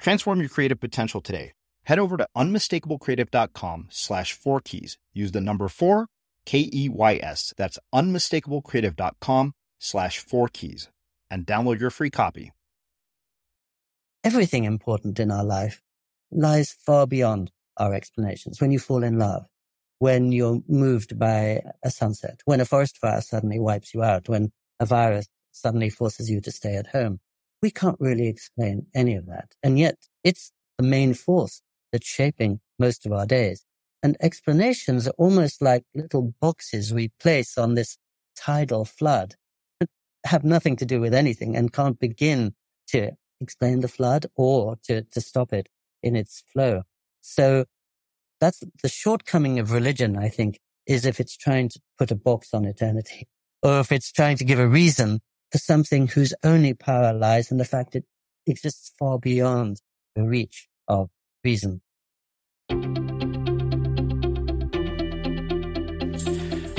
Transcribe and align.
Transform 0.00 0.40
your 0.40 0.48
creative 0.48 0.80
potential 0.80 1.20
today. 1.20 1.52
Head 1.84 1.98
over 1.98 2.16
to 2.16 2.26
unmistakablecreative.com 2.36 3.88
slash 3.90 4.32
four 4.32 4.60
keys. 4.60 4.98
Use 5.12 5.32
the 5.32 5.40
number 5.40 5.68
four, 5.68 6.06
K 6.46 6.70
E 6.72 6.88
Y 6.88 7.20
S. 7.22 7.52
That's 7.56 7.78
unmistakablecreative.com 7.94 9.52
slash 9.78 10.18
four 10.18 10.48
keys 10.48 10.88
and 11.30 11.46
download 11.46 11.80
your 11.80 11.90
free 11.90 12.10
copy. 12.10 12.52
Everything 14.24 14.64
important 14.64 15.20
in 15.20 15.30
our 15.30 15.44
life 15.44 15.82
lies 16.30 16.72
far 16.72 17.06
beyond 17.06 17.50
our 17.76 17.94
explanations. 17.94 18.60
When 18.60 18.70
you 18.70 18.78
fall 18.78 19.02
in 19.02 19.18
love, 19.18 19.46
when 19.98 20.32
you're 20.32 20.60
moved 20.66 21.18
by 21.18 21.62
a 21.82 21.90
sunset, 21.90 22.40
when 22.46 22.60
a 22.60 22.64
forest 22.64 22.98
fire 22.98 23.20
suddenly 23.20 23.58
wipes 23.58 23.92
you 23.92 24.02
out, 24.02 24.28
when 24.28 24.52
a 24.78 24.86
virus 24.86 25.28
suddenly 25.52 25.90
forces 25.90 26.30
you 26.30 26.40
to 26.40 26.50
stay 26.50 26.76
at 26.76 26.86
home 26.86 27.20
we 27.62 27.70
can't 27.70 27.96
really 28.00 28.28
explain 28.28 28.86
any 28.94 29.14
of 29.14 29.26
that. 29.26 29.54
And 29.62 29.78
yet 29.78 29.96
it's 30.24 30.52
the 30.78 30.84
main 30.84 31.14
force 31.14 31.62
that's 31.92 32.06
shaping 32.06 32.60
most 32.78 33.06
of 33.06 33.12
our 33.12 33.26
days. 33.26 33.64
And 34.02 34.16
explanations 34.20 35.06
are 35.06 35.14
almost 35.18 35.60
like 35.60 35.84
little 35.94 36.34
boxes 36.40 36.92
we 36.92 37.10
place 37.20 37.58
on 37.58 37.74
this 37.74 37.98
tidal 38.34 38.84
flood 38.84 39.34
that 39.78 39.90
have 40.24 40.42
nothing 40.42 40.76
to 40.76 40.86
do 40.86 41.00
with 41.00 41.12
anything 41.12 41.54
and 41.54 41.72
can't 41.72 41.98
begin 41.98 42.54
to 42.88 43.10
explain 43.40 43.80
the 43.80 43.88
flood 43.88 44.26
or 44.36 44.76
to, 44.84 45.02
to 45.02 45.20
stop 45.20 45.52
it 45.52 45.68
in 46.02 46.16
its 46.16 46.42
flow. 46.52 46.82
So 47.20 47.66
that's 48.40 48.62
the 48.82 48.88
shortcoming 48.88 49.58
of 49.58 49.72
religion, 49.72 50.16
I 50.16 50.30
think, 50.30 50.58
is 50.86 51.04
if 51.04 51.20
it's 51.20 51.36
trying 51.36 51.68
to 51.70 51.80
put 51.98 52.10
a 52.10 52.16
box 52.16 52.54
on 52.54 52.64
eternity 52.64 53.28
or 53.62 53.80
if 53.80 53.92
it's 53.92 54.10
trying 54.10 54.38
to 54.38 54.44
give 54.44 54.58
a 54.58 54.66
reason 54.66 55.20
for 55.50 55.58
something 55.58 56.08
whose 56.08 56.34
only 56.42 56.74
power 56.74 57.12
lies 57.12 57.50
in 57.50 57.56
the 57.56 57.64
fact 57.64 57.96
it 57.96 58.04
exists 58.46 58.92
far 58.98 59.18
beyond 59.18 59.80
the 60.14 60.22
reach 60.22 60.68
of 60.88 61.10
reason. 61.44 61.82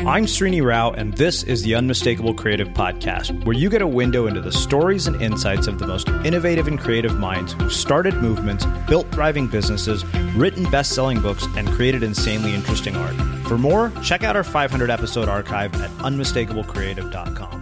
I'm 0.04 0.26
Srini 0.26 0.66
Rao, 0.66 0.90
and 0.92 1.14
this 1.14 1.44
is 1.44 1.62
the 1.62 1.76
Unmistakable 1.76 2.34
Creative 2.34 2.68
Podcast, 2.70 3.46
where 3.46 3.56
you 3.56 3.70
get 3.70 3.84
a 3.84 3.88
window 3.88 4.26
into 4.26 4.42
the 4.42 4.52
stories 4.52 5.06
and 5.06 5.22
insights 5.22 5.68
of 5.68 5.78
the 5.78 5.86
most 5.86 6.08
innovative 6.26 6.68
and 6.68 6.80
creative 6.80 7.20
minds 7.20 7.54
who've 7.54 7.72
started 7.72 8.16
movements, 8.16 8.66
built 8.90 9.10
thriving 9.12 9.46
businesses, 9.46 10.04
written 10.36 10.64
best 10.72 10.94
selling 10.94 11.22
books, 11.22 11.46
and 11.56 11.68
created 11.70 12.02
insanely 12.02 12.56
interesting 12.56 12.96
art. 12.96 13.16
For 13.48 13.60
more, 13.60 13.92
check 14.02 14.24
out 14.24 14.36
our 14.36 14.44
500 14.44 14.90
episode 14.90 15.30
archive 15.30 15.76
at 15.76 15.92
unmistakablecreative.com. 16.00 17.61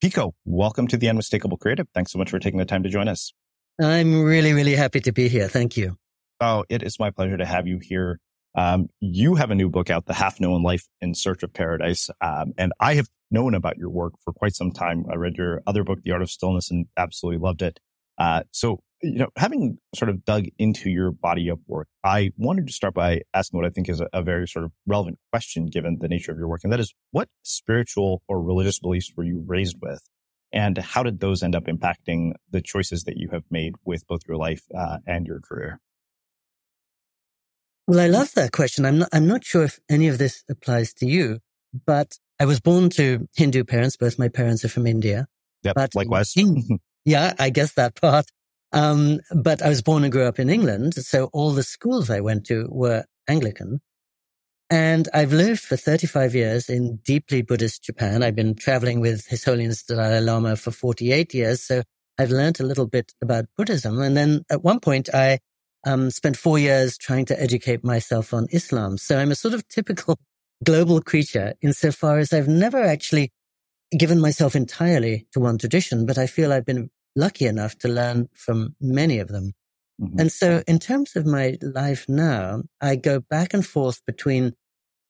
Pico, 0.00 0.32
welcome 0.44 0.86
to 0.86 0.96
the 0.96 1.08
Unmistakable 1.08 1.56
Creative. 1.56 1.88
Thanks 1.92 2.12
so 2.12 2.20
much 2.20 2.30
for 2.30 2.38
taking 2.38 2.58
the 2.58 2.64
time 2.64 2.84
to 2.84 2.88
join 2.88 3.08
us. 3.08 3.32
I'm 3.80 4.22
really, 4.22 4.52
really 4.52 4.76
happy 4.76 5.00
to 5.00 5.10
be 5.10 5.28
here. 5.28 5.48
Thank 5.48 5.76
you. 5.76 5.96
Oh, 6.40 6.64
it 6.68 6.84
is 6.84 7.00
my 7.00 7.10
pleasure 7.10 7.36
to 7.36 7.44
have 7.44 7.66
you 7.66 7.80
here. 7.82 8.20
Um, 8.54 8.90
you 9.00 9.34
have 9.34 9.50
a 9.50 9.56
new 9.56 9.68
book 9.68 9.90
out, 9.90 10.06
The 10.06 10.14
Half 10.14 10.38
Known 10.38 10.62
Life 10.62 10.86
in 11.00 11.14
Search 11.14 11.42
of 11.42 11.52
Paradise. 11.52 12.10
Um, 12.20 12.52
and 12.56 12.72
I 12.78 12.94
have 12.94 13.08
known 13.32 13.56
about 13.56 13.76
your 13.76 13.90
work 13.90 14.12
for 14.24 14.32
quite 14.32 14.54
some 14.54 14.70
time. 14.70 15.04
I 15.10 15.16
read 15.16 15.36
your 15.36 15.62
other 15.66 15.82
book, 15.82 15.98
The 16.04 16.12
Art 16.12 16.22
of 16.22 16.30
Stillness, 16.30 16.70
and 16.70 16.86
absolutely 16.96 17.40
loved 17.40 17.62
it. 17.62 17.80
Uh, 18.18 18.42
so, 18.50 18.80
you 19.02 19.18
know, 19.18 19.28
having 19.36 19.78
sort 19.94 20.08
of 20.08 20.24
dug 20.24 20.46
into 20.58 20.90
your 20.90 21.12
body 21.12 21.48
of 21.48 21.60
work, 21.66 21.86
I 22.02 22.32
wanted 22.36 22.66
to 22.66 22.72
start 22.72 22.94
by 22.94 23.22
asking 23.32 23.58
what 23.58 23.66
I 23.66 23.70
think 23.70 23.88
is 23.88 24.00
a, 24.00 24.08
a, 24.12 24.22
very 24.22 24.48
sort 24.48 24.64
of 24.64 24.72
relevant 24.86 25.18
question 25.30 25.66
given 25.66 25.98
the 26.00 26.08
nature 26.08 26.32
of 26.32 26.38
your 26.38 26.48
work. 26.48 26.62
And 26.64 26.72
that 26.72 26.80
is 26.80 26.92
what 27.12 27.28
spiritual 27.44 28.22
or 28.26 28.42
religious 28.42 28.80
beliefs 28.80 29.12
were 29.16 29.24
you 29.24 29.44
raised 29.46 29.76
with? 29.80 30.00
And 30.52 30.78
how 30.78 31.02
did 31.02 31.20
those 31.20 31.42
end 31.42 31.54
up 31.54 31.64
impacting 31.64 32.32
the 32.50 32.60
choices 32.60 33.04
that 33.04 33.16
you 33.16 33.28
have 33.30 33.44
made 33.50 33.74
with 33.84 34.06
both 34.06 34.22
your 34.26 34.36
life 34.36 34.62
uh, 34.76 34.98
and 35.06 35.26
your 35.26 35.40
career? 35.40 35.80
Well, 37.86 38.00
I 38.00 38.08
love 38.08 38.32
that 38.34 38.52
question. 38.52 38.84
I'm 38.84 38.98
not, 38.98 39.08
I'm 39.12 39.26
not 39.26 39.44
sure 39.44 39.62
if 39.62 39.78
any 39.88 40.08
of 40.08 40.18
this 40.18 40.44
applies 40.50 40.92
to 40.94 41.06
you, 41.06 41.38
but 41.86 42.18
I 42.40 42.46
was 42.46 42.60
born 42.60 42.90
to 42.90 43.28
Hindu 43.36 43.64
parents. 43.64 43.96
Both 43.96 44.18
my 44.18 44.28
parents 44.28 44.64
are 44.64 44.68
from 44.68 44.86
India. 44.86 45.26
Yep, 45.62 45.74
but 45.74 45.94
likewise. 45.94 46.34
Yeah, 47.08 47.32
I 47.38 47.48
guess 47.48 47.72
that 47.72 47.94
part. 47.94 48.26
Um, 48.70 49.20
but 49.34 49.62
I 49.62 49.70
was 49.70 49.80
born 49.80 50.04
and 50.04 50.12
grew 50.12 50.24
up 50.26 50.38
in 50.38 50.50
England. 50.50 50.92
So 50.92 51.30
all 51.32 51.52
the 51.52 51.62
schools 51.62 52.10
I 52.10 52.20
went 52.20 52.44
to 52.48 52.68
were 52.70 53.06
Anglican. 53.26 53.80
And 54.68 55.08
I've 55.14 55.32
lived 55.32 55.60
for 55.60 55.78
35 55.78 56.34
years 56.34 56.68
in 56.68 56.96
deeply 56.96 57.40
Buddhist 57.40 57.82
Japan. 57.82 58.22
I've 58.22 58.36
been 58.36 58.54
traveling 58.54 59.00
with 59.00 59.26
His 59.26 59.42
Holiness 59.42 59.82
Dalai 59.84 60.20
Lama 60.20 60.54
for 60.56 60.70
48 60.70 61.32
years. 61.32 61.62
So 61.62 61.82
I've 62.18 62.30
learned 62.30 62.60
a 62.60 62.64
little 62.64 62.86
bit 62.86 63.10
about 63.22 63.46
Buddhism. 63.56 64.02
And 64.02 64.14
then 64.14 64.42
at 64.50 64.62
one 64.62 64.78
point 64.78 65.08
I 65.14 65.38
um, 65.86 66.10
spent 66.10 66.36
four 66.36 66.58
years 66.58 66.98
trying 66.98 67.24
to 67.26 67.42
educate 67.42 67.82
myself 67.82 68.34
on 68.34 68.48
Islam. 68.50 68.98
So 68.98 69.18
I'm 69.18 69.30
a 69.30 69.34
sort 69.34 69.54
of 69.54 69.66
typical 69.68 70.18
global 70.62 71.00
creature 71.00 71.54
insofar 71.62 72.18
as 72.18 72.34
I've 72.34 72.48
never 72.48 72.82
actually 72.82 73.32
given 73.96 74.20
myself 74.20 74.54
entirely 74.54 75.26
to 75.32 75.40
one 75.40 75.56
tradition, 75.56 76.04
but 76.04 76.18
I 76.18 76.26
feel 76.26 76.52
I've 76.52 76.66
been 76.66 76.90
lucky 77.16 77.46
enough 77.46 77.76
to 77.78 77.88
learn 77.88 78.28
from 78.34 78.74
many 78.80 79.18
of 79.18 79.28
them. 79.28 79.52
Mm-hmm. 80.00 80.20
And 80.20 80.32
so 80.32 80.62
in 80.66 80.78
terms 80.78 81.16
of 81.16 81.26
my 81.26 81.58
life 81.60 82.06
now, 82.08 82.62
I 82.80 82.96
go 82.96 83.20
back 83.20 83.52
and 83.52 83.66
forth 83.66 84.00
between 84.06 84.54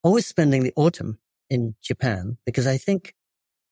always 0.03 0.27
spending 0.27 0.63
the 0.63 0.73
autumn 0.77 1.19
in 1.51 1.75
Japan 1.83 2.39
because 2.47 2.67
I 2.67 2.79
think 2.79 3.15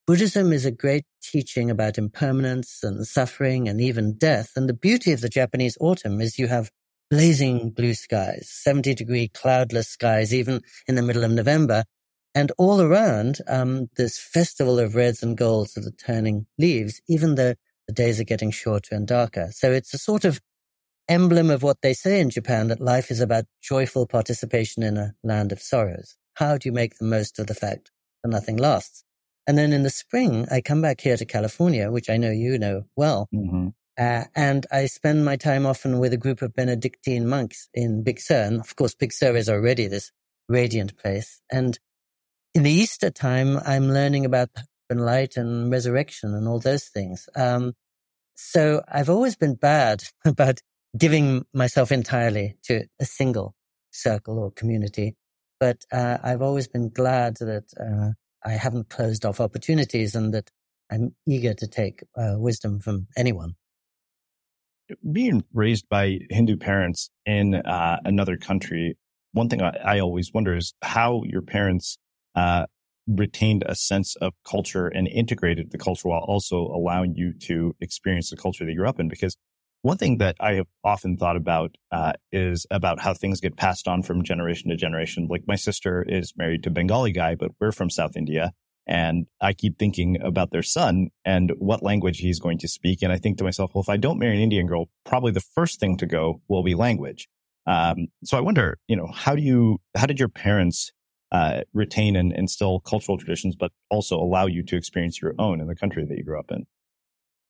Buddhism 0.07 0.53
is 0.53 0.65
a 0.65 0.71
great 0.71 1.05
teaching 1.23 1.71
about 1.71 1.99
impermanence 1.99 2.81
and 2.83 3.07
suffering 3.07 3.69
and 3.69 3.81
even 3.81 4.17
death. 4.17 4.53
And 4.55 4.69
the 4.69 4.75
beauty 4.75 5.13
of 5.13 5.21
the 5.21 5.29
Japanese 5.29 5.77
autumn 5.81 6.21
is 6.21 6.39
you 6.39 6.47
have 6.47 6.71
blazing 7.11 7.71
blue 7.71 7.95
skies, 7.95 8.49
70 8.51 8.95
degree 8.95 9.29
cloudless 9.29 9.89
skies, 9.89 10.33
even 10.33 10.61
in 10.87 10.95
the 10.95 11.03
middle 11.03 11.25
of 11.25 11.33
November. 11.33 11.85
And 12.35 12.53
all 12.59 12.83
around, 12.83 13.39
um, 13.49 13.89
this 13.97 14.19
festival 14.19 14.79
of 14.79 14.95
reds 14.95 15.23
and 15.23 15.37
golds 15.37 15.77
of 15.77 15.85
the 15.85 15.91
turning 15.91 16.47
leaves, 16.59 17.01
even 17.09 17.35
though 17.35 17.55
the 17.87 17.95
days 17.95 18.21
are 18.21 18.25
getting 18.25 18.51
shorter 18.51 18.95
and 18.95 19.07
darker. 19.07 19.51
So 19.53 19.73
it's 19.73 19.95
a 19.95 19.99
sort 19.99 20.25
of 20.25 20.41
emblem 21.09 21.51
of 21.51 21.63
what 21.63 21.83
they 21.83 21.95
say 21.95 22.21
in 22.21 22.31
Japan 22.31 22.69
that 22.69 22.81
life 22.81 23.11
is 23.11 23.21
about 23.21 23.45
joyful 23.63 24.07
participation 24.07 24.83
in 24.83 24.97
a 24.97 25.15
land 25.23 25.53
of 25.53 25.61
sorrows. 25.61 26.17
How 26.35 26.59
do 26.59 26.69
you 26.69 26.73
make 26.73 26.99
the 26.99 27.05
most 27.05 27.39
of 27.39 27.47
the 27.47 27.55
fact 27.55 27.91
that 28.23 28.31
nothing 28.31 28.57
lasts? 28.57 29.05
And 29.47 29.57
then 29.57 29.73
in 29.73 29.85
the 29.85 29.91
spring, 29.91 30.47
I 30.51 30.61
come 30.61 30.83
back 30.83 31.01
here 31.01 31.17
to 31.17 31.25
California, 31.25 31.91
which 31.91 32.11
I 32.11 32.17
know 32.17 32.31
you 32.31 32.59
know 32.59 32.85
well. 32.97 33.29
Mm-hmm. 33.33 33.69
Uh, 33.99 34.25
and 34.35 34.67
I 34.71 34.87
spend 34.87 35.25
my 35.25 35.37
time 35.37 35.65
often 35.65 35.99
with 35.99 36.13
a 36.13 36.19
group 36.19 36.43
of 36.43 36.53
Benedictine 36.53 37.27
monks 37.27 37.69
in 37.73 38.03
Big 38.03 38.21
Sur. 38.21 38.43
And 38.43 38.61
of 38.61 38.75
course, 38.77 38.95
Big 38.95 39.13
Sur 39.13 39.37
is 39.37 39.49
already 39.49 39.87
this 39.87 40.11
radiant 40.49 40.99
place. 40.99 41.41
And 41.51 41.79
in 42.55 42.65
the 42.65 42.71
Easter 42.71 43.11
time, 43.11 43.59
I'm 43.65 43.89
learning 43.89 44.27
about 44.27 44.51
and 44.89 45.05
light 45.05 45.37
and 45.37 45.71
resurrection 45.71 46.35
and 46.35 46.47
all 46.47 46.61
those 46.61 46.85
things. 46.85 47.29
Um, 47.35 47.75
so 48.37 48.83
I've 48.87 49.11
always 49.11 49.35
been 49.35 49.55
bad 49.55 50.05
about 50.25 50.61
giving 50.97 51.45
myself 51.53 51.91
entirely 51.91 52.57
to 52.65 52.85
a 53.01 53.05
single 53.05 53.55
circle 53.91 54.39
or 54.39 54.51
community. 54.53 55.17
But 55.59 55.85
uh, 55.91 56.19
I've 56.23 56.43
always 56.43 56.69
been 56.69 56.91
glad 56.91 57.37
that 57.39 57.65
uh, 57.81 58.13
I 58.47 58.53
haven't 58.53 58.91
closed 58.91 59.25
off 59.25 59.41
opportunities 59.41 60.15
and 60.15 60.33
that 60.35 60.51
I'm 60.91 61.15
eager 61.27 61.55
to 61.55 61.67
take 61.67 62.05
uh, 62.17 62.35
wisdom 62.37 62.79
from 62.79 63.09
anyone. 63.17 63.55
being 65.11 65.43
raised 65.53 65.89
by 65.89 66.21
Hindu 66.31 66.57
parents 66.59 67.11
in 67.25 67.55
uh, 67.55 67.99
another 68.05 68.37
country, 68.37 68.97
one 69.33 69.49
thing 69.49 69.63
I, 69.63 69.77
I, 69.85 69.99
always 69.99 70.33
wonder 70.33 70.55
is 70.57 70.75
how 70.83 71.23
your 71.25 71.43
parents 71.43 71.99
uh, 72.37 72.67
retained 73.07 73.63
a 73.67 73.75
sense 73.75 74.17
of 74.17 74.33
culture 74.49 74.89
and 74.89 75.07
integrated 75.09 75.71
the 75.71 75.79
culture 75.79 76.09
while 76.09 76.25
also 76.27 76.57
allowing 76.59 77.15
you 77.15 77.33
to 77.33 77.75
experience 77.81 78.31
the 78.31 78.37
culture 78.37 78.65
that 78.65 78.73
you're 78.73 78.87
up 78.87 79.01
in. 79.01 79.09
Because 79.09 79.37
one 79.83 79.99
thing 79.99 80.19
that 80.19 80.37
I 80.41 80.55
have 80.55 80.67
often 80.83 81.17
thought 81.17 81.37
about 81.37 81.77
uh, 81.93 82.15
is 82.33 82.67
about 82.71 83.01
how 83.01 83.15
things 83.15 83.41
get 83.41 83.57
passed 83.57 83.87
on 83.87 84.03
from 84.03 84.25
generation 84.25 84.71
to 84.71 84.77
generation. 84.77 85.29
Like 85.31 85.45
my 85.47 85.55
sister 85.55 86.03
is 86.03 86.33
married 86.37 86.65
to 86.65 86.71
a 86.71 86.73
Bengali 86.73 87.13
guy, 87.13 87.37
but 87.37 87.53
we're 87.61 87.73
from 87.73 87.91
South 87.91 88.17
India. 88.17 88.53
And 88.89 89.27
I 89.41 89.53
keep 89.53 89.79
thinking 89.79 90.21
about 90.21 90.51
their 90.53 90.63
son 90.63 91.09
and 91.25 91.53
what 91.59 91.83
language 91.83 92.19
he's 92.19 92.39
going 92.39 92.59
to 92.59 92.69
speak. 92.69 93.03
And 93.03 93.13
I 93.13 93.19
think 93.19 93.39
to 93.39 93.45
myself, 93.45 93.73
well, 93.75 93.83
if 93.83 93.89
I 93.89 93.97
don't 93.97 94.19
marry 94.19 94.37
an 94.37 94.43
Indian 94.43 94.67
girl, 94.67 94.87
probably 95.05 95.33
the 95.33 95.41
first 95.41 95.81
thing 95.81 95.97
to 95.99 96.07
go 96.07 96.41
will 96.49 96.63
be 96.63 96.75
language. 96.75 97.29
Um, 97.67 98.07
so 98.25 98.37
I 98.37 98.41
wonder, 98.41 98.79
you 98.87 98.95
know, 98.95 99.09
how 99.13 99.35
do 99.35 99.43
you, 99.43 99.79
how 99.97 100.07
did 100.07 100.21
your 100.21 100.29
parents 100.29 100.93
uh, 101.33 101.63
retain 101.73 102.17
and 102.17 102.33
instill 102.33 102.81
cultural 102.81 103.19
traditions, 103.19 103.57
but 103.57 103.73
also 103.91 104.17
allow 104.17 104.47
you 104.47 104.63
to 104.65 104.77
experience 104.77 105.21
your 105.21 105.35
own 105.39 105.61
in 105.61 105.67
the 105.67 105.75
country 105.75 106.05
that 106.05 106.17
you 106.17 106.25
grew 106.25 106.39
up 106.39 106.51
in? 106.51 106.67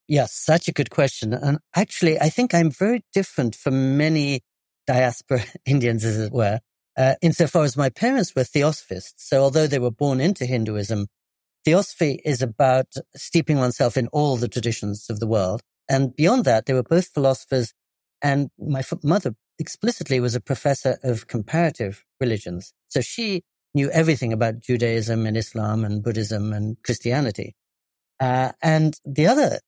Yes, 0.09 0.33
such 0.33 0.69
a 0.69 0.73
good 0.73 0.91
question. 0.91 1.33
And 1.33 1.59
actually, 1.75 2.21
I 2.21 2.29
think 2.29 2.55
I'm 2.55 2.71
very 2.71 3.03
different 3.13 3.55
from 3.55 3.97
many 3.97 4.43
diaspora 4.87 5.43
Indians, 5.67 6.05
as 6.05 6.19
it 6.19 6.33
were, 6.33 6.61
uh, 6.97 7.15
insofar 7.21 7.65
as 7.65 7.77
my 7.77 7.91
parents 7.91 8.35
were 8.35 8.45
theosophists. 8.45 9.29
So 9.29 9.43
although 9.43 9.67
they 9.67 9.79
were 9.79 9.91
born 9.91 10.21
into 10.21 10.47
Hinduism, 10.47 11.09
theosophy 11.65 12.21
is 12.25 12.41
about 12.41 12.87
steeping 13.17 13.59
oneself 13.59 13.97
in 13.97 14.07
all 14.09 14.37
the 14.37 14.49
traditions 14.49 15.07
of 15.11 15.19
the 15.21 15.27
world. 15.27 15.63
And 15.89 16.15
beyond 16.15 16.45
that, 16.45 16.67
they 16.67 16.75
were 16.75 16.83
both 16.83 17.09
philosophers. 17.09 17.75
And 18.23 18.51
my 18.59 18.83
mother 19.03 19.35
explicitly 19.59 20.21
was 20.21 20.35
a 20.35 20.41
professor 20.41 20.99
of 21.03 21.27
comparative 21.27 22.05
religions. 22.21 22.73
So 22.89 23.01
she 23.01 23.43
knew 23.77 23.91
everything 23.91 24.33
about 24.33 24.61
Judaism 24.61 25.27
and 25.27 25.37
Islam 25.37 25.85
and 25.85 26.03
Buddhism 26.03 26.53
and 26.53 26.77
Christianity. 26.83 27.55
Uh, 28.19 28.53
and 28.63 28.99
the 29.05 29.27
other 29.27 29.61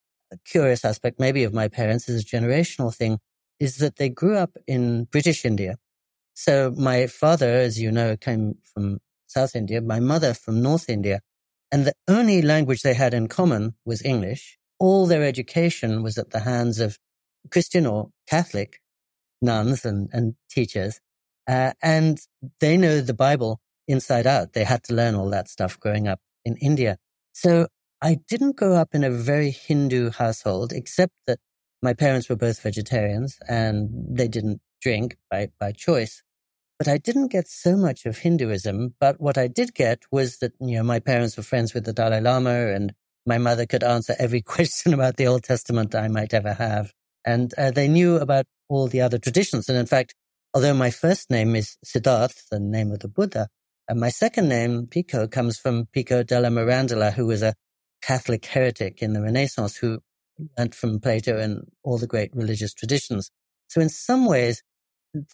curious 0.44 0.84
aspect, 0.84 1.20
maybe 1.20 1.44
of 1.44 1.52
my 1.52 1.68
parents 1.68 2.08
is 2.08 2.22
a 2.22 2.26
generational 2.36 2.92
thing, 2.92 3.18
is 3.60 3.76
that 3.76 3.96
they 3.96 4.08
grew 4.08 4.36
up 4.36 4.56
in 4.66 5.04
British 5.04 5.44
India. 5.44 5.76
So 6.34 6.72
my 6.76 7.06
father, 7.06 7.50
as 7.50 7.80
you 7.80 7.92
know, 7.92 8.16
came 8.16 8.56
from 8.72 8.98
South 9.26 9.54
India, 9.54 9.80
my 9.82 10.00
mother 10.00 10.32
from 10.32 10.62
North 10.62 10.88
India. 10.88 11.20
And 11.70 11.84
the 11.84 11.94
only 12.08 12.40
language 12.40 12.82
they 12.82 12.94
had 12.94 13.12
in 13.12 13.28
common 13.28 13.74
was 13.84 14.02
English. 14.02 14.58
All 14.78 15.06
their 15.06 15.24
education 15.24 16.02
was 16.02 16.16
at 16.16 16.30
the 16.30 16.40
hands 16.40 16.80
of 16.80 16.98
Christian 17.50 17.84
or 17.86 18.08
Catholic 18.26 18.80
nuns 19.42 19.84
and, 19.84 20.08
and 20.12 20.34
teachers. 20.50 21.00
Uh, 21.46 21.72
and 21.82 22.20
they 22.60 22.76
know 22.76 23.00
the 23.00 23.14
Bible 23.14 23.60
inside 23.88 24.26
out. 24.26 24.52
They 24.52 24.64
had 24.64 24.84
to 24.84 24.94
learn 24.94 25.14
all 25.14 25.30
that 25.30 25.48
stuff 25.48 25.80
growing 25.80 26.06
up 26.06 26.20
in 26.44 26.56
India. 26.58 26.98
So 27.32 27.66
I 28.00 28.18
didn't 28.28 28.56
grow 28.56 28.74
up 28.74 28.90
in 28.92 29.02
a 29.02 29.10
very 29.10 29.50
Hindu 29.50 30.10
household, 30.10 30.72
except 30.72 31.12
that 31.26 31.38
my 31.82 31.94
parents 31.94 32.28
were 32.28 32.36
both 32.36 32.62
vegetarians 32.62 33.38
and 33.48 33.88
they 34.08 34.28
didn't 34.28 34.60
drink 34.80 35.16
by, 35.30 35.48
by 35.58 35.72
choice. 35.72 36.22
But 36.78 36.88
I 36.88 36.98
didn't 36.98 37.28
get 37.28 37.48
so 37.48 37.76
much 37.76 38.06
of 38.06 38.18
Hinduism. 38.18 38.94
But 39.00 39.20
what 39.20 39.36
I 39.36 39.48
did 39.48 39.74
get 39.74 40.02
was 40.12 40.38
that, 40.38 40.52
you 40.60 40.76
know, 40.76 40.84
my 40.84 41.00
parents 41.00 41.36
were 41.36 41.42
friends 41.42 41.74
with 41.74 41.84
the 41.84 41.92
Dalai 41.92 42.20
Lama 42.20 42.68
and 42.68 42.92
my 43.26 43.38
mother 43.38 43.66
could 43.66 43.82
answer 43.82 44.14
every 44.18 44.42
question 44.54 44.94
about 44.94 45.16
the 45.16 45.26
Old 45.26 45.42
Testament 45.42 45.94
I 45.94 46.08
might 46.08 46.32
ever 46.32 46.52
have. 46.52 46.92
And 47.24 47.52
uh, 47.58 47.72
they 47.72 47.88
knew 47.88 48.16
about 48.16 48.46
all 48.68 48.86
the 48.86 49.00
other 49.00 49.18
traditions. 49.18 49.68
And 49.68 49.76
in 49.76 49.86
fact, 49.86 50.14
although 50.54 50.74
my 50.74 50.90
first 50.90 51.30
name 51.30 51.56
is 51.56 51.76
Siddharth, 51.84 52.48
the 52.50 52.60
name 52.60 52.92
of 52.92 53.00
the 53.00 53.08
Buddha, 53.08 53.48
and 53.88 54.00
my 54.00 54.10
second 54.10 54.48
name, 54.48 54.86
Pico, 54.86 55.26
comes 55.26 55.58
from 55.58 55.86
Pico 55.92 56.22
della 56.22 56.48
Mirandola, 56.48 57.12
who 57.12 57.26
was 57.26 57.42
a 57.42 57.54
Catholic 58.02 58.44
heretic 58.44 59.02
in 59.02 59.12
the 59.12 59.22
Renaissance 59.22 59.76
who 59.76 60.00
learned 60.56 60.74
from 60.74 61.00
Plato 61.00 61.38
and 61.38 61.62
all 61.82 61.98
the 61.98 62.06
great 62.06 62.34
religious 62.34 62.74
traditions. 62.74 63.30
So 63.68 63.80
in 63.80 63.88
some 63.88 64.26
ways, 64.26 64.62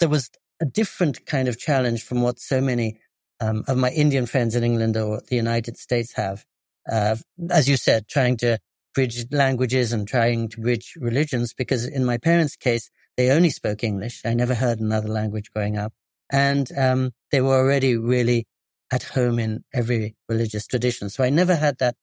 there 0.01 0.09
was 0.09 0.31
a 0.63 0.65
different 0.65 1.27
kind 1.27 1.49
of 1.49 1.59
challenge 1.59 2.03
from 2.03 2.23
what 2.23 2.39
so 2.39 2.61
many 2.61 3.01
um, 3.41 3.65
of 3.67 3.77
my 3.77 3.91
Indian 3.91 4.27
friends 4.27 4.55
in 4.55 4.65
England 4.65 4.97
or 4.97 5.21
the 5.29 5.37
United 5.37 5.77
States 5.77 6.15
have. 6.15 6.45
Uh, 6.91 7.17
as 7.51 7.69
you 7.69 7.77
said, 7.77 8.09
trying 8.09 8.37
to 8.39 8.59
bridge 8.95 9.27
languages 9.33 9.93
and 9.93 10.07
trying 10.07 10.49
to 10.51 10.61
bridge 10.61 10.95
religions, 11.01 11.53
because 11.53 11.87
in 11.87 12.05
my 12.05 12.17
parents' 12.19 12.57
case, 12.57 12.91
they 13.17 13.31
only 13.31 13.51
spoke 13.51 13.83
English. 13.83 14.23
I 14.25 14.35
never 14.35 14.55
heard 14.55 14.81
another 14.81 15.09
language 15.09 15.51
growing 15.53 15.77
up. 15.77 15.93
And 16.31 16.71
um, 16.77 17.13
they 17.31 17.41
were 17.41 17.57
already 17.57 17.97
really 17.97 18.47
at 18.91 19.03
home 19.03 19.39
in 19.39 19.65
every 19.73 20.17
religious 20.29 20.67
tradition. 20.67 21.11
So 21.11 21.25
I 21.25 21.31
never 21.31 21.57
had 21.57 21.79
that 21.79 21.97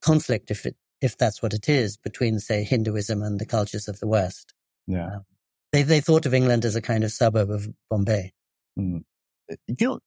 conflict, 0.00 0.50
if 0.50 0.66
it, 0.66 0.76
if 1.00 1.16
that's 1.16 1.42
what 1.42 1.54
it 1.54 1.68
is, 1.68 1.96
between, 1.96 2.38
say, 2.38 2.64
Hinduism 2.64 3.22
and 3.22 3.38
the 3.38 3.46
cultures 3.46 3.88
of 3.88 4.00
the 4.00 4.06
West. 4.06 4.54
Yeah. 4.86 5.06
Um, 5.06 5.24
they, 5.72 5.82
they 5.82 6.00
thought 6.00 6.26
of 6.26 6.34
England 6.34 6.64
as 6.64 6.76
a 6.76 6.82
kind 6.82 7.04
of 7.04 7.12
suburb 7.12 7.50
of 7.50 7.68
Bombay. 7.88 8.32
Mm. 8.78 9.04
You 9.66 9.76
know, 9.80 10.00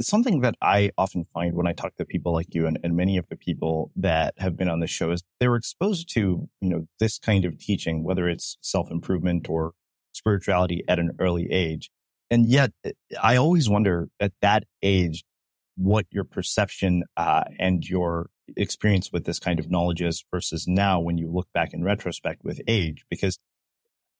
something 0.00 0.40
that 0.40 0.54
I 0.62 0.90
often 0.96 1.26
find 1.32 1.54
when 1.54 1.66
I 1.66 1.72
talk 1.72 1.96
to 1.96 2.04
people 2.04 2.32
like 2.32 2.54
you 2.54 2.66
and, 2.66 2.78
and 2.82 2.96
many 2.96 3.16
of 3.16 3.28
the 3.28 3.36
people 3.36 3.90
that 3.96 4.34
have 4.38 4.56
been 4.56 4.68
on 4.68 4.80
the 4.80 4.86
show 4.86 5.10
is 5.10 5.22
they 5.38 5.48
were 5.48 5.56
exposed 5.56 6.08
to, 6.14 6.48
you 6.60 6.68
know, 6.68 6.86
this 6.98 7.18
kind 7.18 7.44
of 7.44 7.58
teaching, 7.58 8.04
whether 8.04 8.28
it's 8.28 8.56
self 8.60 8.90
improvement 8.90 9.48
or 9.48 9.72
spirituality 10.12 10.82
at 10.88 10.98
an 10.98 11.12
early 11.18 11.50
age. 11.50 11.90
And 12.30 12.46
yet 12.46 12.72
I 13.20 13.36
always 13.36 13.68
wonder 13.68 14.08
at 14.20 14.32
that 14.40 14.64
age, 14.82 15.24
what 15.76 16.06
your 16.10 16.24
perception 16.24 17.04
uh, 17.16 17.44
and 17.58 17.84
your 17.88 18.28
experience 18.56 19.10
with 19.12 19.24
this 19.24 19.38
kind 19.38 19.58
of 19.58 19.70
knowledge 19.70 20.02
is 20.02 20.24
versus 20.30 20.66
now 20.68 21.00
when 21.00 21.16
you 21.18 21.30
look 21.30 21.48
back 21.54 21.72
in 21.72 21.82
retrospect 21.82 22.44
with 22.44 22.60
age, 22.68 23.04
because 23.08 23.38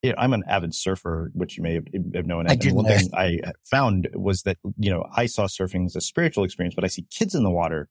you 0.02 0.10
know, 0.10 0.16
I'm 0.18 0.32
an 0.32 0.44
avid 0.48 0.74
surfer, 0.74 1.30
which 1.34 1.58
you 1.58 1.62
may 1.62 1.74
have, 1.74 1.84
have 2.14 2.26
known. 2.26 2.48
I 2.48 2.54
and 2.54 2.72
one 2.72 2.86
thing 2.86 3.10
I 3.14 3.40
found 3.70 4.08
was 4.14 4.42
that, 4.42 4.56
you 4.78 4.90
know, 4.90 5.04
I 5.14 5.26
saw 5.26 5.46
surfing 5.46 5.84
as 5.84 5.94
a 5.94 6.00
spiritual 6.00 6.44
experience, 6.44 6.74
but 6.74 6.84
I 6.84 6.88
see 6.88 7.04
kids 7.10 7.34
in 7.34 7.42
the 7.42 7.50
water 7.50 7.88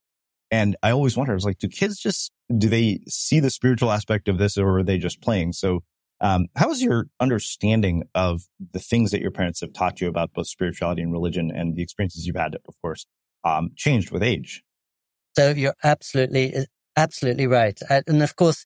and 0.51 0.75
I 0.81 0.91
always 0.91 1.15
wonder, 1.15 1.33
I 1.33 1.35
was 1.35 1.45
like, 1.45 1.59
do 1.59 1.67
kids 1.67 1.99
just, 1.99 2.31
do 2.57 2.67
they 2.67 3.01
see 3.07 3.39
the 3.39 3.51
spiritual 3.51 3.91
aspect 3.91 4.27
of 4.27 4.39
this 4.39 4.57
or 4.57 4.79
are 4.79 4.83
they 4.83 4.97
just 4.97 5.21
playing? 5.21 5.53
So, 5.53 5.83
um, 6.21 6.47
how 6.55 6.69
is 6.71 6.81
your 6.81 7.07
understanding 7.19 8.03
of 8.13 8.43
the 8.73 8.79
things 8.79 9.11
that 9.11 9.21
your 9.21 9.31
parents 9.31 9.61
have 9.61 9.73
taught 9.73 10.01
you 10.01 10.07
about 10.07 10.33
both 10.33 10.47
spirituality 10.47 11.01
and 11.01 11.11
religion 11.11 11.51
and 11.51 11.75
the 11.75 11.81
experiences 11.81 12.25
you've 12.27 12.35
had, 12.35 12.55
of 12.67 12.75
course, 12.81 13.05
um, 13.43 13.71
changed 13.75 14.11
with 14.11 14.23
age? 14.23 14.63
So 15.37 15.51
you're 15.51 15.75
absolutely, 15.83 16.65
absolutely 16.97 17.47
right. 17.47 17.79
And 17.89 18.21
of 18.21 18.35
course, 18.35 18.65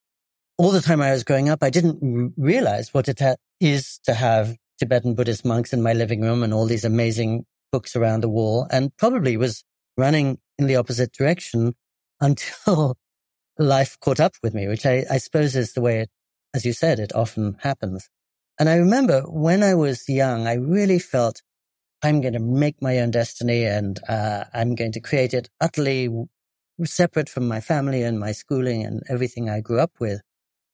all 0.58 0.72
the 0.72 0.82
time 0.82 1.02
I 1.02 1.12
was 1.12 1.24
growing 1.24 1.50
up, 1.50 1.62
I 1.62 1.70
didn't 1.70 2.34
realize 2.38 2.94
what 2.94 3.08
it 3.08 3.20
ha- 3.20 3.36
is 3.60 4.00
to 4.06 4.14
have 4.14 4.56
Tibetan 4.80 5.14
Buddhist 5.16 5.46
monks 5.46 5.74
in 5.74 5.82
my 5.82 5.94
living 5.94 6.22
room 6.22 6.44
and 6.44 6.54
all 6.54 6.66
these 6.66 6.86
amazing 6.86 7.46
books 7.72 7.96
around 7.96 8.22
the 8.22 8.30
wall 8.30 8.68
and 8.72 8.96
probably 8.98 9.38
was 9.38 9.64
running 9.98 10.38
in 10.58 10.68
the 10.68 10.76
opposite 10.76 11.12
direction 11.12 11.76
until 12.22 12.98
life 13.58 13.98
caught 14.00 14.20
up 14.20 14.34
with 14.42 14.54
me, 14.54 14.68
which 14.68 14.86
I, 14.86 15.06
I 15.10 15.18
suppose 15.18 15.56
is 15.56 15.74
the 15.74 15.82
way 15.82 16.02
it, 16.02 16.10
as 16.54 16.66
you 16.66 16.74
said, 16.74 17.00
it 17.00 17.14
often 17.16 17.58
happens. 17.62 18.10
And 18.60 18.70
I 18.70 18.76
remember 18.76 19.22
when 19.24 19.64
I 19.64 19.76
was 19.76 20.08
young, 20.08 20.48
I 20.48 20.54
really 20.56 21.00
felt 21.00 21.42
I'm 22.04 22.22
going 22.22 22.34
to 22.34 22.40
make 22.40 22.82
my 22.82 23.00
own 23.00 23.12
destiny 23.12 23.66
and 23.66 24.00
uh, 24.10 24.46
I'm 24.54 24.76
going 24.76 24.92
to 24.94 25.00
create 25.02 25.34
it 25.34 25.50
utterly 25.62 26.10
separate 26.84 27.30
from 27.30 27.48
my 27.48 27.62
family 27.62 28.04
and 28.04 28.20
my 28.20 28.32
schooling 28.32 28.84
and 28.86 29.02
everything 29.10 29.50
I 29.50 29.62
grew 29.62 29.80
up 29.80 29.94
with. 30.00 30.22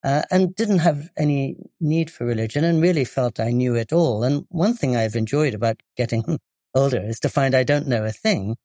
Uh, 0.03 0.23
and 0.31 0.55
didn't 0.55 0.79
have 0.79 1.09
any 1.17 1.57
need 1.81 2.09
for 2.11 2.25
religion 2.25 2.63
and 2.63 2.81
really 2.81 3.05
felt 3.05 3.39
I 3.39 3.51
knew 3.51 3.75
it 3.75 3.93
all. 3.93 4.23
And 4.23 4.45
one 4.49 4.73
thing 4.73 4.95
I've 4.95 5.15
enjoyed 5.15 5.53
about 5.53 5.81
getting 5.97 6.39
older 6.75 7.01
is 7.01 7.19
to 7.21 7.29
find 7.29 7.55
I 7.55 7.63
don't 7.63 7.87
know 7.87 8.05
a 8.05 8.11
thing 8.11 8.57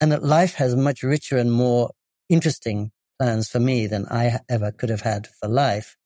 and 0.00 0.12
that 0.12 0.22
life 0.22 0.54
has 0.54 0.76
much 0.76 1.02
richer 1.02 1.38
and 1.38 1.52
more 1.52 1.90
interesting 2.28 2.90
plans 3.18 3.48
for 3.48 3.60
me 3.60 3.86
than 3.86 4.06
I 4.06 4.40
ever 4.48 4.72
could 4.72 4.90
have 4.90 5.02
had 5.02 5.26
for 5.26 5.48
life. 5.48 5.96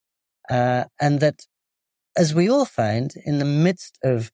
Uh, 0.51 0.85
and 1.01 1.21
that 1.21 1.41
as 2.17 2.35
we 2.35 2.51
all 2.51 2.65
find 2.65 3.15
in 3.25 3.39
the 3.39 3.45
midst 3.45 3.99
of 4.03 4.31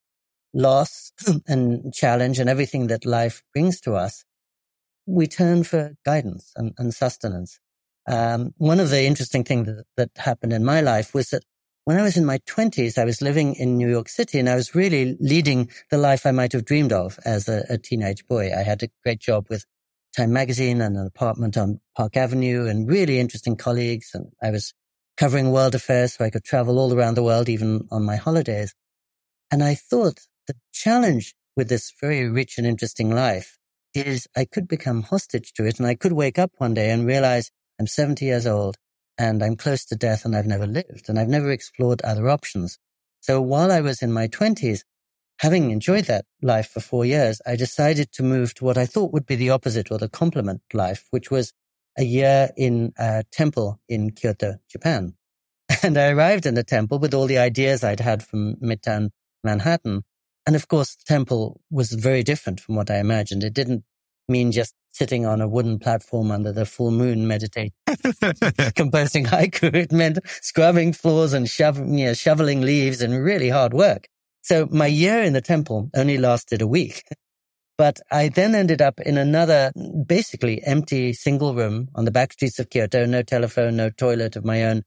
loss 0.54 1.12
and 1.46 1.92
challenge 1.92 2.38
and 2.38 2.48
everything 2.48 2.86
that 2.88 3.04
life 3.04 3.42
brings 3.52 3.80
to 3.82 3.94
us, 3.94 4.24
we 5.06 5.26
turn 5.26 5.62
for 5.62 5.92
guidance 6.04 6.52
and, 6.56 6.72
and 6.78 6.94
sustenance. 6.94 7.60
Um, 8.08 8.54
one 8.56 8.80
of 8.80 8.90
the 8.90 9.04
interesting 9.04 9.44
things 9.44 9.66
that, 9.66 9.84
that 9.96 10.10
happened 10.16 10.52
in 10.52 10.64
my 10.64 10.80
life 10.80 11.12
was 11.12 11.30
that 11.30 11.44
when 11.84 11.98
I 11.98 12.02
was 12.02 12.16
in 12.16 12.24
my 12.24 12.40
twenties, 12.46 12.98
I 12.98 13.04
was 13.04 13.22
living 13.22 13.54
in 13.54 13.76
New 13.76 13.88
York 13.88 14.08
City 14.08 14.40
and 14.40 14.48
I 14.48 14.56
was 14.56 14.74
really 14.74 15.16
leading 15.20 15.70
the 15.90 15.98
life 15.98 16.26
I 16.26 16.32
might 16.32 16.52
have 16.52 16.64
dreamed 16.64 16.92
of 16.92 17.18
as 17.24 17.48
a, 17.48 17.64
a 17.68 17.78
teenage 17.78 18.26
boy. 18.26 18.50
I 18.52 18.62
had 18.62 18.82
a 18.82 18.88
great 19.04 19.20
job 19.20 19.46
with 19.48 19.64
Time 20.16 20.32
Magazine 20.32 20.80
and 20.80 20.96
an 20.96 21.06
apartment 21.06 21.56
on 21.56 21.80
Park 21.96 22.16
Avenue 22.16 22.66
and 22.66 22.88
really 22.88 23.20
interesting 23.20 23.54
colleagues. 23.54 24.10
And 24.14 24.32
I 24.42 24.50
was 24.50 24.72
covering 25.16 25.50
world 25.50 25.74
affairs 25.74 26.14
so 26.14 26.24
I 26.24 26.30
could 26.30 26.44
travel 26.44 26.78
all 26.78 26.92
around 26.92 27.14
the 27.14 27.22
world, 27.22 27.48
even 27.48 27.86
on 27.90 28.04
my 28.04 28.16
holidays. 28.16 28.74
And 29.50 29.62
I 29.62 29.74
thought 29.74 30.20
the 30.46 30.54
challenge 30.72 31.34
with 31.56 31.68
this 31.68 31.92
very 32.00 32.28
rich 32.28 32.58
and 32.58 32.66
interesting 32.66 33.10
life 33.10 33.58
is 33.94 34.28
I 34.36 34.44
could 34.44 34.68
become 34.68 35.02
hostage 35.02 35.52
to 35.54 35.66
it 35.66 35.78
and 35.78 35.86
I 35.86 35.94
could 35.94 36.12
wake 36.12 36.38
up 36.38 36.52
one 36.58 36.74
day 36.74 36.90
and 36.90 37.06
realize 37.06 37.50
I'm 37.80 37.86
70 37.86 38.24
years 38.24 38.46
old 38.46 38.76
and 39.18 39.42
I'm 39.42 39.56
close 39.56 39.84
to 39.86 39.96
death 39.96 40.24
and 40.24 40.36
I've 40.36 40.46
never 40.46 40.66
lived 40.66 41.08
and 41.08 41.18
I've 41.18 41.28
never 41.28 41.50
explored 41.50 42.02
other 42.02 42.28
options. 42.28 42.78
So 43.20 43.40
while 43.40 43.72
I 43.72 43.80
was 43.80 44.02
in 44.02 44.12
my 44.12 44.26
twenties, 44.26 44.84
having 45.40 45.70
enjoyed 45.70 46.04
that 46.04 46.26
life 46.42 46.68
for 46.68 46.80
four 46.80 47.04
years, 47.04 47.40
I 47.46 47.56
decided 47.56 48.12
to 48.12 48.22
move 48.22 48.54
to 48.54 48.64
what 48.64 48.78
I 48.78 48.86
thought 48.86 49.12
would 49.12 49.26
be 49.26 49.36
the 49.36 49.50
opposite 49.50 49.90
or 49.90 49.98
the 49.98 50.08
complement 50.08 50.60
life, 50.72 51.06
which 51.10 51.30
was 51.30 51.52
a 51.98 52.04
year 52.04 52.50
in 52.56 52.92
a 52.98 53.24
temple 53.30 53.80
in 53.88 54.10
Kyoto, 54.10 54.56
Japan. 54.70 55.14
And 55.82 55.98
I 55.98 56.10
arrived 56.10 56.46
in 56.46 56.54
the 56.54 56.64
temple 56.64 56.98
with 56.98 57.12
all 57.12 57.26
the 57.26 57.38
ideas 57.38 57.82
I'd 57.82 58.00
had 58.00 58.22
from 58.22 58.54
Midtown 58.56 59.10
Manhattan. 59.42 60.02
And 60.46 60.54
of 60.54 60.68
course, 60.68 60.94
the 60.94 61.04
temple 61.06 61.60
was 61.70 61.92
very 61.92 62.22
different 62.22 62.60
from 62.60 62.76
what 62.76 62.90
I 62.90 62.98
imagined. 62.98 63.42
It 63.42 63.54
didn't 63.54 63.82
mean 64.28 64.52
just 64.52 64.74
sitting 64.92 65.26
on 65.26 65.40
a 65.40 65.48
wooden 65.48 65.78
platform 65.78 66.30
under 66.30 66.52
the 66.52 66.64
full 66.64 66.90
moon 66.90 67.26
meditating, 67.26 67.72
composing 68.74 69.26
haiku. 69.26 69.74
It 69.74 69.92
meant 69.92 70.18
scrubbing 70.40 70.92
floors 70.92 71.32
and 71.32 71.48
shoveling, 71.48 71.98
you 71.98 72.06
know, 72.06 72.14
shoveling 72.14 72.62
leaves 72.62 73.02
and 73.02 73.22
really 73.22 73.50
hard 73.50 73.74
work. 73.74 74.08
So 74.42 74.68
my 74.70 74.86
year 74.86 75.22
in 75.22 75.32
the 75.32 75.40
temple 75.40 75.90
only 75.94 76.18
lasted 76.18 76.62
a 76.62 76.66
week. 76.66 77.04
But 77.78 78.00
I 78.10 78.28
then 78.28 78.54
ended 78.54 78.80
up 78.80 79.00
in 79.00 79.18
another 79.18 79.70
basically 80.06 80.62
empty 80.64 81.12
single 81.12 81.54
room 81.54 81.88
on 81.94 82.06
the 82.06 82.10
back 82.10 82.32
streets 82.32 82.58
of 82.58 82.70
Kyoto, 82.70 83.04
no 83.04 83.22
telephone, 83.22 83.76
no 83.76 83.90
toilet 83.90 84.36
of 84.36 84.44
my 84.44 84.64
own, 84.64 84.82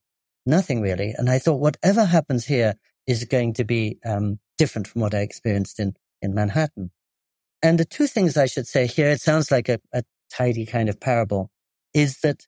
nothing 0.46 0.82
really. 0.82 1.14
And 1.16 1.30
I 1.30 1.38
thought 1.38 1.60
whatever 1.60 2.06
happens 2.06 2.46
here 2.46 2.74
is 3.06 3.26
going 3.26 3.54
to 3.54 3.64
be 3.64 4.00
um, 4.06 4.40
different 4.58 4.88
from 4.88 5.02
what 5.02 5.14
I 5.14 5.20
experienced 5.20 5.80
in, 5.80 5.94
in 6.22 6.34
Manhattan. 6.34 6.92
And 7.62 7.78
the 7.78 7.86
two 7.86 8.08
things 8.08 8.38
I 8.38 8.48
should 8.48 8.68
say 8.68 8.88
here, 8.88 9.10
it 9.10 9.22
sounds 9.22 9.52
like 9.52 9.70
a, 9.70 9.80
a 9.94 10.04
tidy 10.32 10.66
kind 10.66 10.90
of 10.90 11.00
parable, 11.00 11.52
is 11.94 12.20
that 12.22 12.48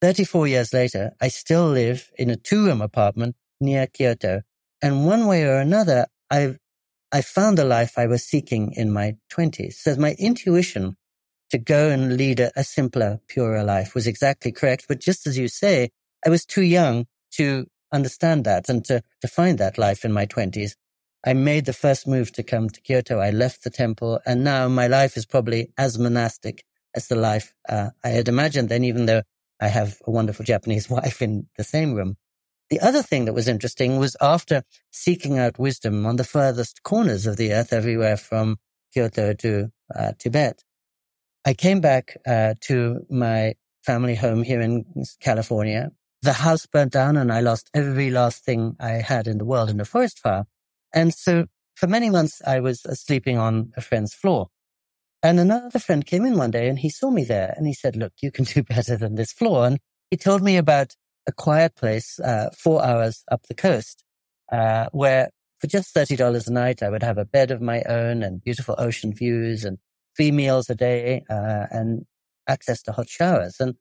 34 0.00 0.46
years 0.46 0.72
later, 0.72 1.12
I 1.20 1.28
still 1.28 1.66
live 1.68 2.10
in 2.18 2.30
a 2.30 2.36
two 2.36 2.66
room 2.66 2.80
apartment 2.80 3.36
near 3.60 3.86
Kyoto. 3.86 4.42
And 4.82 5.06
one 5.06 5.26
way 5.26 5.44
or 5.44 5.58
another, 5.58 6.06
I've, 6.30 6.58
I 7.14 7.22
found 7.22 7.58
the 7.58 7.64
life 7.66 7.98
I 7.98 8.08
was 8.08 8.24
seeking 8.24 8.74
in 8.74 8.92
my 8.92 9.16
twenties. 9.30 9.80
So 9.82 9.96
my 9.96 10.16
intuition 10.20 10.96
to 11.50 11.58
go 11.58 11.90
and 11.90 12.16
lead 12.18 12.40
a, 12.40 12.52
a 12.56 12.64
simpler, 12.64 13.20
purer 13.28 13.64
life 13.64 13.94
was 13.94 14.06
exactly 14.08 14.52
correct. 14.52 14.86
But 14.88 15.00
just 15.00 15.26
as 15.26 15.38
you 15.38 15.48
say, 15.48 15.90
I 16.26 16.30
was 16.30 16.46
too 16.46 16.62
young 16.64 17.06
to 17.34 17.66
understand 17.92 18.44
that 18.44 18.68
and 18.68 18.84
to, 18.86 19.02
to 19.22 19.28
find 19.28 19.58
that 19.58 19.78
life 19.78 20.04
in 20.04 20.12
my 20.12 20.26
twenties. 20.26 20.76
I 21.26 21.34
made 21.34 21.66
the 21.66 21.74
first 21.74 22.08
move 22.08 22.32
to 22.34 22.44
come 22.44 22.70
to 22.70 22.82
Kyoto. 22.82 23.20
I 23.20 23.30
left 23.30 23.64
the 23.64 23.70
temple 23.70 24.20
and 24.26 24.44
now 24.44 24.68
my 24.68 24.88
life 24.88 25.16
is 25.16 25.26
probably 25.26 25.72
as 25.78 25.98
monastic 25.98 26.64
as 26.96 27.08
the 27.08 27.16
life 27.16 27.54
uh, 27.68 27.90
I 28.04 28.10
had 28.10 28.28
imagined 28.28 28.70
then, 28.70 28.84
even 28.84 29.06
though 29.06 29.22
I 29.60 29.68
have 29.68 29.98
a 30.06 30.12
wonderful 30.12 30.46
Japanese 30.46 30.90
wife 30.90 31.22
in 31.22 31.48
the 31.58 31.64
same 31.64 31.94
room. 31.94 32.16
The 32.74 32.80
other 32.80 33.02
thing 33.02 33.26
that 33.26 33.34
was 33.34 33.46
interesting 33.46 33.98
was 33.98 34.16
after 34.20 34.64
seeking 34.90 35.38
out 35.38 35.60
wisdom 35.60 36.04
on 36.06 36.16
the 36.16 36.24
furthest 36.24 36.82
corners 36.82 37.24
of 37.24 37.36
the 37.36 37.52
earth, 37.52 37.72
everywhere 37.72 38.16
from 38.16 38.56
Kyoto 38.92 39.32
to 39.32 39.70
uh, 39.94 40.12
Tibet, 40.18 40.64
I 41.44 41.54
came 41.54 41.80
back 41.80 42.16
uh, 42.26 42.54
to 42.62 43.06
my 43.08 43.54
family 43.84 44.16
home 44.16 44.42
here 44.42 44.60
in 44.60 44.84
California. 45.20 45.92
The 46.22 46.32
house 46.32 46.66
burnt 46.66 46.90
down 46.90 47.16
and 47.16 47.32
I 47.32 47.42
lost 47.42 47.70
every 47.74 48.10
last 48.10 48.44
thing 48.44 48.74
I 48.80 48.94
had 48.94 49.28
in 49.28 49.38
the 49.38 49.44
world 49.44 49.70
in 49.70 49.78
a 49.78 49.84
forest 49.84 50.18
fire. 50.18 50.44
And 50.92 51.14
so 51.14 51.46
for 51.76 51.86
many 51.86 52.10
months, 52.10 52.42
I 52.44 52.58
was 52.58 52.82
sleeping 52.98 53.38
on 53.38 53.70
a 53.76 53.82
friend's 53.82 54.14
floor. 54.14 54.48
And 55.22 55.38
another 55.38 55.78
friend 55.78 56.04
came 56.04 56.26
in 56.26 56.36
one 56.36 56.50
day 56.50 56.68
and 56.68 56.80
he 56.80 56.90
saw 56.90 57.12
me 57.12 57.22
there 57.22 57.54
and 57.56 57.68
he 57.68 57.72
said, 57.72 57.94
look, 57.94 58.14
you 58.20 58.32
can 58.32 58.46
do 58.46 58.62
better 58.74 58.96
than 58.96 59.14
this 59.14 59.32
floor. 59.32 59.64
And 59.64 59.78
he 60.10 60.16
told 60.16 60.42
me 60.42 60.56
about 60.56 60.96
a 61.26 61.32
quiet 61.32 61.74
place, 61.76 62.18
uh, 62.20 62.50
four 62.56 62.84
hours 62.84 63.24
up 63.30 63.46
the 63.48 63.54
coast, 63.54 64.04
uh, 64.52 64.86
where 64.92 65.30
for 65.60 65.66
just 65.66 65.94
$30 65.94 66.46
a 66.46 66.50
night, 66.50 66.82
I 66.82 66.90
would 66.90 67.02
have 67.02 67.18
a 67.18 67.24
bed 67.24 67.50
of 67.50 67.60
my 67.60 67.82
own 67.82 68.22
and 68.22 68.42
beautiful 68.42 68.74
ocean 68.78 69.14
views 69.14 69.64
and 69.64 69.78
three 70.16 70.30
meals 70.30 70.68
a 70.68 70.74
day, 70.74 71.24
uh, 71.30 71.66
and 71.70 72.04
access 72.48 72.82
to 72.82 72.92
hot 72.92 73.08
showers. 73.08 73.56
And 73.60 73.74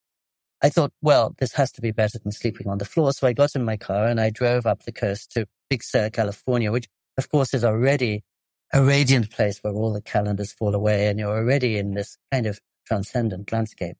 I 0.62 0.70
thought, 0.70 0.94
well, 1.02 1.36
this 1.40 1.54
has 1.54 1.72
to 1.74 1.82
be 1.82 1.92
better 1.92 2.20
than 2.20 2.32
sleeping 2.32 2.68
on 2.70 2.78
the 2.78 2.86
floor. 2.86 3.12
So 3.12 3.28
I 3.28 3.34
got 3.34 3.56
in 3.56 3.66
my 3.66 3.76
car 3.76 4.08
and 4.08 4.22
I 4.22 4.30
drove 4.30 4.66
up 4.66 4.84
the 4.84 4.94
coast 4.94 5.32
to 5.34 5.46
Big 5.70 5.84
Sur, 5.84 6.10
California, 6.10 6.72
which 6.72 6.88
of 7.18 7.30
course, 7.30 7.54
is 7.54 7.64
already 7.64 8.24
a 8.74 8.84
radiant 8.84 9.30
place 9.32 9.60
where 9.62 9.74
all 9.74 9.94
the 9.94 10.02
calendars 10.02 10.52
fall 10.52 10.74
away 10.74 11.08
and 11.08 11.20
you're 11.20 11.36
already 11.36 11.78
in 11.78 11.94
this 11.94 12.18
kind 12.32 12.46
of 12.46 12.60
transcendent 12.88 13.52
landscape. 13.52 13.98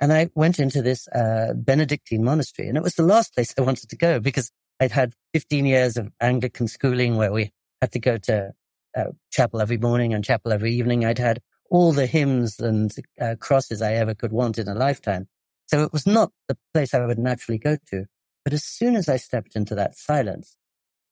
And 0.00 0.12
I 0.12 0.30
went 0.34 0.58
into 0.58 0.80
this 0.80 1.08
uh, 1.08 1.54
Benedictine 1.56 2.22
monastery 2.22 2.68
and 2.68 2.76
it 2.76 2.82
was 2.82 2.94
the 2.94 3.02
last 3.02 3.34
place 3.34 3.52
I 3.58 3.62
wanted 3.62 3.90
to 3.90 3.96
go 3.96 4.20
because 4.20 4.50
I'd 4.80 4.92
had 4.92 5.14
15 5.34 5.66
years 5.66 5.96
of 5.96 6.10
Anglican 6.20 6.68
schooling 6.68 7.16
where 7.16 7.32
we 7.32 7.50
had 7.82 7.92
to 7.92 7.98
go 7.98 8.16
to 8.18 8.52
uh, 8.96 9.04
chapel 9.30 9.60
every 9.60 9.78
morning 9.78 10.14
and 10.14 10.24
chapel 10.24 10.52
every 10.52 10.72
evening. 10.72 11.04
I'd 11.04 11.18
had 11.18 11.40
all 11.70 11.92
the 11.92 12.06
hymns 12.06 12.60
and 12.60 12.94
uh, 13.20 13.34
crosses 13.40 13.82
I 13.82 13.94
ever 13.94 14.14
could 14.14 14.32
want 14.32 14.58
in 14.58 14.68
a 14.68 14.74
lifetime. 14.74 15.28
So 15.66 15.82
it 15.82 15.92
was 15.92 16.06
not 16.06 16.32
the 16.48 16.56
place 16.72 16.94
I 16.94 17.04
would 17.04 17.18
naturally 17.18 17.58
go 17.58 17.76
to. 17.90 18.06
But 18.44 18.54
as 18.54 18.64
soon 18.64 18.96
as 18.96 19.08
I 19.08 19.16
stepped 19.16 19.56
into 19.56 19.74
that 19.74 19.98
silence, 19.98 20.56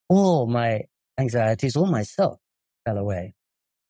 all 0.09 0.47
my 0.47 0.85
anxieties 1.19 1.77
all 1.77 1.87
myself 1.87 2.39
fell 2.85 2.97
away. 2.97 3.35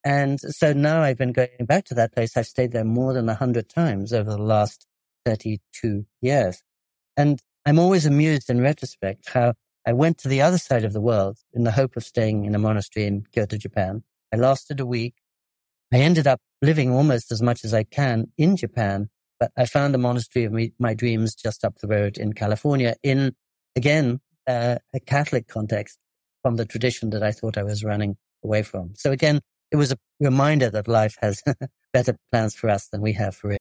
And 0.06 0.38
so 0.38 0.72
now 0.72 1.02
I've 1.02 1.18
been 1.18 1.32
going 1.32 1.48
back 1.66 1.84
to 1.86 1.94
that 1.94 2.14
place. 2.14 2.36
I've 2.36 2.46
stayed 2.46 2.70
there 2.70 2.84
more 2.84 3.12
than 3.12 3.28
a 3.28 3.34
hundred 3.34 3.68
times 3.68 4.12
over 4.12 4.30
the 4.30 4.38
last 4.38 4.86
32 5.24 6.06
years. 6.22 6.62
And 7.16 7.40
I'm 7.66 7.80
always 7.80 8.06
amused 8.06 8.48
in 8.48 8.60
retrospect 8.60 9.30
how 9.30 9.54
I 9.84 9.94
went 9.94 10.18
to 10.18 10.28
the 10.28 10.42
other 10.42 10.58
side 10.58 10.84
of 10.84 10.92
the 10.92 11.00
world 11.00 11.38
in 11.52 11.64
the 11.64 11.72
hope 11.72 11.96
of 11.96 12.04
staying 12.04 12.44
in 12.44 12.54
a 12.54 12.58
monastery 12.60 13.04
in 13.04 13.24
Kyoto, 13.32 13.56
Japan. 13.56 14.04
I 14.32 14.36
lasted 14.36 14.78
a 14.78 14.86
week. 14.86 15.16
I 15.92 15.96
ended 15.96 16.28
up 16.28 16.38
living 16.62 16.92
almost 16.92 17.32
as 17.32 17.42
much 17.42 17.64
as 17.64 17.74
I 17.74 17.82
can 17.82 18.30
in 18.38 18.56
Japan, 18.56 19.08
but 19.40 19.50
I 19.56 19.66
found 19.66 19.92
a 19.96 19.98
monastery 19.98 20.44
of 20.44 20.54
my 20.78 20.94
dreams 20.94 21.34
just 21.34 21.64
up 21.64 21.78
the 21.78 21.88
road 21.88 22.16
in 22.16 22.32
California 22.32 22.94
in, 23.02 23.34
again, 23.74 24.20
uh, 24.46 24.76
a 24.94 25.00
Catholic 25.00 25.48
context 25.48 25.98
from 26.42 26.54
the 26.54 26.64
tradition 26.64 27.10
that 27.10 27.24
I 27.24 27.32
thought 27.32 27.58
I 27.58 27.64
was 27.64 27.82
running 27.82 28.18
away 28.44 28.62
from. 28.62 28.92
So 28.94 29.10
again, 29.10 29.40
it 29.76 29.78
was 29.78 29.92
a 29.92 29.98
reminder 30.20 30.70
that 30.70 30.88
life 30.88 31.16
has 31.20 31.42
better 31.92 32.16
plans 32.32 32.54
for 32.54 32.70
us 32.70 32.88
than 32.88 33.02
we 33.02 33.12
have 33.12 33.36
for 33.36 33.52
it. 33.52 33.60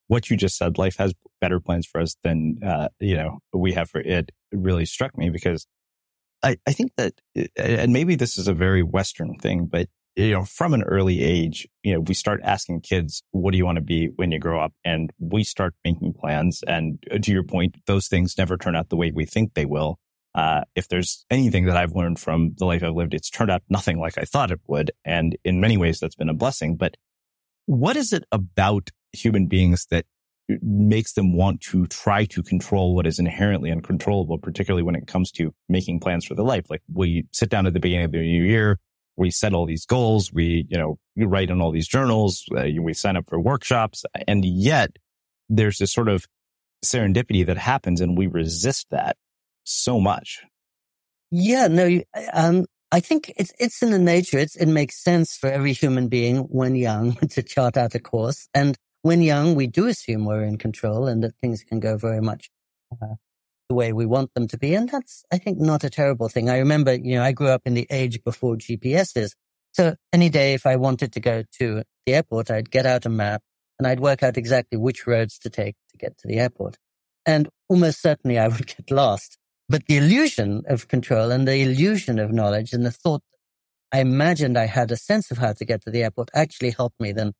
what 0.11 0.29
you 0.29 0.35
just 0.35 0.57
said, 0.57 0.77
life 0.77 0.97
has 0.97 1.13
better 1.39 1.61
plans 1.61 1.87
for 1.87 2.01
us 2.01 2.17
than, 2.21 2.59
uh, 2.67 2.89
you 2.99 3.15
know, 3.15 3.39
we 3.53 3.71
have 3.71 3.89
for 3.89 4.01
it 4.01 4.29
really 4.51 4.85
struck 4.85 5.17
me 5.17 5.29
because 5.29 5.65
I, 6.43 6.57
I 6.67 6.73
think 6.73 6.91
that, 6.97 7.13
and 7.55 7.93
maybe 7.93 8.15
this 8.15 8.37
is 8.37 8.49
a 8.49 8.53
very 8.53 8.83
Western 8.83 9.35
thing, 9.35 9.67
but 9.71 9.87
you 10.17 10.31
know, 10.31 10.43
from 10.43 10.73
an 10.73 10.83
early 10.83 11.21
age, 11.21 11.65
you 11.81 11.93
know, 11.93 12.01
we 12.01 12.13
start 12.13 12.41
asking 12.43 12.81
kids, 12.81 13.23
what 13.31 13.51
do 13.51 13.57
you 13.57 13.63
want 13.63 13.77
to 13.77 13.81
be 13.81 14.09
when 14.17 14.33
you 14.33 14.39
grow 14.39 14.59
up? 14.59 14.73
And 14.83 15.13
we 15.17 15.45
start 15.45 15.75
making 15.85 16.11
plans. 16.19 16.61
And 16.67 17.01
uh, 17.09 17.19
to 17.19 17.31
your 17.31 17.45
point, 17.45 17.77
those 17.87 18.09
things 18.09 18.37
never 18.37 18.57
turn 18.57 18.75
out 18.75 18.89
the 18.89 18.97
way 18.97 19.13
we 19.15 19.25
think 19.25 19.53
they 19.53 19.65
will. 19.65 19.97
Uh, 20.35 20.65
if 20.75 20.89
there's 20.89 21.25
anything 21.29 21.67
that 21.67 21.77
I've 21.77 21.95
learned 21.95 22.19
from 22.19 22.51
the 22.57 22.65
life 22.65 22.83
I've 22.83 22.95
lived, 22.95 23.13
it's 23.13 23.29
turned 23.29 23.49
out 23.49 23.63
nothing 23.69 23.97
like 23.97 24.17
I 24.17 24.23
thought 24.23 24.51
it 24.51 24.59
would. 24.67 24.91
And 25.05 25.37
in 25.45 25.61
many 25.61 25.77
ways, 25.77 26.01
that's 26.01 26.15
been 26.15 26.27
a 26.27 26.33
blessing. 26.33 26.75
But 26.75 26.97
what 27.65 27.95
is 27.95 28.11
it 28.11 28.25
about 28.29 28.89
human 29.13 29.47
beings 29.47 29.87
that 29.91 30.05
makes 30.61 31.13
them 31.13 31.33
want 31.33 31.61
to 31.61 31.87
try 31.87 32.25
to 32.25 32.43
control 32.43 32.95
what 32.95 33.07
is 33.07 33.19
inherently 33.19 33.71
uncontrollable, 33.71 34.37
particularly 34.37 34.83
when 34.83 34.95
it 34.95 35.07
comes 35.07 35.31
to 35.31 35.53
making 35.69 35.99
plans 35.99 36.25
for 36.25 36.35
the 36.35 36.43
life. 36.43 36.69
Like 36.69 36.81
we 36.91 37.25
sit 37.31 37.49
down 37.49 37.67
at 37.67 37.73
the 37.73 37.79
beginning 37.79 38.05
of 38.05 38.11
the 38.11 38.19
new 38.19 38.43
year, 38.43 38.79
we 39.17 39.31
set 39.31 39.53
all 39.53 39.65
these 39.65 39.85
goals, 39.85 40.31
we, 40.33 40.65
you 40.69 40.77
know, 40.77 40.97
we 41.15 41.25
write 41.25 41.49
in 41.49 41.61
all 41.61 41.71
these 41.71 41.87
journals, 41.87 42.45
uh, 42.57 42.65
we 42.81 42.93
sign 42.93 43.17
up 43.17 43.25
for 43.29 43.39
workshops, 43.39 44.03
and 44.27 44.43
yet 44.43 44.91
there's 45.49 45.77
this 45.77 45.93
sort 45.93 46.09
of 46.09 46.25
serendipity 46.83 47.45
that 47.45 47.57
happens 47.57 48.01
and 48.01 48.17
we 48.17 48.27
resist 48.27 48.87
that 48.91 49.17
so 49.63 49.99
much. 49.99 50.41
Yeah, 51.29 51.67
no, 51.67 52.01
um, 52.33 52.65
I 52.91 52.99
think 52.99 53.31
it's, 53.37 53.53
it's 53.59 53.81
in 53.81 53.91
the 53.91 53.99
nature. 53.99 54.37
It's, 54.37 54.55
it 54.55 54.65
makes 54.65 55.01
sense 55.01 55.37
for 55.37 55.49
every 55.49 55.73
human 55.73 56.09
being 56.09 56.39
when 56.39 56.75
young 56.75 57.13
to 57.29 57.43
chart 57.43 57.77
out 57.77 57.95
a 57.95 57.99
course. 57.99 58.47
And 58.53 58.77
when 59.01 59.21
young, 59.21 59.55
we 59.55 59.67
do 59.67 59.87
assume 59.87 60.25
we're 60.25 60.43
in 60.43 60.57
control 60.57 61.07
and 61.07 61.23
that 61.23 61.35
things 61.41 61.63
can 61.63 61.79
go 61.79 61.97
very 61.97 62.21
much 62.21 62.49
uh, 62.91 63.15
the 63.69 63.75
way 63.75 63.93
we 63.93 64.05
want 64.05 64.33
them 64.33 64.47
to 64.49 64.57
be. 64.57 64.75
And 64.75 64.89
that's, 64.89 65.23
I 65.31 65.37
think, 65.37 65.59
not 65.59 65.83
a 65.83 65.89
terrible 65.89 66.29
thing. 66.29 66.49
I 66.49 66.57
remember, 66.57 66.93
you 66.93 67.15
know, 67.15 67.23
I 67.23 67.31
grew 67.31 67.47
up 67.47 67.61
in 67.65 67.73
the 67.73 67.87
age 67.89 68.23
before 68.23 68.55
GPSs. 68.55 69.31
So 69.71 69.95
any 70.11 70.29
day, 70.29 70.53
if 70.53 70.65
I 70.65 70.75
wanted 70.75 71.13
to 71.13 71.19
go 71.19 71.43
to 71.59 71.83
the 72.05 72.13
airport, 72.13 72.51
I'd 72.51 72.69
get 72.69 72.85
out 72.85 73.05
a 73.05 73.09
map 73.09 73.41
and 73.79 73.87
I'd 73.87 73.99
work 73.99 74.21
out 74.21 74.37
exactly 74.37 74.77
which 74.77 75.07
roads 75.07 75.39
to 75.39 75.49
take 75.49 75.75
to 75.89 75.97
get 75.97 76.17
to 76.19 76.27
the 76.27 76.39
airport. 76.39 76.77
And 77.25 77.49
almost 77.69 78.01
certainly 78.01 78.37
I 78.37 78.47
would 78.49 78.67
get 78.67 78.91
lost. 78.91 79.37
But 79.69 79.85
the 79.87 79.97
illusion 79.97 80.63
of 80.67 80.89
control 80.89 81.31
and 81.31 81.47
the 81.47 81.61
illusion 81.61 82.19
of 82.19 82.31
knowledge 82.31 82.73
and 82.73 82.85
the 82.85 82.91
thought 82.91 83.21
I 83.93 83.99
imagined 83.99 84.57
I 84.57 84.67
had 84.67 84.91
a 84.91 84.97
sense 84.97 85.31
of 85.31 85.37
how 85.37 85.53
to 85.53 85.65
get 85.65 85.83
to 85.83 85.91
the 85.91 86.03
airport 86.03 86.29
actually 86.33 86.71
helped 86.71 86.99
me 86.99 87.11
then 87.11 87.33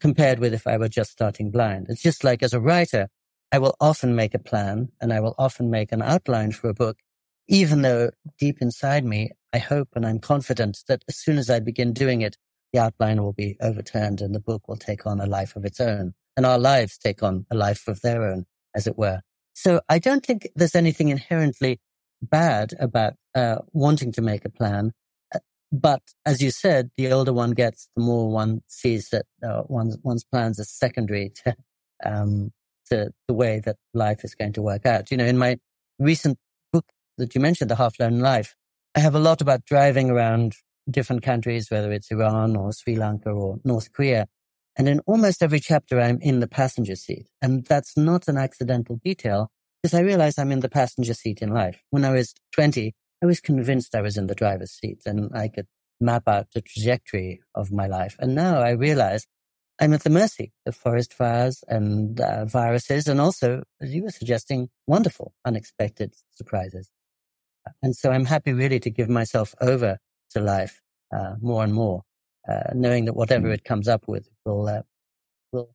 compared 0.00 0.38
with 0.38 0.54
if 0.54 0.66
I 0.66 0.76
were 0.76 0.88
just 0.88 1.10
starting 1.10 1.50
blind. 1.50 1.86
It's 1.88 2.02
just 2.02 2.24
like 2.24 2.42
as 2.42 2.52
a 2.52 2.60
writer, 2.60 3.08
I 3.52 3.58
will 3.58 3.76
often 3.80 4.14
make 4.14 4.34
a 4.34 4.38
plan 4.38 4.88
and 5.00 5.12
I 5.12 5.20
will 5.20 5.34
often 5.38 5.70
make 5.70 5.92
an 5.92 6.02
outline 6.02 6.52
for 6.52 6.68
a 6.68 6.74
book, 6.74 6.98
even 7.48 7.82
though 7.82 8.10
deep 8.38 8.58
inside 8.60 9.04
me, 9.04 9.30
I 9.52 9.58
hope 9.58 9.88
and 9.94 10.06
I'm 10.06 10.18
confident 10.18 10.80
that 10.88 11.04
as 11.08 11.16
soon 11.16 11.38
as 11.38 11.48
I 11.48 11.60
begin 11.60 11.92
doing 11.92 12.20
it, 12.20 12.36
the 12.72 12.80
outline 12.80 13.22
will 13.22 13.32
be 13.32 13.56
overturned 13.62 14.20
and 14.20 14.34
the 14.34 14.40
book 14.40 14.68
will 14.68 14.76
take 14.76 15.06
on 15.06 15.20
a 15.20 15.26
life 15.26 15.56
of 15.56 15.64
its 15.64 15.80
own 15.80 16.14
and 16.36 16.44
our 16.44 16.58
lives 16.58 16.98
take 16.98 17.22
on 17.22 17.46
a 17.50 17.56
life 17.56 17.88
of 17.88 18.00
their 18.02 18.22
own, 18.22 18.44
as 18.74 18.86
it 18.86 18.98
were. 18.98 19.20
So 19.54 19.80
I 19.88 19.98
don't 19.98 20.24
think 20.24 20.48
there's 20.54 20.76
anything 20.76 21.08
inherently 21.08 21.80
bad 22.22 22.74
about 22.78 23.14
uh, 23.34 23.56
wanting 23.72 24.12
to 24.12 24.22
make 24.22 24.44
a 24.44 24.50
plan. 24.50 24.92
But 25.70 26.02
as 26.24 26.40
you 26.42 26.50
said, 26.50 26.90
the 26.96 27.12
older 27.12 27.32
one 27.32 27.50
gets, 27.50 27.88
the 27.96 28.02
more 28.02 28.30
one 28.30 28.62
sees 28.68 29.10
that 29.10 29.26
uh, 29.42 29.62
one's, 29.66 29.98
one's 30.02 30.24
plans 30.24 30.58
are 30.58 30.64
secondary 30.64 31.32
to, 31.44 31.56
um, 32.04 32.52
to 32.90 33.10
the 33.26 33.34
way 33.34 33.60
that 33.64 33.76
life 33.92 34.24
is 34.24 34.34
going 34.34 34.54
to 34.54 34.62
work 34.62 34.86
out. 34.86 35.10
You 35.10 35.18
know, 35.18 35.26
in 35.26 35.36
my 35.36 35.58
recent 35.98 36.38
book 36.72 36.86
that 37.18 37.34
you 37.34 37.40
mentioned, 37.40 37.70
The 37.70 37.76
Half 37.76 37.98
Learned 38.00 38.22
Life, 38.22 38.54
I 38.94 39.00
have 39.00 39.14
a 39.14 39.20
lot 39.20 39.40
about 39.42 39.66
driving 39.66 40.10
around 40.10 40.54
different 40.90 41.22
countries, 41.22 41.70
whether 41.70 41.92
it's 41.92 42.10
Iran 42.10 42.56
or 42.56 42.72
Sri 42.72 42.96
Lanka 42.96 43.30
or 43.30 43.58
North 43.64 43.92
Korea. 43.92 44.26
And 44.76 44.88
in 44.88 45.00
almost 45.00 45.42
every 45.42 45.60
chapter, 45.60 46.00
I'm 46.00 46.18
in 46.20 46.40
the 46.40 46.48
passenger 46.48 46.96
seat. 46.96 47.26
And 47.42 47.66
that's 47.66 47.96
not 47.96 48.28
an 48.28 48.38
accidental 48.38 48.98
detail 49.04 49.50
because 49.82 49.92
I 49.92 50.00
realize 50.00 50.38
I'm 50.38 50.52
in 50.52 50.60
the 50.60 50.68
passenger 50.68 51.14
seat 51.14 51.42
in 51.42 51.50
life. 51.50 51.82
When 51.90 52.04
I 52.04 52.10
was 52.10 52.34
20, 52.52 52.94
I 53.22 53.26
was 53.26 53.40
convinced 53.40 53.94
I 53.94 54.00
was 54.00 54.16
in 54.16 54.26
the 54.26 54.34
driver's 54.34 54.72
seat 54.72 55.02
and 55.06 55.34
I 55.34 55.48
could 55.48 55.66
map 56.00 56.28
out 56.28 56.48
the 56.52 56.60
trajectory 56.60 57.40
of 57.54 57.72
my 57.72 57.86
life. 57.86 58.16
And 58.18 58.34
now 58.34 58.60
I 58.60 58.70
realize 58.70 59.26
I'm 59.80 59.92
at 59.92 60.02
the 60.02 60.10
mercy 60.10 60.52
of 60.66 60.74
forest 60.74 61.12
fires 61.14 61.62
and 61.68 62.20
uh, 62.20 62.44
viruses, 62.46 63.06
and 63.06 63.20
also, 63.20 63.62
as 63.80 63.94
you 63.94 64.02
were 64.02 64.10
suggesting, 64.10 64.70
wonderful, 64.88 65.34
unexpected 65.44 66.14
surprises. 66.32 66.90
And 67.82 67.94
so 67.94 68.10
I'm 68.10 68.24
happy 68.24 68.52
really 68.52 68.80
to 68.80 68.90
give 68.90 69.08
myself 69.08 69.54
over 69.60 69.98
to 70.30 70.40
life 70.40 70.82
uh, 71.14 71.34
more 71.40 71.62
and 71.62 71.72
more, 71.72 72.02
uh, 72.48 72.72
knowing 72.74 73.04
that 73.04 73.14
whatever 73.14 73.48
hmm. 73.48 73.54
it 73.54 73.64
comes 73.64 73.86
up 73.86 74.08
with 74.08 74.28
will 74.44 74.68
uh, 74.68 74.82
will 75.52 75.70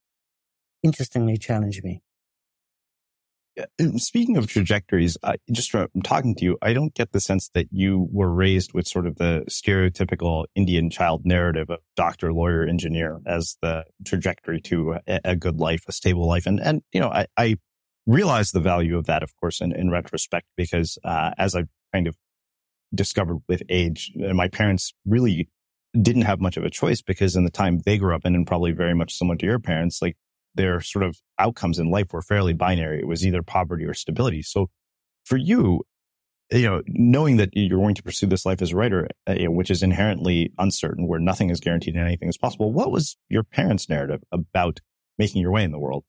interestingly 0.82 1.38
challenge 1.38 1.82
me. 1.82 2.02
Uh, 3.60 3.66
uh, 3.80 3.98
speaking 3.98 4.38
of 4.38 4.48
trajectories, 4.48 5.18
I, 5.24 5.36
just 5.52 5.72
from 5.72 5.88
talking 6.04 6.36
to 6.36 6.46
you, 6.46 6.58
I 6.62 6.74
don't 6.74 6.94
get 6.94 7.12
the 7.12 7.20
sense 7.20 7.50
that 7.54 7.68
you 7.72 8.08
were 8.12 8.34
raised 8.34 8.74
with 8.74 8.88
sort 8.88 9.06
of 9.06 9.18
the 9.18 9.46
stereotypical 9.50 10.46
Indian 10.56 10.90
child 10.90 11.22
narrative 11.26 11.70
of 11.70 11.80
doctor, 11.96 12.34
lawyer, 12.34 12.66
engineer 12.66 13.20
as 13.26 13.58
the 13.62 13.86
trajectory 14.06 14.60
to 14.62 14.98
a, 15.08 15.20
a 15.24 15.36
good 15.36 15.60
life, 15.60 15.84
a 15.88 15.92
stable 15.92 16.28
life. 16.28 16.46
And, 16.46 16.60
and, 16.60 16.82
you 16.92 17.00
know, 17.00 17.10
I, 17.10 17.28
I 17.38 17.56
realize 18.06 18.52
the 18.52 18.60
value 18.60 18.98
of 18.98 19.06
that, 19.06 19.24
of 19.24 19.36
course, 19.40 19.62
in, 19.62 19.72
in 19.72 19.90
retrospect, 19.92 20.48
because, 20.58 20.98
uh, 21.04 21.32
as 21.38 21.56
I've 21.56 21.70
kind 21.94 22.08
of 22.08 22.16
discovered 22.94 23.40
with 23.48 23.62
age, 23.70 24.12
uh, 24.28 24.34
my 24.34 24.48
parents 24.48 24.94
really 25.06 25.50
didn't 26.00 26.24
have 26.24 26.42
much 26.42 26.58
of 26.58 26.64
a 26.64 26.72
choice 26.72 27.04
because 27.04 27.36
in 27.36 27.44
the 27.44 27.52
time 27.52 27.80
they 27.86 28.00
grew 28.00 28.16
up 28.16 28.26
in, 28.26 28.34
and 28.34 28.48
probably 28.48 28.72
very 28.72 28.96
much 28.96 29.14
similar 29.14 29.36
to 29.38 29.46
your 29.46 29.60
parents, 29.60 30.02
like 30.02 30.18
their 30.56 30.82
sort 30.82 31.04
of 31.04 31.18
outcomes 31.40 31.80
in 31.80 31.90
life 31.90 32.14
were 32.14 32.22
fairly 32.22 32.54
binary. 32.54 33.00
It 33.00 33.08
was 33.08 33.26
either 33.26 33.42
poverty 33.42 33.86
or 33.86 33.94
stability. 33.94 34.42
So 34.42 34.70
for 35.26 35.38
you, 35.38 35.84
you 36.52 36.64
know, 36.64 36.82
knowing 36.88 37.38
that 37.38 37.50
you're 37.54 37.80
going 37.80 37.96
to 37.96 38.04
pursue 38.04 38.28
this 38.28 38.46
life 38.46 38.62
as 38.62 38.72
a 38.72 38.76
writer, 38.76 39.08
uh, 39.28 39.36
which 39.46 39.72
is 39.72 39.82
inherently 39.82 40.52
uncertain, 40.60 41.08
where 41.08 41.20
nothing 41.20 41.50
is 41.50 41.60
guaranteed 41.60 41.96
and 41.96 42.06
anything 42.06 42.30
is 42.30 42.38
possible, 42.38 42.72
what 42.72 42.92
was 42.92 43.18
your 43.30 43.44
parents' 43.44 43.90
narrative 43.90 44.22
about 44.32 44.80
making 45.18 45.42
your 45.42 45.52
way 45.52 45.64
in 45.64 45.72
the 45.72 45.80
world? 45.80 46.04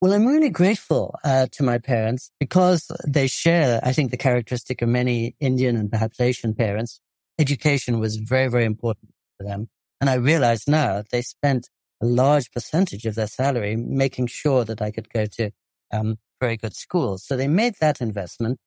Well, 0.00 0.12
I'm 0.12 0.26
really 0.26 0.50
grateful 0.50 1.14
uh, 1.24 1.46
to 1.52 1.62
my 1.62 1.78
parents 1.78 2.30
because 2.38 2.90
they 3.06 3.26
share, 3.26 3.80
I 3.82 3.92
think, 3.92 4.10
the 4.10 4.18
characteristic 4.18 4.82
of 4.82 4.88
many 4.88 5.34
Indian 5.40 5.76
and 5.76 5.90
perhaps 5.90 6.20
Asian 6.20 6.54
parents. 6.54 7.00
Education 7.38 7.98
was 7.98 8.16
very, 8.16 8.48
very 8.48 8.64
important 8.64 9.12
for 9.36 9.44
them. 9.44 9.68
And 10.00 10.10
I 10.10 10.14
realize 10.14 10.68
now 10.68 11.02
they 11.10 11.22
spent 11.22 11.70
a 12.02 12.06
large 12.06 12.50
percentage 12.52 13.04
of 13.06 13.14
their 13.14 13.26
salary, 13.26 13.76
making 13.76 14.26
sure 14.26 14.64
that 14.64 14.82
I 14.82 14.90
could 14.90 15.08
go 15.12 15.26
to 15.26 15.50
um, 15.92 16.18
very 16.40 16.56
good 16.56 16.74
schools. 16.74 17.24
So 17.24 17.36
they 17.36 17.48
made 17.48 17.74
that 17.80 18.00
investment. 18.00 18.58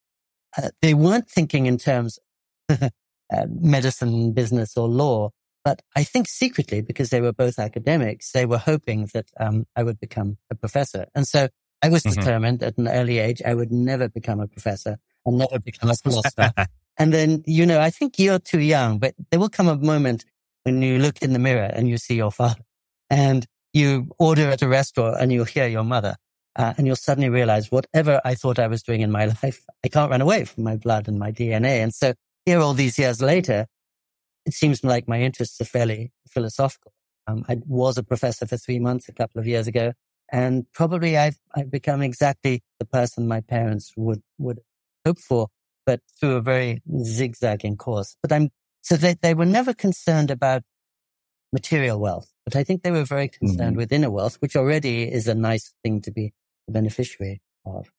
Uh, 0.57 0.69
they 0.81 0.93
weren't 0.93 1.29
thinking 1.29 1.65
in 1.65 1.77
terms 1.77 2.17
uh, 2.69 2.87
medicine, 3.47 4.33
business, 4.33 4.75
or 4.75 4.87
law, 4.87 5.29
but 5.63 5.81
I 5.95 6.03
think 6.03 6.27
secretly, 6.27 6.81
because 6.81 7.09
they 7.09 7.21
were 7.21 7.33
both 7.33 7.59
academics, 7.59 8.31
they 8.31 8.45
were 8.45 8.57
hoping 8.57 9.09
that 9.13 9.29
um, 9.39 9.65
I 9.75 9.83
would 9.83 9.99
become 9.99 10.37
a 10.49 10.55
professor. 10.55 11.05
And 11.13 11.27
so 11.27 11.49
I 11.81 11.89
was 11.89 12.03
mm-hmm. 12.03 12.19
determined 12.19 12.63
at 12.63 12.77
an 12.77 12.87
early 12.87 13.19
age 13.19 13.41
I 13.45 13.53
would 13.53 13.71
never 13.71 14.09
become 14.09 14.39
a 14.39 14.47
professor 14.47 14.97
and 15.25 15.37
never 15.37 15.59
become 15.59 15.89
a 15.89 15.95
philosopher. 15.95 16.51
and 16.97 17.13
then, 17.13 17.43
you 17.45 17.65
know, 17.65 17.79
I 17.79 17.89
think 17.89 18.17
you're 18.17 18.39
too 18.39 18.61
young, 18.61 18.99
but 18.99 19.13
there 19.29 19.39
will 19.39 19.49
come 19.49 19.67
a 19.67 19.75
moment 19.75 20.25
when 20.63 20.81
you 20.81 20.97
look 20.97 21.21
in 21.21 21.33
the 21.33 21.39
mirror 21.39 21.69
and 21.71 21.87
you 21.87 21.97
see 21.97 22.15
your 22.15 22.31
father 22.31 22.63
and 23.10 23.45
you 23.74 24.10
order 24.19 24.50
at 24.50 24.62
a 24.62 24.67
restaurant 24.67 25.17
and 25.19 25.32
you'll 25.32 25.45
hear 25.45 25.67
your 25.67 25.84
mother. 25.84 26.15
Uh, 26.56 26.74
and 26.78 26.88
you'll 26.88 26.95
suddenly 26.95 27.30
realize 27.30 27.72
whatever 27.72 28.19
I 28.26 28.36
thought 28.36 28.60
I 28.60 28.67
was 28.67 28.84
doing 28.84 29.02
in 29.02 29.12
my 29.12 29.26
life, 29.43 29.63
I 29.84 29.88
can't 29.88 30.12
run 30.12 30.22
away 30.22 30.45
from 30.45 30.63
my 30.63 30.76
blood 30.76 31.08
and 31.08 31.19
my 31.19 31.32
DNA. 31.32 31.82
And 31.84 31.93
so 31.93 32.13
here, 32.45 32.60
all 32.60 32.74
these 32.74 32.98
years 32.98 33.22
later, 33.22 33.67
it 34.45 34.54
seems 34.54 34.84
like 34.84 35.08
my 35.08 35.22
interests 35.22 35.62
are 35.62 35.65
fairly 35.65 36.12
philosophical. 36.28 36.91
Um, 37.28 37.45
I 37.48 37.58
was 37.65 37.98
a 37.98 38.04
professor 38.04 38.48
for 38.48 38.58
three 38.58 38.80
months 38.80 39.08
a 39.08 39.13
couple 39.13 39.39
of 39.39 39.45
years 39.45 39.67
ago, 39.67 39.93
and 40.32 40.65
probably 40.74 41.17
I've, 41.17 41.38
I've 41.56 41.69
become 41.69 42.02
exactly 42.02 42.63
the 42.80 42.86
person 42.86 43.28
my 43.28 43.41
parents 43.41 43.93
would, 43.95 44.22
would 44.39 44.60
hope 45.06 45.19
for, 45.19 45.48
but 45.86 46.02
through 46.19 46.36
a 46.36 46.41
very 46.41 46.82
zigzagging 47.04 47.78
course. 47.78 48.15
But 48.22 48.32
I'm, 48.32 48.50
so 48.82 48.95
they, 48.95 49.15
they 49.22 49.36
were 49.36 49.45
never 49.45 49.74
concerned 49.74 50.32
about 50.32 50.63
material 51.51 51.99
wealth. 51.99 52.31
But 52.45 52.55
I 52.55 52.63
think 52.63 52.83
they 52.83 52.91
were 52.91 53.03
very 53.05 53.27
concerned 53.27 53.71
mm-hmm. 53.71 53.77
with 53.77 53.91
inner 53.91 54.09
wealth, 54.09 54.38
which 54.39 54.55
already 54.55 55.03
is 55.03 55.27
a 55.27 55.35
nice 55.35 55.73
thing 55.83 56.01
to 56.01 56.12
be 56.12 56.33
the 56.67 56.73
beneficiary 56.73 57.41
of. 57.65 57.89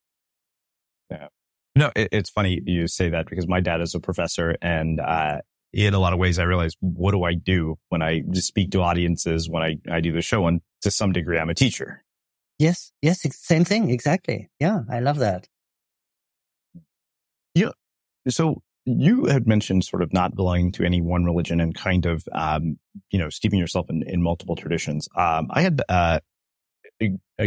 Yeah. 1.11 1.29
No, 1.77 1.91
it, 1.95 2.09
it's 2.13 2.31
funny 2.31 2.61
you 2.65 2.89
say 2.89 3.09
that 3.11 3.29
because 3.29 3.47
my 3.47 3.61
dad 3.61 3.81
is 3.81 3.95
a 3.95 4.01
professor 4.01 4.57
and, 4.61 5.01
uh, 5.01 5.39
in 5.73 5.95
a 5.95 6.01
lot 6.01 6.13
of 6.13 6.19
ways, 6.19 6.41
I 6.41 6.43
realize 6.43 6.75
what 6.81 7.13
do 7.13 7.23
I 7.23 7.35
do 7.35 7.77
when 7.91 8.03
I 8.03 8.23
speak 8.33 8.73
to 8.73 8.83
audiences, 8.83 9.49
when 9.49 9.63
I, 9.63 9.77
I 9.89 10.01
do 10.01 10.11
the 10.11 10.21
show? 10.21 10.49
And 10.49 10.63
to 10.83 10.91
some 10.91 11.13
degree, 11.13 11.39
I'm 11.39 11.49
a 11.49 11.55
teacher. 11.55 12.03
Yes. 12.59 12.91
Yes. 13.03 13.25
Same 13.37 13.65
thing. 13.65 13.89
Exactly. 13.89 14.49
Yeah. 14.59 14.81
I 14.91 14.99
love 14.99 15.19
that. 15.19 15.47
Yeah. 17.55 17.71
So 18.29 18.63
you 18.99 19.27
had 19.27 19.47
mentioned 19.47 19.85
sort 19.85 20.03
of 20.03 20.13
not 20.13 20.35
belonging 20.35 20.73
to 20.73 20.85
any 20.85 21.01
one 21.01 21.25
religion 21.25 21.61
and 21.61 21.75
kind 21.75 22.07
of, 22.07 22.27
um, 22.33 22.79
you 23.11 23.19
know, 23.19 23.29
steeping 23.29 23.59
yourself 23.59 23.91
in, 23.91 24.03
in 24.07 24.23
multiple 24.23 24.57
traditions. 24.57 25.09
Um, 25.17 25.49
I 25.51 25.63
had, 25.63 25.83
uh, 25.89 26.21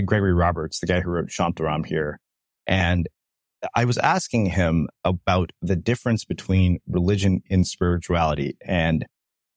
Gregory 0.06 0.34
Roberts, 0.34 0.79
the 0.79 0.88
guy 0.88 1.01
who 1.01 1.12
wrote 1.12 1.27
Shantaram 1.27 1.86
here, 1.86 2.19
and 2.65 3.08
I 3.75 3.86
was 3.86 3.97
asking 3.97 4.47
him 4.47 4.89
about 5.03 5.51
the 5.62 5.75
difference 5.75 6.25
between 6.25 6.79
religion 6.88 7.41
and 7.49 7.65
spirituality. 7.65 8.58
And 8.65 9.06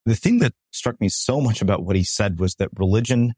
the 0.05 0.15
thing 0.15 0.39
that 0.41 0.55
struck 0.71 1.01
me 1.01 1.09
so 1.09 1.41
much 1.41 1.63
about 1.63 1.85
what 1.85 1.97
he 1.97 2.05
said 2.05 2.39
was 2.39 2.55
that 2.57 2.69
religion 2.79 3.35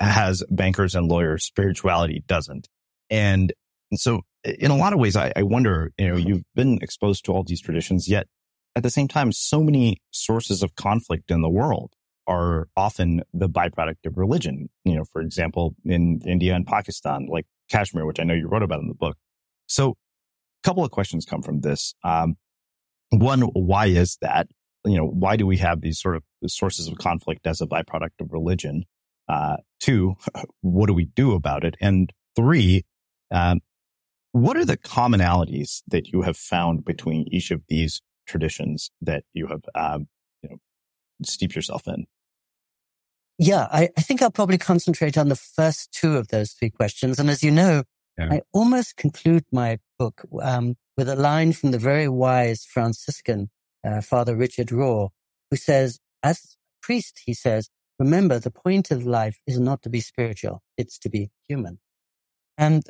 has 0.00 0.42
bankers 0.50 0.94
and 0.94 1.08
lawyers, 1.08 1.44
spirituality 1.44 2.24
doesn't. 2.26 2.68
And, 3.10 3.52
and 3.90 4.00
so 4.00 4.22
in 4.44 4.70
a 4.70 4.76
lot 4.76 4.92
of 4.92 4.98
ways, 4.98 5.16
I, 5.16 5.32
I 5.36 5.42
wonder, 5.42 5.92
you 5.98 6.08
know, 6.08 6.16
you've 6.16 6.44
been 6.54 6.78
exposed 6.82 7.24
to 7.24 7.32
all 7.32 7.44
these 7.44 7.60
traditions, 7.60 8.08
yet 8.08 8.26
at 8.76 8.82
the 8.82 8.90
same 8.90 9.08
time, 9.08 9.32
so 9.32 9.62
many 9.62 10.00
sources 10.10 10.62
of 10.62 10.74
conflict 10.76 11.30
in 11.30 11.42
the 11.42 11.48
world 11.48 11.92
are 12.26 12.68
often 12.76 13.22
the 13.32 13.48
byproduct 13.48 14.06
of 14.06 14.16
religion. 14.16 14.68
You 14.84 14.96
know, 14.96 15.04
for 15.04 15.20
example, 15.20 15.74
in 15.84 16.20
India 16.26 16.54
and 16.54 16.66
Pakistan, 16.66 17.26
like 17.28 17.46
Kashmir, 17.70 18.06
which 18.06 18.20
I 18.20 18.24
know 18.24 18.34
you 18.34 18.48
wrote 18.48 18.62
about 18.62 18.80
in 18.80 18.88
the 18.88 18.94
book. 18.94 19.16
So 19.66 19.90
a 19.90 19.94
couple 20.62 20.84
of 20.84 20.90
questions 20.90 21.24
come 21.24 21.42
from 21.42 21.60
this. 21.60 21.94
Um, 22.04 22.36
one, 23.10 23.40
why 23.40 23.86
is 23.86 24.18
that? 24.20 24.48
You 24.84 24.96
know, 24.96 25.06
why 25.06 25.36
do 25.36 25.46
we 25.46 25.56
have 25.56 25.80
these 25.80 25.98
sort 25.98 26.16
of 26.16 26.22
sources 26.46 26.86
of 26.86 26.98
conflict 26.98 27.46
as 27.46 27.60
a 27.60 27.66
byproduct 27.66 28.20
of 28.20 28.32
religion? 28.32 28.84
Uh, 29.28 29.56
two, 29.80 30.14
what 30.60 30.86
do 30.86 30.94
we 30.94 31.06
do 31.06 31.32
about 31.32 31.64
it? 31.64 31.74
And 31.80 32.12
three, 32.36 32.84
um, 33.30 33.60
what 34.32 34.56
are 34.56 34.64
the 34.64 34.76
commonalities 34.76 35.82
that 35.88 36.08
you 36.08 36.22
have 36.22 36.36
found 36.36 36.84
between 36.84 37.26
each 37.30 37.50
of 37.50 37.62
these 37.68 38.02
traditions 38.26 38.90
that 39.00 39.24
you 39.32 39.46
have, 39.46 39.62
um, 39.74 40.08
you 40.42 40.50
know, 40.50 40.56
steeped 41.24 41.56
yourself 41.56 41.86
in? 41.86 42.06
Yeah, 43.38 43.68
I, 43.70 43.88
I, 43.96 44.00
think 44.00 44.20
I'll 44.20 44.32
probably 44.32 44.58
concentrate 44.58 45.16
on 45.16 45.28
the 45.28 45.36
first 45.36 45.92
two 45.92 46.16
of 46.16 46.28
those 46.28 46.52
three 46.52 46.70
questions. 46.70 47.20
And 47.20 47.30
as 47.30 47.42
you 47.42 47.52
know, 47.52 47.84
yeah. 48.18 48.28
I 48.32 48.42
almost 48.52 48.96
conclude 48.96 49.44
my 49.52 49.78
book 49.96 50.22
um, 50.42 50.76
with 50.96 51.08
a 51.08 51.14
line 51.14 51.52
from 51.52 51.70
the 51.70 51.78
very 51.78 52.08
wise 52.08 52.64
Franciscan 52.64 53.50
uh, 53.86 54.00
Father 54.00 54.34
Richard 54.34 54.68
Rohr, 54.68 55.10
who 55.50 55.56
says, 55.56 56.00
as 56.22 56.38
a 56.38 56.48
priest, 56.82 57.20
he 57.24 57.32
says, 57.32 57.70
remember 57.98 58.40
the 58.40 58.50
point 58.50 58.90
of 58.90 59.06
life 59.06 59.38
is 59.46 59.60
not 59.60 59.82
to 59.82 59.88
be 59.88 60.00
spiritual, 60.00 60.62
it's 60.76 60.98
to 60.98 61.08
be 61.08 61.30
human. 61.48 61.78
And 62.56 62.82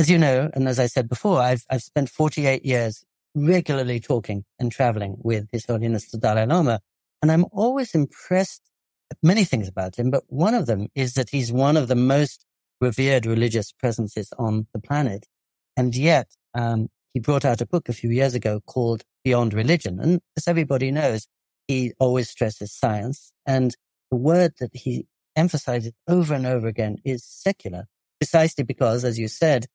as 0.00 0.08
you 0.08 0.16
know, 0.16 0.50
and 0.54 0.66
as 0.66 0.78
I 0.78 0.86
said 0.86 1.10
before, 1.10 1.42
I've, 1.42 1.62
I've 1.70 1.82
spent 1.82 2.08
48 2.08 2.64
years 2.64 3.04
regularly 3.34 4.00
talking 4.00 4.46
and 4.58 4.72
traveling 4.72 5.16
with 5.18 5.46
His 5.52 5.66
Holiness 5.66 6.10
the 6.10 6.16
Dalai 6.16 6.46
Lama. 6.46 6.80
And 7.20 7.30
I'm 7.30 7.44
always 7.52 7.94
impressed 7.94 8.62
at 9.10 9.18
many 9.22 9.44
things 9.44 9.68
about 9.68 9.96
him, 9.96 10.10
but 10.10 10.24
one 10.28 10.54
of 10.54 10.64
them 10.64 10.88
is 10.94 11.12
that 11.14 11.28
he's 11.28 11.52
one 11.52 11.76
of 11.76 11.88
the 11.88 11.96
most 11.96 12.46
revered 12.80 13.26
religious 13.26 13.72
presences 13.72 14.32
on 14.38 14.68
the 14.72 14.80
planet. 14.80 15.26
And 15.76 15.94
yet, 15.94 16.28
um, 16.54 16.88
he 17.12 17.20
brought 17.20 17.44
out 17.44 17.60
a 17.60 17.66
book 17.66 17.90
a 17.90 17.92
few 17.92 18.08
years 18.08 18.34
ago 18.34 18.60
called 18.66 19.02
Beyond 19.22 19.52
Religion. 19.52 20.00
And 20.00 20.22
as 20.34 20.48
everybody 20.48 20.90
knows, 20.90 21.26
he 21.68 21.92
always 21.98 22.30
stresses 22.30 22.72
science. 22.72 23.32
And 23.44 23.76
the 24.10 24.16
word 24.16 24.54
that 24.60 24.70
he 24.72 25.08
emphasizes 25.36 25.92
over 26.08 26.32
and 26.32 26.46
over 26.46 26.68
again 26.68 26.96
is 27.04 27.22
secular, 27.22 27.84
precisely 28.18 28.64
because, 28.64 29.04
as 29.04 29.18
you 29.18 29.28
said, 29.28 29.66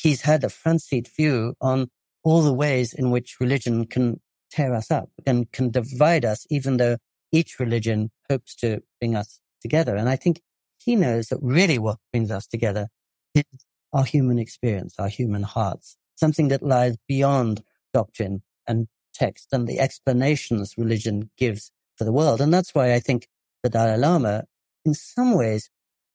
he's 0.00 0.22
had 0.22 0.44
a 0.44 0.48
front 0.48 0.82
seat 0.82 1.08
view 1.16 1.54
on 1.60 1.88
all 2.22 2.42
the 2.42 2.52
ways 2.52 2.92
in 2.92 3.10
which 3.10 3.40
religion 3.40 3.86
can 3.86 4.20
tear 4.50 4.74
us 4.74 4.90
up 4.90 5.10
and 5.26 5.50
can 5.52 5.70
divide 5.70 6.24
us, 6.24 6.46
even 6.50 6.76
though 6.76 6.96
each 7.32 7.58
religion 7.58 8.10
hopes 8.30 8.54
to 8.56 8.80
bring 9.00 9.14
us 9.14 9.40
together. 9.60 9.96
And 9.96 10.08
I 10.08 10.16
think 10.16 10.40
he 10.78 10.96
knows 10.96 11.28
that 11.28 11.38
really 11.42 11.78
what 11.78 11.98
brings 12.12 12.30
us 12.30 12.46
together 12.46 12.88
is 13.34 13.44
our 13.92 14.04
human 14.04 14.38
experience, 14.38 14.94
our 14.98 15.08
human 15.08 15.42
hearts, 15.42 15.96
something 16.16 16.48
that 16.48 16.62
lies 16.62 16.96
beyond 17.06 17.62
doctrine 17.92 18.42
and 18.66 18.86
text 19.14 19.48
and 19.52 19.66
the 19.66 19.80
explanations 19.80 20.74
religion 20.78 21.30
gives 21.36 21.72
for 21.96 22.04
the 22.04 22.12
world. 22.12 22.40
And 22.40 22.54
that's 22.54 22.74
why 22.74 22.94
I 22.94 23.00
think 23.00 23.28
the 23.62 23.68
Dalai 23.68 23.96
Lama, 23.98 24.44
in 24.84 24.94
some 24.94 25.34
ways, 25.34 25.70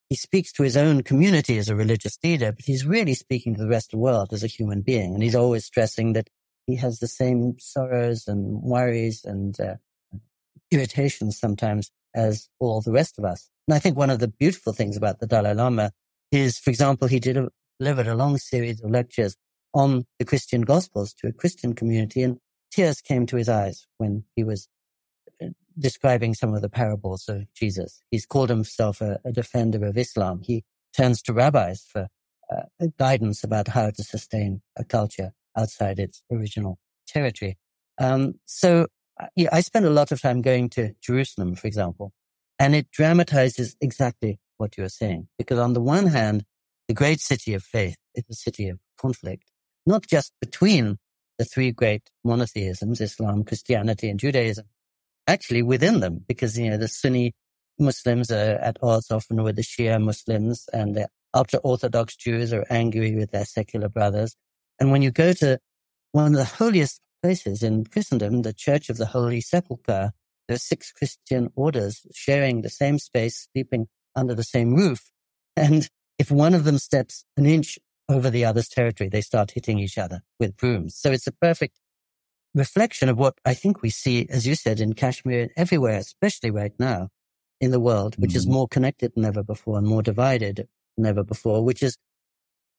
he 0.10 0.16
speaks 0.16 0.52
to 0.54 0.64
his 0.64 0.78
own 0.78 1.04
community 1.04 1.58
as 1.58 1.70
a 1.70 1.76
religious 1.76 2.18
leader, 2.24 2.52
but 2.52 2.66
he's 2.66 2.86
really 2.86 3.14
speaking 3.14 3.56
to 3.56 3.62
the 3.62 3.70
rest 3.70 3.88
of 3.88 3.98
the 3.98 4.04
world 4.04 4.34
as 4.34 4.44
a 4.44 4.48
human 4.48 4.82
being. 4.82 5.14
And 5.14 5.24
he's 5.24 5.36
always 5.36 5.66
stressing 5.66 6.14
that 6.14 6.30
he 6.68 6.76
has 6.78 7.00
the 7.00 7.08
same 7.08 7.56
sorrows 7.60 8.28
and 8.28 8.62
worries 8.62 9.24
and 9.26 9.60
uh, 9.60 9.76
irritations 10.72 11.40
sometimes 11.40 11.92
as 12.16 12.50
all 12.60 12.82
the 12.82 12.92
rest 12.92 13.18
of 13.18 13.26
us. 13.26 13.50
And 13.68 13.76
I 13.76 13.80
think 13.80 13.98
one 13.98 14.10
of 14.10 14.20
the 14.20 14.28
beautiful 14.28 14.74
things 14.74 14.98
about 14.98 15.20
the 15.20 15.28
Dalai 15.28 15.54
Lama 15.54 15.92
is, 16.32 16.58
for 16.60 16.70
example, 16.70 17.08
he 17.08 17.20
did 17.20 17.38
a 17.38 17.50
delivered 17.80 18.08
a 18.08 18.16
long 18.16 18.38
series 18.38 18.82
of 18.82 18.90
lectures 18.90 19.36
on 19.74 20.06
the 20.20 20.26
Christian 20.26 20.62
Gospels 20.62 21.14
to 21.16 21.28
a 21.28 21.34
Christian 21.34 21.74
community, 21.74 22.22
and 22.22 22.38
tears 22.72 23.02
came 23.02 23.26
to 23.26 23.36
his 23.36 23.50
eyes 23.50 23.88
when 23.98 24.24
he 24.36 24.44
was 24.44 24.68
describing 25.78 26.34
some 26.34 26.54
of 26.54 26.62
the 26.62 26.70
parables 26.70 27.28
of 27.28 27.52
Jesus. 27.54 28.02
He's 28.12 28.26
called 28.26 28.50
himself 28.50 29.02
a, 29.02 29.20
a 29.26 29.32
defender 29.32 29.86
of 29.86 29.98
Islam. 29.98 30.42
He 30.44 30.64
turns 30.96 31.22
to 31.24 31.34
rabbis 31.34 31.86
for 31.92 32.08
uh, 32.52 32.88
guidance 33.00 33.44
about 33.44 33.70
how 33.70 33.90
to 33.90 34.04
sustain 34.04 34.62
a 34.78 34.84
culture 34.84 35.34
outside 35.58 36.00
its 36.00 36.24
original 36.32 36.78
territory. 37.08 37.58
Um, 38.00 38.36
so 38.46 38.88
uh, 39.20 39.28
yeah, 39.36 39.50
I 39.52 39.62
spend 39.62 39.86
a 39.86 39.92
lot 39.92 40.12
of 40.12 40.22
time 40.22 40.42
going 40.42 40.70
to 40.70 40.94
Jerusalem, 41.02 41.56
for 41.56 41.68
example, 41.68 42.14
and 42.60 42.76
it 42.76 42.90
dramatizes 42.92 43.76
exactly 43.82 44.40
what 44.58 44.78
you 44.78 44.84
are 44.84 44.90
saying. 44.90 45.28
Because 45.38 45.60
on 45.60 45.74
the 45.74 45.82
one 45.82 46.08
hand, 46.08 46.46
the 46.88 46.94
great 46.94 47.20
city 47.20 47.54
of 47.54 47.64
faith 47.64 47.98
is 48.16 48.24
a 48.30 48.34
city 48.36 48.70
of 48.70 48.80
conflict, 49.00 49.52
not 49.86 50.06
just 50.08 50.34
between 50.42 50.98
the 51.38 51.46
three 51.46 51.72
great 51.72 52.10
monotheisms, 52.24 53.02
Islam, 53.02 53.44
Christianity, 53.44 54.10
and 54.10 54.20
Judaism, 54.20 54.66
actually 55.28 55.62
within 55.62 56.00
them, 56.00 56.24
because, 56.28 56.58
you 56.58 56.70
know, 56.70 56.78
the 56.78 56.88
Sunni 56.88 57.34
Muslims 57.80 58.32
are 58.32 58.56
at 58.56 58.78
odds 58.82 59.10
often 59.10 59.42
with 59.44 59.56
the 59.56 59.64
Shia 59.64 60.02
Muslims 60.02 60.66
and 60.74 60.96
the 60.96 61.08
ultra 61.34 61.60
Orthodox 61.60 62.16
Jews 62.16 62.54
are 62.54 62.66
angry 62.70 63.16
with 63.16 63.32
their 63.32 63.46
secular 63.46 63.90
brothers. 63.90 64.36
And 64.80 64.92
when 64.92 65.02
you 65.02 65.12
go 65.12 65.34
to 65.34 65.60
one 66.12 66.28
of 66.28 66.38
the 66.38 66.46
holiest 66.46 67.00
places 67.22 67.64
in 67.64 67.86
Christendom, 67.86 68.42
the 68.42 68.54
Church 68.54 68.90
of 68.90 68.98
the 68.98 69.08
Holy 69.08 69.42
Sepulchre, 69.42 70.12
there 70.48 70.56
are 70.56 70.60
six 70.60 70.92
Christian 70.92 71.50
orders 71.56 72.06
sharing 72.14 72.62
the 72.62 72.70
same 72.70 73.00
space, 73.00 73.48
sleeping 73.54 73.88
under 74.16 74.36
the 74.36 74.44
same 74.44 74.76
roof. 74.76 75.10
And 75.56 75.90
if 76.20 76.30
one 76.30 76.54
of 76.54 76.66
them 76.66 76.78
steps 76.78 77.26
an 77.38 77.46
inch 77.46 77.80
over 78.10 78.30
the 78.30 78.46
other's 78.46 78.68
territory, 78.68 79.10
they 79.10 79.22
start 79.22 79.52
hitting 79.52 79.80
each 79.80 79.98
other 79.98 80.22
with 80.40 80.58
brooms. 80.58 80.96
So 80.98 81.12
it's 81.12 81.28
a 81.28 81.32
perfect 81.32 81.80
reflection 82.56 83.10
of 83.10 83.18
what 83.18 83.36
I 83.46 83.54
think 83.54 83.82
we 83.82 83.90
see, 83.90 84.28
as 84.30 84.46
you 84.46 84.56
said, 84.56 84.80
in 84.80 84.94
Kashmir 84.94 85.42
and 85.42 85.52
everywhere, 85.56 85.98
especially 85.98 86.52
right 86.52 86.74
now 86.80 87.10
in 87.60 87.72
the 87.72 87.80
world, 87.80 88.16
which 88.18 88.34
mm. 88.34 88.36
is 88.36 88.48
more 88.48 88.68
connected 88.68 89.14
than 89.16 89.26
ever 89.26 89.44
before 89.44 89.78
and 89.78 89.88
more 89.88 90.04
divided 90.04 90.68
than 90.98 91.06
ever 91.06 91.24
before, 91.24 91.64
which 91.64 91.82
is 91.82 91.98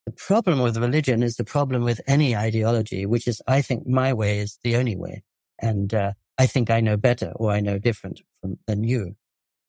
the 0.06 0.12
problem 0.12 0.60
with 0.60 0.76
religion 0.76 1.22
is 1.22 1.36
the 1.36 1.44
problem 1.44 1.82
with 1.82 2.00
any 2.06 2.36
ideology, 2.36 3.06
which 3.06 3.26
is, 3.26 3.40
I 3.46 3.62
think 3.62 3.86
my 3.86 4.12
way 4.12 4.38
is 4.38 4.58
the 4.62 4.76
only 4.76 4.96
way. 4.96 5.22
And, 5.60 5.94
uh, 5.94 6.12
I 6.36 6.46
think 6.46 6.68
I 6.68 6.80
know 6.80 6.96
better 6.96 7.32
or 7.36 7.50
I 7.50 7.60
know 7.60 7.78
different 7.78 8.20
from, 8.40 8.58
than 8.66 8.84
you. 8.84 9.16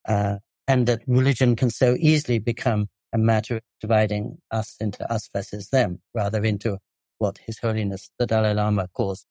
Uh, 0.08 0.38
and 0.68 0.88
that 0.88 1.02
religion 1.08 1.56
can 1.56 1.70
so 1.70 1.96
easily 2.00 2.40
become 2.40 2.90
a 3.14 3.18
matter 3.18 3.58
of 3.58 3.62
dividing 3.80 4.40
us 4.52 4.76
into 4.80 5.10
us 5.12 5.30
versus 5.34 5.70
them, 5.70 6.02
rather 6.14 6.44
into 6.44 6.80
what 7.18 7.38
His 7.46 7.60
Holiness 7.60 8.10
the 8.20 8.26
Dalai 8.26 8.54
Lama 8.54 8.90
calls 8.94 9.26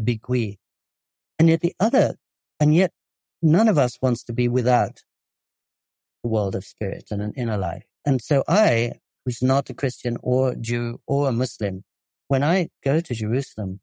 big. 0.00 0.58
And 1.38 1.48
yet 1.48 1.60
the 1.60 1.74
other, 1.78 2.16
and 2.60 2.74
yet 2.74 2.92
none 3.42 3.68
of 3.68 3.78
us 3.78 3.98
wants 4.00 4.24
to 4.24 4.32
be 4.32 4.48
without 4.48 5.02
the 6.22 6.30
world 6.30 6.54
of 6.54 6.64
spirit 6.64 7.08
and 7.10 7.22
an 7.22 7.32
inner 7.36 7.58
life. 7.58 7.84
And 8.04 8.22
so 8.22 8.42
I, 8.48 8.92
who's 9.24 9.42
not 9.42 9.70
a 9.70 9.74
Christian 9.74 10.16
or 10.22 10.54
Jew 10.54 11.00
or 11.06 11.28
a 11.28 11.32
Muslim, 11.32 11.84
when 12.28 12.42
I 12.42 12.68
go 12.82 13.00
to 13.00 13.14
Jerusalem, 13.14 13.80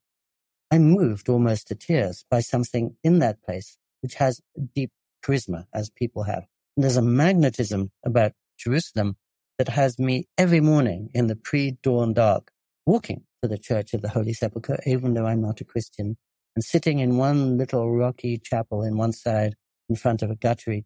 I'm 0.71 0.89
moved 0.89 1.29
almost 1.29 1.67
to 1.67 1.75
tears 1.75 2.25
by 2.29 2.39
something 2.39 2.95
in 3.03 3.19
that 3.19 3.43
place 3.43 3.77
which 4.01 4.15
has 4.15 4.41
deep 4.75 4.91
charisma, 5.23 5.65
as 5.73 5.89
people 5.89 6.23
have. 6.23 6.45
And 6.75 6.83
there's 6.83 6.97
a 6.97 7.01
magnetism 7.01 7.91
about 8.03 8.33
Jerusalem 8.57 9.17
that 9.57 9.69
has 9.69 9.99
me 9.99 10.27
every 10.37 10.59
morning 10.59 11.09
in 11.13 11.27
the 11.27 11.35
pre-dawn 11.35 12.13
dark 12.13 12.51
walking 12.85 13.23
to 13.43 13.49
the 13.49 13.57
Church 13.57 13.93
of 13.93 14.01
the 14.01 14.09
Holy 14.09 14.31
Sepulchre, 14.31 14.79
even 14.87 15.13
though 15.13 15.27
I'm 15.27 15.41
not 15.41 15.59
a 15.59 15.65
Christian, 15.65 16.15
and 16.55 16.63
sitting 16.63 16.99
in 16.99 17.17
one 17.17 17.57
little 17.57 17.91
rocky 17.91 18.37
chapel 18.37 18.83
in 18.83 18.95
one 18.95 19.11
side 19.11 19.55
in 19.89 19.97
front 19.97 20.21
of 20.21 20.31
a 20.31 20.35
guttery 20.35 20.85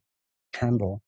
candle 0.54 1.04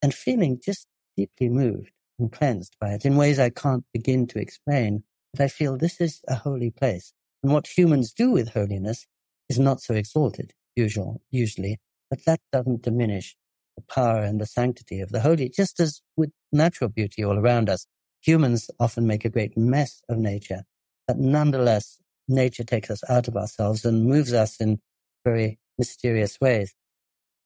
and 0.00 0.14
feeling 0.14 0.58
just 0.64 0.86
deeply 1.14 1.50
moved 1.50 1.92
and 2.18 2.32
cleansed 2.32 2.74
by 2.80 2.92
it 2.94 3.04
in 3.04 3.16
ways 3.16 3.38
I 3.38 3.50
can't 3.50 3.84
begin 3.92 4.26
to 4.28 4.38
explain. 4.38 5.04
But 5.34 5.44
I 5.44 5.48
feel 5.48 5.76
this 5.76 6.00
is 6.00 6.22
a 6.26 6.36
holy 6.36 6.70
place. 6.70 7.12
And 7.42 7.52
what 7.52 7.66
humans 7.66 8.14
do 8.14 8.30
with 8.30 8.54
holiness 8.54 9.06
is 9.50 9.58
not 9.58 9.82
so 9.82 9.92
exalted, 9.92 10.52
usual, 10.74 11.20
usually, 11.30 11.80
but 12.08 12.24
that 12.24 12.40
doesn't 12.50 12.82
diminish 12.82 13.36
the 13.76 13.82
power 13.82 14.22
and 14.22 14.40
the 14.40 14.46
sanctity 14.46 15.00
of 15.00 15.10
the 15.10 15.20
holy, 15.20 15.50
just 15.50 15.80
as 15.80 16.00
with 16.16 16.30
natural 16.50 16.88
beauty 16.88 17.22
all 17.22 17.38
around 17.38 17.68
us. 17.68 17.86
Humans 18.22 18.70
often 18.78 19.06
make 19.06 19.24
a 19.24 19.30
great 19.30 19.56
mess 19.56 20.02
of 20.08 20.18
nature, 20.18 20.62
but 21.06 21.18
nonetheless, 21.18 21.98
nature 22.28 22.64
takes 22.64 22.90
us 22.90 23.02
out 23.08 23.28
of 23.28 23.36
ourselves 23.36 23.84
and 23.84 24.04
moves 24.04 24.32
us 24.32 24.60
in 24.60 24.80
very 25.24 25.58
mysterious 25.78 26.40
ways. 26.40 26.74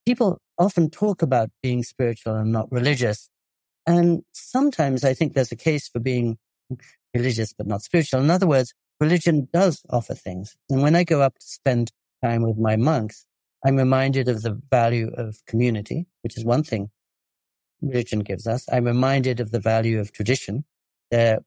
People 0.04 0.38
often 0.58 0.90
talk 0.90 1.22
about 1.22 1.50
being 1.62 1.82
spiritual 1.82 2.34
and 2.34 2.52
not 2.52 2.70
religious. 2.70 3.28
And 3.86 4.22
sometimes 4.32 5.04
I 5.04 5.14
think 5.14 5.32
there's 5.32 5.52
a 5.52 5.56
case 5.56 5.88
for 5.88 5.98
being 5.98 6.38
religious 7.14 7.52
but 7.52 7.66
not 7.66 7.82
spiritual. 7.82 8.20
In 8.20 8.30
other 8.30 8.46
words, 8.46 8.74
religion 9.00 9.48
does 9.52 9.82
offer 9.90 10.14
things. 10.14 10.56
And 10.68 10.82
when 10.82 10.94
I 10.94 11.04
go 11.04 11.22
up 11.22 11.38
to 11.38 11.46
spend 11.46 11.90
time 12.22 12.42
with 12.42 12.58
my 12.58 12.76
monks, 12.76 13.26
I'm 13.64 13.76
reminded 13.76 14.28
of 14.28 14.42
the 14.42 14.60
value 14.70 15.10
of 15.16 15.38
community, 15.46 16.06
which 16.22 16.36
is 16.36 16.44
one 16.44 16.62
thing 16.62 16.90
religion 17.88 18.20
gives 18.20 18.46
us. 18.46 18.66
I'm 18.70 18.84
reminded 18.84 19.40
of 19.40 19.50
the 19.50 19.60
value 19.60 20.00
of 20.00 20.12
tradition. 20.12 20.64
They're 21.10 21.40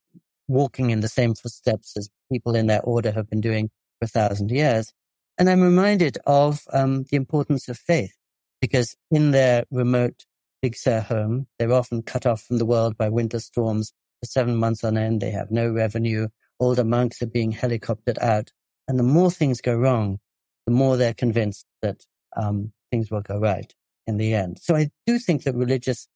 walking 0.47 0.89
in 0.89 1.01
the 1.01 1.07
same 1.07 1.35
footsteps 1.35 1.95
as 1.97 2.09
people 2.31 2.55
in 2.55 2.67
their 2.67 2.81
order 2.81 3.11
have 3.11 3.29
been 3.29 3.41
doing 3.41 3.69
for 3.99 4.05
a 4.05 4.07
thousand 4.07 4.51
years. 4.51 4.93
And 5.37 5.49
I'm 5.49 5.61
reminded 5.61 6.17
of 6.25 6.61
um, 6.73 7.05
the 7.09 7.15
importance 7.15 7.69
of 7.69 7.77
faith 7.77 8.15
because 8.61 8.95
in 9.11 9.31
their 9.31 9.63
remote 9.71 10.25
Big 10.61 10.75
Sur 10.75 10.99
home, 10.99 11.47
they're 11.57 11.71
often 11.71 12.01
cut 12.01 12.25
off 12.25 12.41
from 12.41 12.57
the 12.57 12.65
world 12.65 12.97
by 12.97 13.07
winter 13.09 13.39
storms 13.39 13.93
for 14.21 14.27
seven 14.27 14.57
months 14.57 14.83
on 14.83 14.97
end. 14.97 15.21
They 15.21 15.31
have 15.31 15.51
no 15.51 15.69
revenue. 15.69 16.27
All 16.59 16.75
the 16.75 16.83
monks 16.83 17.21
are 17.21 17.27
being 17.27 17.53
helicoptered 17.53 18.17
out. 18.19 18.51
And 18.87 18.99
the 18.99 19.03
more 19.03 19.31
things 19.31 19.61
go 19.61 19.75
wrong, 19.75 20.19
the 20.65 20.73
more 20.73 20.97
they're 20.97 21.13
convinced 21.13 21.65
that 21.81 22.05
um, 22.35 22.73
things 22.91 23.09
will 23.09 23.21
go 23.21 23.39
right 23.39 23.73
in 24.07 24.17
the 24.17 24.33
end. 24.33 24.59
So 24.59 24.75
I 24.75 24.89
do 25.05 25.19
think 25.19 25.43
that 25.43 25.55
religious 25.55 26.07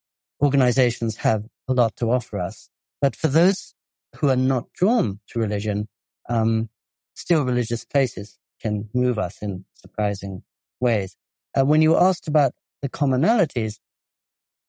organizations 0.43 1.17
have 1.17 1.45
a 1.67 1.73
lot 1.73 1.95
to 1.97 2.11
offer 2.11 2.39
us. 2.39 2.69
But 3.01 3.15
for 3.15 3.27
those 3.27 3.73
who 4.17 4.29
are 4.29 4.35
not 4.35 4.71
drawn 4.73 5.19
to 5.29 5.39
religion, 5.39 5.87
um, 6.29 6.69
still 7.15 7.43
religious 7.45 7.85
places 7.85 8.37
can 8.61 8.89
move 8.93 9.17
us 9.17 9.41
in 9.41 9.65
surprising 9.73 10.43
ways. 10.79 11.15
Uh, 11.57 11.65
when 11.65 11.81
you 11.81 11.95
asked 11.95 12.27
about 12.27 12.53
the 12.81 12.89
commonalities, 12.89 13.79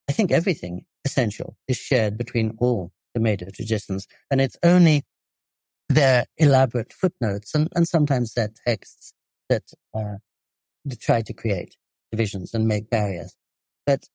I 0.09 0.13
think 0.13 0.31
everything 0.31 0.85
essential 1.05 1.57
is 1.69 1.77
shared 1.77 2.17
between 2.17 2.57
all 2.59 2.93
the 3.15 3.21
major 3.21 3.51
traditions. 3.51 4.07
And 4.31 4.41
it's 4.41 4.57
only 4.63 5.03
their 5.89 6.27
elaborate 6.37 6.93
footnotes 6.93 7.55
and, 7.55 7.69
and 7.75 7.87
sometimes 7.87 8.35
their 8.35 8.51
texts 8.67 9.13
that 9.49 9.65
uh, 9.95 10.17
to 10.89 10.97
try 10.97 11.23
to 11.23 11.33
create 11.33 11.77
divisions 12.11 12.55
and 12.55 12.67
make 12.67 12.91
barriers. 12.91 13.37
But 13.87 14.07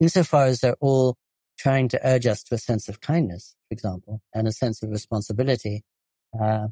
insofar 0.00 0.46
as 0.46 0.60
they're 0.60 0.76
all 0.80 1.16
trying 1.58 1.88
to 1.88 2.06
urge 2.06 2.26
us 2.26 2.42
to 2.44 2.54
a 2.54 2.58
sense 2.58 2.88
of 2.88 3.00
kindness, 3.00 3.54
for 3.68 3.74
example, 3.74 4.20
and 4.34 4.46
a 4.46 4.52
sense 4.52 4.82
of 4.82 4.90
responsibility, 4.90 5.84
uh, 6.40 6.68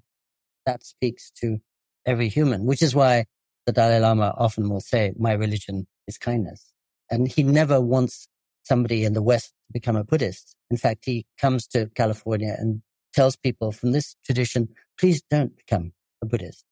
that 0.66 0.84
speaks 0.84 1.30
to 1.40 1.58
every 2.06 2.28
human, 2.28 2.64
which 2.64 2.82
is 2.82 2.94
why 2.94 3.24
the 3.66 3.72
Dalai 3.72 3.98
Lama 3.98 4.34
often 4.37 4.68
will 4.68 4.80
say, 4.80 5.12
my 5.18 5.32
religion 5.32 5.87
is 6.06 6.18
kindness. 6.18 6.72
And 7.10 7.28
he 7.28 7.42
never 7.42 7.80
wants 7.80 8.28
somebody 8.62 9.04
in 9.04 9.12
the 9.12 9.22
West 9.22 9.52
to 9.68 9.72
become 9.72 9.96
a 9.96 10.04
Buddhist. 10.04 10.56
In 10.70 10.76
fact, 10.76 11.04
he 11.04 11.26
comes 11.38 11.66
to 11.68 11.90
California 11.94 12.54
and 12.58 12.82
tells 13.14 13.37
people 13.37 13.72
from 13.72 13.92
this 13.92 14.16
tradition, 14.24 14.68
please 14.98 15.22
don't 15.30 15.56
become 15.56 15.92
a 16.22 16.26
Buddhist. 16.26 16.64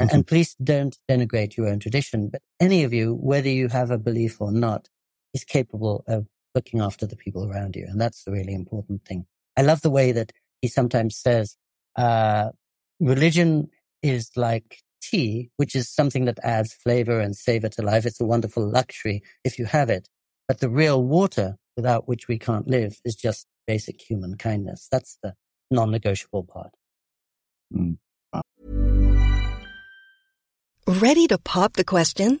And, 0.00 0.12
and 0.12 0.26
please 0.26 0.54
don't 0.62 0.96
denigrate 1.10 1.56
your 1.56 1.68
own 1.68 1.80
tradition. 1.80 2.28
But 2.28 2.42
any 2.60 2.84
of 2.84 2.92
you, 2.92 3.14
whether 3.14 3.48
you 3.48 3.68
have 3.68 3.90
a 3.90 3.98
belief 3.98 4.40
or 4.40 4.52
not, 4.52 4.88
is 5.38 5.44
capable 5.44 6.04
of 6.06 6.26
looking 6.54 6.80
after 6.80 7.06
the 7.06 7.16
people 7.24 7.42
around 7.48 7.76
you. 7.76 7.86
And 7.88 8.00
that's 8.00 8.24
the 8.24 8.32
really 8.32 8.54
important 8.54 9.04
thing. 9.08 9.26
I 9.56 9.62
love 9.62 9.80
the 9.82 9.96
way 9.98 10.12
that 10.12 10.32
he 10.62 10.68
sometimes 10.68 11.16
says, 11.16 11.56
uh, 11.96 12.50
religion 13.00 13.70
is 14.02 14.30
like 14.36 14.68
tea, 15.00 15.50
which 15.56 15.74
is 15.80 15.88
something 15.88 16.24
that 16.24 16.38
adds 16.42 16.72
flavor 16.72 17.20
and 17.20 17.36
savor 17.36 17.68
to 17.70 17.82
life. 17.82 18.04
It's 18.06 18.20
a 18.20 18.24
wonderful 18.34 18.64
luxury 18.68 19.22
if 19.44 19.58
you 19.58 19.66
have 19.66 19.90
it. 19.90 20.08
But 20.48 20.58
the 20.60 20.70
real 20.70 21.00
water 21.02 21.56
without 21.76 22.08
which 22.08 22.26
we 22.26 22.38
can't 22.38 22.68
live 22.68 23.00
is 23.04 23.14
just 23.14 23.46
basic 23.66 24.00
human 24.00 24.36
kindness. 24.36 24.88
That's 24.90 25.18
the 25.22 25.34
non-negotiable 25.70 26.44
part. 26.44 26.72
Mm. 27.72 27.98
Ready 30.86 31.26
to 31.28 31.38
pop 31.38 31.74
the 31.74 31.84
question? 31.84 32.40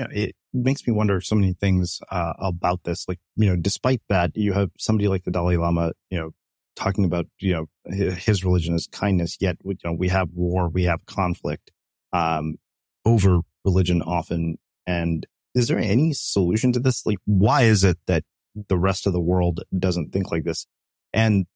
Yeah, 0.00 0.06
yeah, 0.12 0.26
it 0.28 0.36
makes 0.54 0.86
me 0.86 0.92
wonder 0.92 1.20
so 1.20 1.34
many 1.34 1.52
things 1.52 2.00
uh, 2.10 2.32
about 2.38 2.84
this. 2.84 3.06
Like, 3.06 3.18
you 3.36 3.48
know, 3.48 3.56
despite 3.56 4.00
that, 4.08 4.30
you 4.34 4.52
have 4.54 4.70
somebody 4.78 5.08
like 5.08 5.24
the 5.24 5.30
Dalai 5.30 5.56
Lama, 5.56 5.92
you 6.08 6.18
know, 6.18 6.30
talking 6.74 7.04
about 7.04 7.26
you 7.38 7.52
know 7.52 7.66
his 8.14 8.44
religion 8.44 8.74
is 8.74 8.88
kindness. 8.90 9.36
Yet, 9.40 9.58
you 9.62 9.76
know, 9.84 9.92
we 9.92 10.08
have 10.08 10.30
war, 10.32 10.68
we 10.68 10.84
have 10.84 11.04
conflict 11.04 11.70
um, 12.12 12.56
over 13.04 13.40
religion 13.64 14.00
often. 14.02 14.56
And 14.86 15.26
is 15.54 15.68
there 15.68 15.78
any 15.78 16.14
solution 16.14 16.72
to 16.72 16.80
this? 16.80 17.04
Like, 17.04 17.18
why 17.26 17.62
is 17.62 17.84
it 17.84 17.98
that 18.06 18.24
the 18.68 18.78
rest 18.78 19.06
of 19.06 19.12
the 19.12 19.20
world 19.20 19.62
doesn't 19.78 20.12
think 20.12 20.30
like 20.30 20.44
this? 20.44 20.66
And 21.12 21.46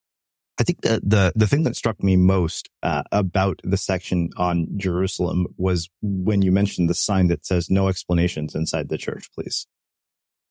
I 0.58 0.62
think 0.62 0.82
the 0.82 1.00
the 1.02 1.32
the 1.34 1.46
thing 1.46 1.64
that 1.64 1.76
struck 1.76 2.02
me 2.02 2.16
most 2.16 2.70
uh, 2.82 3.02
about 3.10 3.60
the 3.64 3.76
section 3.76 4.30
on 4.36 4.68
Jerusalem 4.76 5.46
was 5.56 5.90
when 6.00 6.42
you 6.42 6.52
mentioned 6.52 6.88
the 6.88 6.94
sign 6.94 7.28
that 7.28 7.44
says 7.44 7.70
"No 7.70 7.88
explanations 7.88 8.54
inside 8.54 8.88
the 8.88 8.98
church, 8.98 9.30
please." 9.34 9.66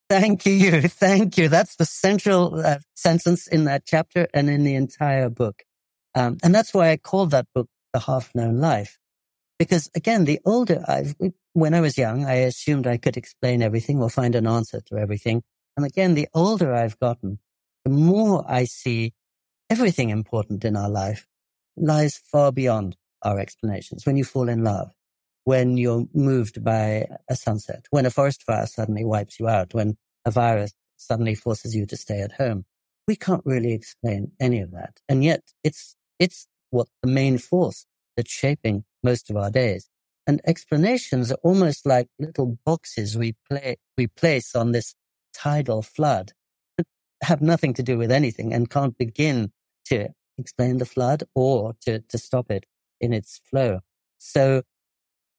Thank 0.09 0.45
you, 0.45 0.81
thank 0.81 1.37
you. 1.37 1.47
That's 1.47 1.77
the 1.77 1.85
central 1.85 2.59
uh, 2.59 2.79
sentence 2.95 3.47
in 3.47 3.63
that 3.63 3.85
chapter 3.85 4.27
and 4.33 4.49
in 4.49 4.63
the 4.65 4.75
entire 4.75 5.29
book, 5.29 5.63
um, 6.15 6.37
and 6.43 6.53
that's 6.53 6.73
why 6.73 6.89
I 6.89 6.97
called 6.97 7.31
that 7.31 7.47
book 7.55 7.69
"The 7.93 7.99
Half 7.99 8.35
Known 8.35 8.59
Life," 8.59 8.99
because 9.57 9.89
again, 9.95 10.25
the 10.25 10.41
older 10.43 10.83
I've, 10.85 11.15
when 11.53 11.73
I 11.73 11.79
was 11.79 11.97
young, 11.97 12.25
I 12.25 12.33
assumed 12.33 12.87
I 12.87 12.97
could 12.97 13.15
explain 13.15 13.61
everything 13.61 14.01
or 14.01 14.09
find 14.09 14.35
an 14.35 14.47
answer 14.47 14.81
to 14.87 14.97
everything, 14.97 15.43
and 15.77 15.85
again, 15.85 16.13
the 16.13 16.27
older 16.33 16.73
I've 16.73 16.99
gotten, 16.99 17.39
the 17.85 17.91
more 17.91 18.43
I 18.45 18.65
see 18.65 19.13
everything 19.73 20.11
important 20.11 20.63
in 20.63 20.77
our 20.77 20.87
life 20.87 21.25
lies 21.75 22.21
far 22.31 22.51
beyond 22.51 22.95
our 23.23 23.39
explanations. 23.39 24.05
When 24.05 24.15
you 24.15 24.23
fall 24.23 24.47
in 24.47 24.63
love, 24.63 24.91
when 25.45 25.77
you're 25.77 26.05
moved 26.13 26.63
by 26.63 27.07
a 27.27 27.35
sunset, 27.35 27.87
when 27.89 28.05
a 28.05 28.11
forest 28.11 28.43
fire 28.43 28.67
suddenly 28.67 29.03
wipes 29.03 29.39
you 29.39 29.47
out, 29.47 29.73
when 29.73 29.97
a 30.25 30.29
virus 30.29 30.73
suddenly 30.97 31.33
forces 31.33 31.75
you 31.75 31.87
to 31.87 31.97
stay 31.97 32.21
at 32.21 32.33
home, 32.33 32.65
we 33.07 33.15
can't 33.15 33.41
really 33.45 33.73
explain 33.73 34.31
any 34.39 34.59
of 34.59 34.69
that. 34.73 34.99
And 35.09 35.23
yet 35.23 35.41
it's, 35.63 35.95
it's 36.19 36.45
what 36.69 36.87
the 37.01 37.09
main 37.09 37.39
force 37.39 37.87
that's 38.15 38.31
shaping 38.31 38.85
most 39.01 39.31
of 39.31 39.37
our 39.37 39.49
days. 39.49 39.89
And 40.27 40.39
explanations 40.45 41.31
are 41.31 41.41
almost 41.41 41.83
like 41.83 42.09
little 42.19 42.59
boxes 42.63 43.17
we 43.17 43.33
play, 43.49 43.77
we 43.97 44.05
place 44.05 44.53
on 44.53 44.71
this 44.71 44.93
tidal 45.33 45.81
flood 45.81 46.33
that 46.77 46.85
have 47.23 47.41
nothing 47.41 47.73
to 47.73 47.81
do 47.81 47.97
with 47.97 48.11
anything 48.11 48.53
and 48.53 48.69
can't 48.69 48.95
begin 48.99 49.51
to 49.85 50.09
explain 50.37 50.77
the 50.77 50.85
flood 50.85 51.23
or 51.35 51.75
to, 51.85 51.99
to 51.99 52.17
stop 52.17 52.49
it 52.49 52.65
in 52.99 53.13
its 53.13 53.41
flow. 53.49 53.79
So 54.17 54.63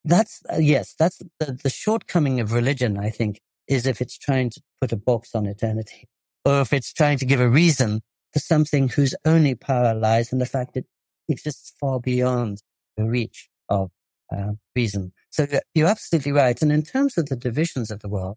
that's, 0.05 0.43
uh, 0.53 0.59
yes, 0.59 0.95
that's 0.99 1.23
the, 1.41 1.59
the 1.63 1.71
shortcoming 1.71 2.41
of 2.41 2.53
religion, 2.53 2.99
I 2.99 3.11
think, 3.11 3.41
is 3.69 3.87
if 3.87 4.01
it's 4.01 4.19
trying 4.19 4.51
to 4.51 4.63
put 4.81 4.93
a 4.93 4.97
box 4.97 5.35
on 5.35 5.47
eternity 5.47 6.09
or 6.45 6.61
if 6.61 6.73
it's 6.73 6.93
trying 6.93 7.19
to 7.19 7.25
give 7.25 7.41
a 7.41 7.49
reason 7.49 8.03
for 8.33 8.41
something 8.41 8.89
whose 8.89 9.15
only 9.25 9.55
power 9.55 9.95
lies 9.95 10.33
in 10.33 10.39
the 10.39 10.47
fact 10.47 10.77
it 10.77 10.87
exists 11.29 11.73
far 11.81 12.01
beyond 12.01 12.63
the 12.97 13.05
reach 13.05 13.49
of 13.69 13.91
uh, 14.35 14.53
reason. 14.77 15.13
So 15.31 15.47
you're 15.75 15.89
absolutely 15.89 16.33
right. 16.33 16.61
And 16.61 16.71
in 16.71 16.83
terms 16.83 17.17
of 17.17 17.27
the 17.27 17.37
divisions 17.37 17.91
of 17.91 18.01
the 18.01 18.09
world, 18.09 18.37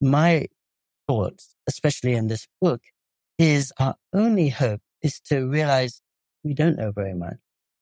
my 0.00 0.46
thoughts, 1.06 1.54
especially 1.68 2.14
in 2.14 2.28
this 2.28 2.46
book, 2.60 2.82
is 3.38 3.72
our 3.78 3.96
only 4.12 4.48
hope 4.48 4.80
is 5.04 5.20
to 5.20 5.46
realize 5.46 6.02
we 6.42 6.54
don't 6.54 6.76
know 6.76 6.90
very 6.90 7.14
much, 7.14 7.36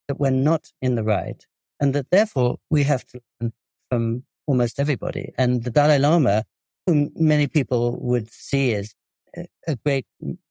that 0.07 0.19
we're 0.19 0.29
not 0.29 0.67
in 0.81 0.95
the 0.95 1.03
right, 1.03 1.43
and 1.79 1.95
that 1.95 2.11
therefore 2.11 2.57
we 2.69 2.83
have 2.83 3.05
to 3.07 3.19
learn 3.39 3.53
from 3.89 4.23
almost 4.45 4.79
everybody. 4.79 5.33
And 5.37 5.63
the 5.63 5.71
Dalai 5.71 5.97
Lama, 5.97 6.43
whom 6.85 7.11
many 7.15 7.47
people 7.47 7.97
would 8.01 8.29
see 8.31 8.75
as 8.75 8.93
a 9.67 9.75
great 9.85 10.05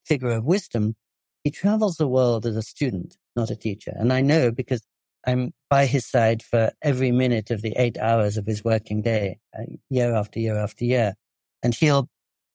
figure 0.04 0.30
of 0.30 0.44
wisdom, 0.44 0.96
he 1.44 1.50
travels 1.50 1.96
the 1.96 2.08
world 2.08 2.46
as 2.46 2.56
a 2.56 2.62
student, 2.62 3.16
not 3.36 3.50
a 3.50 3.56
teacher. 3.56 3.92
And 3.94 4.12
I 4.12 4.22
know 4.22 4.50
because 4.50 4.82
I'm 5.26 5.52
by 5.70 5.86
his 5.86 6.06
side 6.06 6.42
for 6.42 6.72
every 6.82 7.12
minute 7.12 7.50
of 7.50 7.62
the 7.62 7.74
eight 7.76 7.98
hours 7.98 8.36
of 8.36 8.46
his 8.46 8.64
working 8.64 9.02
day, 9.02 9.38
uh, 9.56 9.64
year 9.88 10.14
after 10.14 10.40
year 10.40 10.56
after 10.56 10.84
year. 10.84 11.14
And 11.62 11.74
he'll 11.74 12.08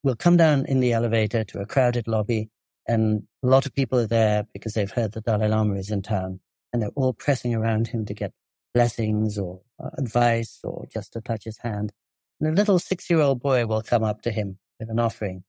will 0.04 0.16
come 0.16 0.38
down 0.38 0.66
in 0.66 0.80
the 0.80 0.94
elevator 0.94 1.44
to 1.44 1.60
a 1.60 1.66
crowded 1.66 2.08
lobby, 2.08 2.50
and 2.88 3.24
a 3.44 3.48
lot 3.48 3.66
of 3.66 3.74
people 3.74 4.00
are 4.00 4.08
there 4.08 4.46
because 4.54 4.74
they've 4.74 4.92
heard 4.92 5.12
the 5.12 5.22
Dalai 5.22 5.48
Lama 5.48 5.76
is 5.76 5.92
in 5.92 6.02
town, 6.02 6.40
and 6.72 6.82
they're 6.82 6.90
all 6.96 7.14
pressing 7.14 7.54
around 7.54 7.88
him 7.88 8.06
to 8.06 8.14
get 8.14 8.34
blessings 8.74 9.38
or 9.38 9.62
uh, 9.84 9.90
advice 9.98 10.60
or 10.64 10.86
just 10.94 11.14
to 11.14 11.22
touch 11.22 11.44
his 11.44 11.58
hand. 11.60 11.92
And 12.40 12.50
a 12.50 12.54
little 12.54 12.80
six-year-old 12.80 13.42
boy 13.42 13.66
will 13.66 13.82
come 13.82 14.04
up 14.04 14.22
to 14.22 14.32
him 14.32 14.60
with 14.80 14.90
an 14.90 15.00
offering, 15.00 15.44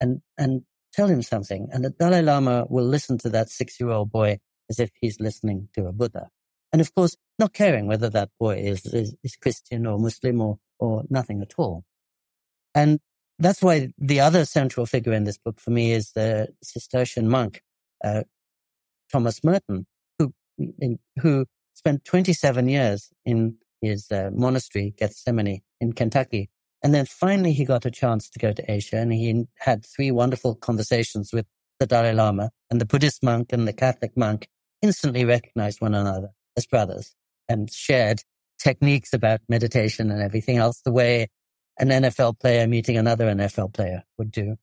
and 0.00 0.22
and 0.38 0.62
tell 0.92 1.08
him 1.08 1.22
something, 1.22 1.68
and 1.72 1.84
the 1.84 1.90
Dalai 1.90 2.22
Lama 2.22 2.66
will 2.68 2.86
listen 2.86 3.18
to 3.18 3.28
that 3.30 3.50
six-year-old 3.50 4.10
boy 4.10 4.38
as 4.68 4.80
if 4.80 4.90
he's 5.00 5.20
listening 5.20 5.68
to 5.74 5.86
a 5.86 5.92
Buddha. 5.92 6.28
And 6.72 6.80
of 6.80 6.94
course, 6.94 7.16
not 7.38 7.52
caring 7.52 7.88
whether 7.88 8.08
that 8.10 8.30
boy 8.38 8.58
is, 8.58 8.86
is, 8.86 9.16
is 9.24 9.34
Christian 9.36 9.86
or 9.86 9.98
Muslim 9.98 10.40
or, 10.40 10.58
or 10.78 11.02
nothing 11.10 11.42
at 11.42 11.54
all. 11.58 11.84
And 12.74 13.00
that's 13.40 13.62
why 13.62 13.88
the 13.98 14.20
other 14.20 14.44
central 14.44 14.86
figure 14.86 15.12
in 15.12 15.24
this 15.24 15.38
book 15.38 15.58
for 15.58 15.70
me 15.70 15.92
is 15.92 16.12
the 16.12 16.48
Cistercian 16.62 17.28
monk, 17.28 17.62
uh, 18.04 18.22
Thomas 19.10 19.42
Merton, 19.42 19.86
who, 20.18 20.32
in, 20.58 20.98
who 21.18 21.46
spent 21.74 22.04
27 22.04 22.68
years 22.68 23.10
in 23.24 23.56
his 23.80 24.10
uh, 24.12 24.30
monastery, 24.32 24.94
Gethsemani, 25.00 25.62
in 25.80 25.94
Kentucky. 25.94 26.50
And 26.82 26.94
then 26.94 27.06
finally 27.06 27.52
he 27.52 27.64
got 27.64 27.86
a 27.86 27.90
chance 27.90 28.28
to 28.30 28.38
go 28.38 28.52
to 28.52 28.70
Asia 28.70 28.96
and 28.96 29.12
he 29.12 29.46
had 29.58 29.84
three 29.84 30.10
wonderful 30.10 30.54
conversations 30.54 31.32
with 31.32 31.46
the 31.78 31.86
Dalai 31.86 32.12
Lama 32.12 32.50
and 32.70 32.80
the 32.80 32.86
Buddhist 32.86 33.22
monk 33.22 33.52
and 33.52 33.66
the 33.66 33.72
Catholic 33.72 34.16
monk 34.16 34.48
instantly 34.82 35.24
recognized 35.24 35.80
one 35.80 35.94
another 35.94 36.30
as 36.56 36.66
brothers 36.66 37.14
and 37.48 37.70
shared 37.70 38.22
techniques 38.58 39.12
about 39.14 39.40
meditation 39.48 40.10
and 40.10 40.22
everything 40.22 40.58
else 40.58 40.82
the 40.84 40.92
way 40.92 41.28
an 41.78 41.88
NFL 41.88 42.38
player 42.40 42.66
meeting 42.66 42.96
another 42.96 43.26
NFL 43.26 43.72
player 43.72 44.04
would 44.18 44.30
do. 44.30 44.56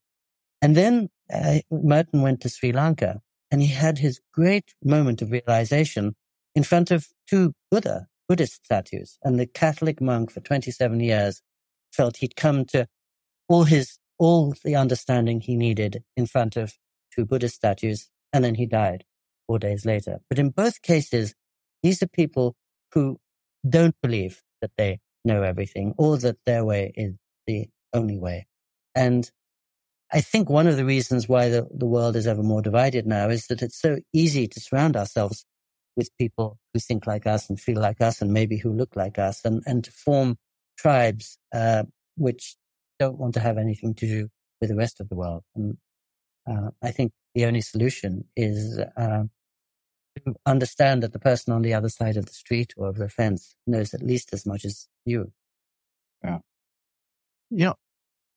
And 0.62 0.76
then 0.76 1.10
uh, 1.34 1.60
Merton 1.72 2.22
went 2.22 2.42
to 2.42 2.50
Sri 2.50 2.72
Lanka 2.72 3.22
and 3.52 3.62
he 3.62 3.68
had 3.68 4.00
his 4.00 4.20
great 4.34 4.74
moment 4.84 5.22
of 5.22 5.32
realization 5.32 6.16
in 6.56 6.64
front 6.64 6.92
of 6.92 7.08
two 7.30 7.54
Buddha, 7.72 8.08
Buddhist 8.28 8.66
statues. 8.66 9.18
And 9.24 9.40
the 9.40 9.46
Catholic 9.46 10.02
monk 10.02 10.32
for 10.32 10.42
27 10.42 11.00
years 11.00 11.42
felt 11.92 12.18
he'd 12.18 12.36
come 12.36 12.66
to 12.66 12.88
all 13.48 13.64
his, 13.64 14.00
all 14.18 14.54
the 14.64 14.76
understanding 14.76 15.42
he 15.42 15.56
needed 15.56 16.04
in 16.16 16.26
front 16.26 16.58
of 16.58 16.74
two 17.16 17.26
Buddhist 17.26 17.56
statues. 17.56 18.10
And 18.34 18.44
then 18.44 18.56
he 18.56 18.66
died 18.66 19.06
four 19.48 19.60
days 19.60 19.86
later. 19.86 20.20
But 20.30 20.40
in 20.40 20.50
both 20.50 20.82
cases, 20.82 21.34
these 21.82 22.04
are 22.04 22.08
people 22.08 22.56
who 22.94 23.18
don't 23.68 23.96
believe 24.02 24.42
that 24.62 24.72
they 24.78 25.00
know 25.28 25.44
everything 25.44 25.94
or 25.98 26.18
that 26.18 26.38
their 26.46 26.66
way 26.66 26.92
is 26.96 27.14
the 27.46 27.70
only 27.94 28.18
way. 28.18 28.48
And 28.96 29.30
I 30.12 30.22
think 30.22 30.50
one 30.50 30.68
of 30.68 30.78
the 30.78 30.86
reasons 30.86 31.28
why 31.28 31.50
the, 31.50 31.68
the 31.72 31.86
world 31.86 32.16
is 32.16 32.28
ever 32.28 32.44
more 32.44 32.62
divided 32.62 33.06
now 33.06 33.30
is 33.30 33.48
that 33.48 33.62
it's 33.62 33.80
so 33.80 33.98
easy 34.14 34.48
to 34.48 34.60
surround 34.60 34.96
ourselves 34.96 35.46
with 35.98 36.16
people 36.18 36.58
who 36.74 36.80
think 36.80 37.06
like 37.06 37.28
us 37.28 37.50
and 37.50 37.60
feel 37.60 37.82
like 37.82 38.02
us 38.02 38.22
and 38.22 38.32
maybe 38.32 38.58
who 38.58 38.72
look 38.72 38.96
like 38.96 39.20
us 39.20 39.44
and, 39.44 39.62
and 39.66 39.84
to 39.84 39.92
form 39.92 40.38
tribes, 40.78 41.38
uh, 41.54 41.84
which 42.16 42.56
don't 43.00 43.18
want 43.18 43.34
to 43.34 43.40
have 43.40 43.58
anything 43.58 43.94
to 43.96 44.08
do 44.08 44.30
with 44.62 44.70
the 44.70 44.76
rest 44.76 45.02
of 45.02 45.10
the 45.10 45.16
world. 45.16 45.44
And, 45.56 45.78
uh, 46.50 46.70
I 46.82 46.92
think 46.92 47.12
the 47.36 47.46
only 47.46 47.62
solution 47.62 48.26
is, 48.36 48.80
uh, 48.96 49.24
understand 50.46 51.04
that 51.04 51.14
the 51.14 51.20
person 51.20 51.54
on 51.54 51.62
the 51.62 51.74
other 51.74 51.90
side 51.90 52.18
of 52.18 52.26
the 52.26 52.34
street 52.34 52.74
or 52.78 52.88
of 52.88 52.98
the 52.98 53.10
fence 53.10 53.56
knows 53.66 53.94
at 53.94 54.02
least 54.02 54.34
as 54.34 54.46
much 54.46 54.66
as 54.66 54.88
you. 55.06 55.32
Yeah. 56.24 56.40
You 57.50 57.66
know, 57.66 57.76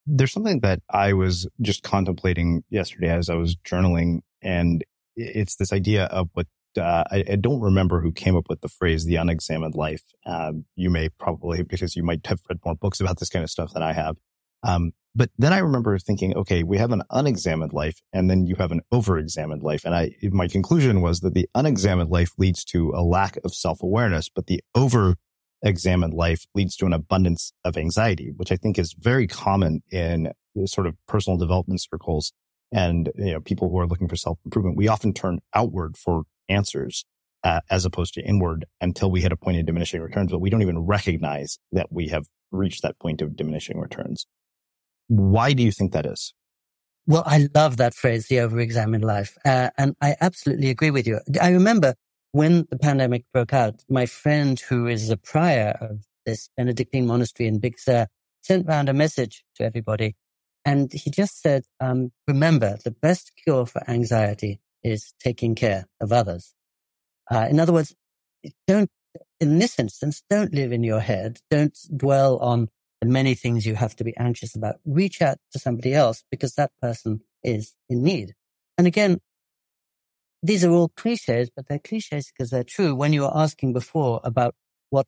there's 0.06 0.32
something 0.32 0.60
that 0.60 0.80
I 0.90 1.12
was 1.12 1.48
just 1.60 1.82
contemplating 1.82 2.64
yesterday 2.70 3.10
as 3.10 3.28
I 3.28 3.34
was 3.34 3.56
journaling, 3.56 4.20
and 4.42 4.84
it's 5.16 5.56
this 5.56 5.72
idea 5.72 6.04
of 6.06 6.28
what 6.34 6.46
uh, 6.78 7.04
I, 7.10 7.24
I, 7.28 7.36
don't 7.36 7.60
remember 7.60 8.00
who 8.00 8.12
came 8.12 8.36
up 8.36 8.48
with 8.48 8.60
the 8.60 8.68
phrase 8.68 9.04
"the 9.04 9.16
unexamined 9.16 9.74
life." 9.74 10.04
Um, 10.24 10.64
you 10.76 10.90
may 10.90 11.08
probably 11.08 11.62
because 11.62 11.96
you 11.96 12.04
might 12.04 12.26
have 12.26 12.40
read 12.48 12.60
more 12.64 12.76
books 12.76 13.00
about 13.00 13.18
this 13.18 13.28
kind 13.28 13.42
of 13.42 13.50
stuff 13.50 13.72
than 13.72 13.82
I 13.82 13.92
have. 13.92 14.16
Um, 14.62 14.92
but 15.14 15.30
then 15.36 15.52
I 15.52 15.58
remember 15.58 15.98
thinking, 15.98 16.36
okay, 16.36 16.62
we 16.62 16.78
have 16.78 16.92
an 16.92 17.02
unexamined 17.10 17.72
life 17.72 18.00
and 18.12 18.30
then 18.30 18.46
you 18.46 18.54
have 18.56 18.70
an 18.70 18.82
overexamined 18.92 19.62
life. 19.62 19.84
And 19.84 19.94
I, 19.94 20.12
my 20.30 20.46
conclusion 20.46 21.00
was 21.00 21.20
that 21.20 21.34
the 21.34 21.48
unexamined 21.54 22.10
life 22.10 22.30
leads 22.38 22.64
to 22.66 22.92
a 22.94 23.02
lack 23.02 23.36
of 23.44 23.52
self-awareness, 23.52 24.28
but 24.28 24.46
the 24.46 24.62
over 24.74 25.16
examined 25.62 26.14
life 26.14 26.46
leads 26.54 26.76
to 26.76 26.86
an 26.86 26.92
abundance 26.92 27.52
of 27.64 27.76
anxiety, 27.76 28.32
which 28.36 28.52
I 28.52 28.56
think 28.56 28.78
is 28.78 28.94
very 28.98 29.26
common 29.26 29.82
in 29.90 30.32
sort 30.66 30.86
of 30.86 30.94
personal 31.08 31.36
development 31.36 31.82
circles 31.82 32.32
and, 32.72 33.10
you 33.16 33.32
know, 33.32 33.40
people 33.40 33.68
who 33.68 33.78
are 33.78 33.86
looking 33.86 34.08
for 34.08 34.16
self 34.16 34.38
improvement. 34.44 34.76
We 34.76 34.88
often 34.88 35.12
turn 35.12 35.40
outward 35.54 35.96
for 35.96 36.24
answers. 36.48 37.04
Uh, 37.42 37.60
as 37.70 37.86
opposed 37.86 38.12
to 38.12 38.20
inward 38.20 38.66
until 38.82 39.10
we 39.10 39.22
hit 39.22 39.32
a 39.32 39.36
point 39.36 39.58
of 39.58 39.64
diminishing 39.64 40.02
returns, 40.02 40.30
but 40.30 40.42
we 40.42 40.50
don't 40.50 40.60
even 40.60 40.78
recognize 40.78 41.58
that 41.72 41.90
we 41.90 42.08
have 42.08 42.26
reached 42.52 42.82
that 42.82 42.98
point 42.98 43.22
of 43.22 43.34
diminishing 43.34 43.80
returns. 43.80 44.26
Why 45.10 45.54
do 45.54 45.64
you 45.64 45.72
think 45.72 45.92
that 45.92 46.06
is? 46.06 46.34
Well, 47.06 47.24
I 47.26 47.48
love 47.52 47.78
that 47.78 47.94
phrase, 47.94 48.28
the 48.28 48.38
over-examined 48.38 49.02
life. 49.02 49.36
Uh, 49.44 49.70
and 49.76 49.96
I 50.00 50.14
absolutely 50.20 50.70
agree 50.70 50.92
with 50.92 51.04
you. 51.08 51.18
I 51.42 51.50
remember 51.50 51.94
when 52.30 52.68
the 52.70 52.78
pandemic 52.78 53.24
broke 53.32 53.52
out, 53.52 53.82
my 53.88 54.06
friend 54.06 54.60
who 54.60 54.86
is 54.86 55.08
the 55.08 55.16
prior 55.16 55.76
of 55.80 56.04
this 56.24 56.48
Benedictine 56.56 57.06
monastery 57.08 57.48
in 57.48 57.58
Big 57.58 57.76
Sur 57.76 58.06
sent 58.42 58.68
round 58.68 58.88
a 58.88 58.92
message 58.92 59.42
to 59.56 59.64
everybody. 59.64 60.14
And 60.64 60.92
he 60.92 61.10
just 61.10 61.42
said, 61.42 61.64
um, 61.80 62.12
remember, 62.28 62.78
the 62.84 62.92
best 62.92 63.32
cure 63.42 63.66
for 63.66 63.82
anxiety 63.90 64.60
is 64.84 65.12
taking 65.18 65.56
care 65.56 65.86
of 66.00 66.12
others. 66.12 66.54
Uh, 67.28 67.48
in 67.50 67.58
other 67.58 67.72
words, 67.72 67.96
don't, 68.68 68.90
in 69.40 69.58
this 69.58 69.80
instance, 69.80 70.22
don't 70.30 70.54
live 70.54 70.70
in 70.70 70.84
your 70.84 71.00
head. 71.00 71.40
Don't 71.50 71.76
dwell 71.96 72.38
on 72.38 72.68
many 73.08 73.34
things 73.34 73.66
you 73.66 73.74
have 73.74 73.96
to 73.96 74.04
be 74.04 74.16
anxious 74.16 74.54
about. 74.54 74.76
Reach 74.84 75.22
out 75.22 75.38
to 75.52 75.58
somebody 75.58 75.94
else 75.94 76.24
because 76.30 76.54
that 76.54 76.72
person 76.80 77.20
is 77.42 77.74
in 77.88 78.02
need. 78.02 78.34
And 78.76 78.86
again, 78.86 79.20
these 80.42 80.64
are 80.64 80.70
all 80.70 80.88
cliches, 80.88 81.50
but 81.54 81.68
they're 81.68 81.78
cliches 81.78 82.32
because 82.32 82.50
they're 82.50 82.64
true. 82.64 82.94
When 82.94 83.12
you 83.12 83.22
were 83.22 83.36
asking 83.36 83.72
before 83.72 84.20
about 84.24 84.54
what, 84.90 85.06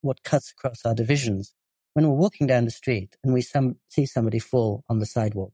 what 0.00 0.22
cuts 0.22 0.52
across 0.52 0.84
our 0.84 0.94
divisions, 0.94 1.54
when 1.94 2.08
we're 2.08 2.14
walking 2.16 2.46
down 2.46 2.64
the 2.64 2.70
street 2.70 3.16
and 3.24 3.32
we 3.32 3.42
some, 3.42 3.76
see 3.88 4.06
somebody 4.06 4.38
fall 4.38 4.84
on 4.88 4.98
the 4.98 5.06
sidewalk, 5.06 5.52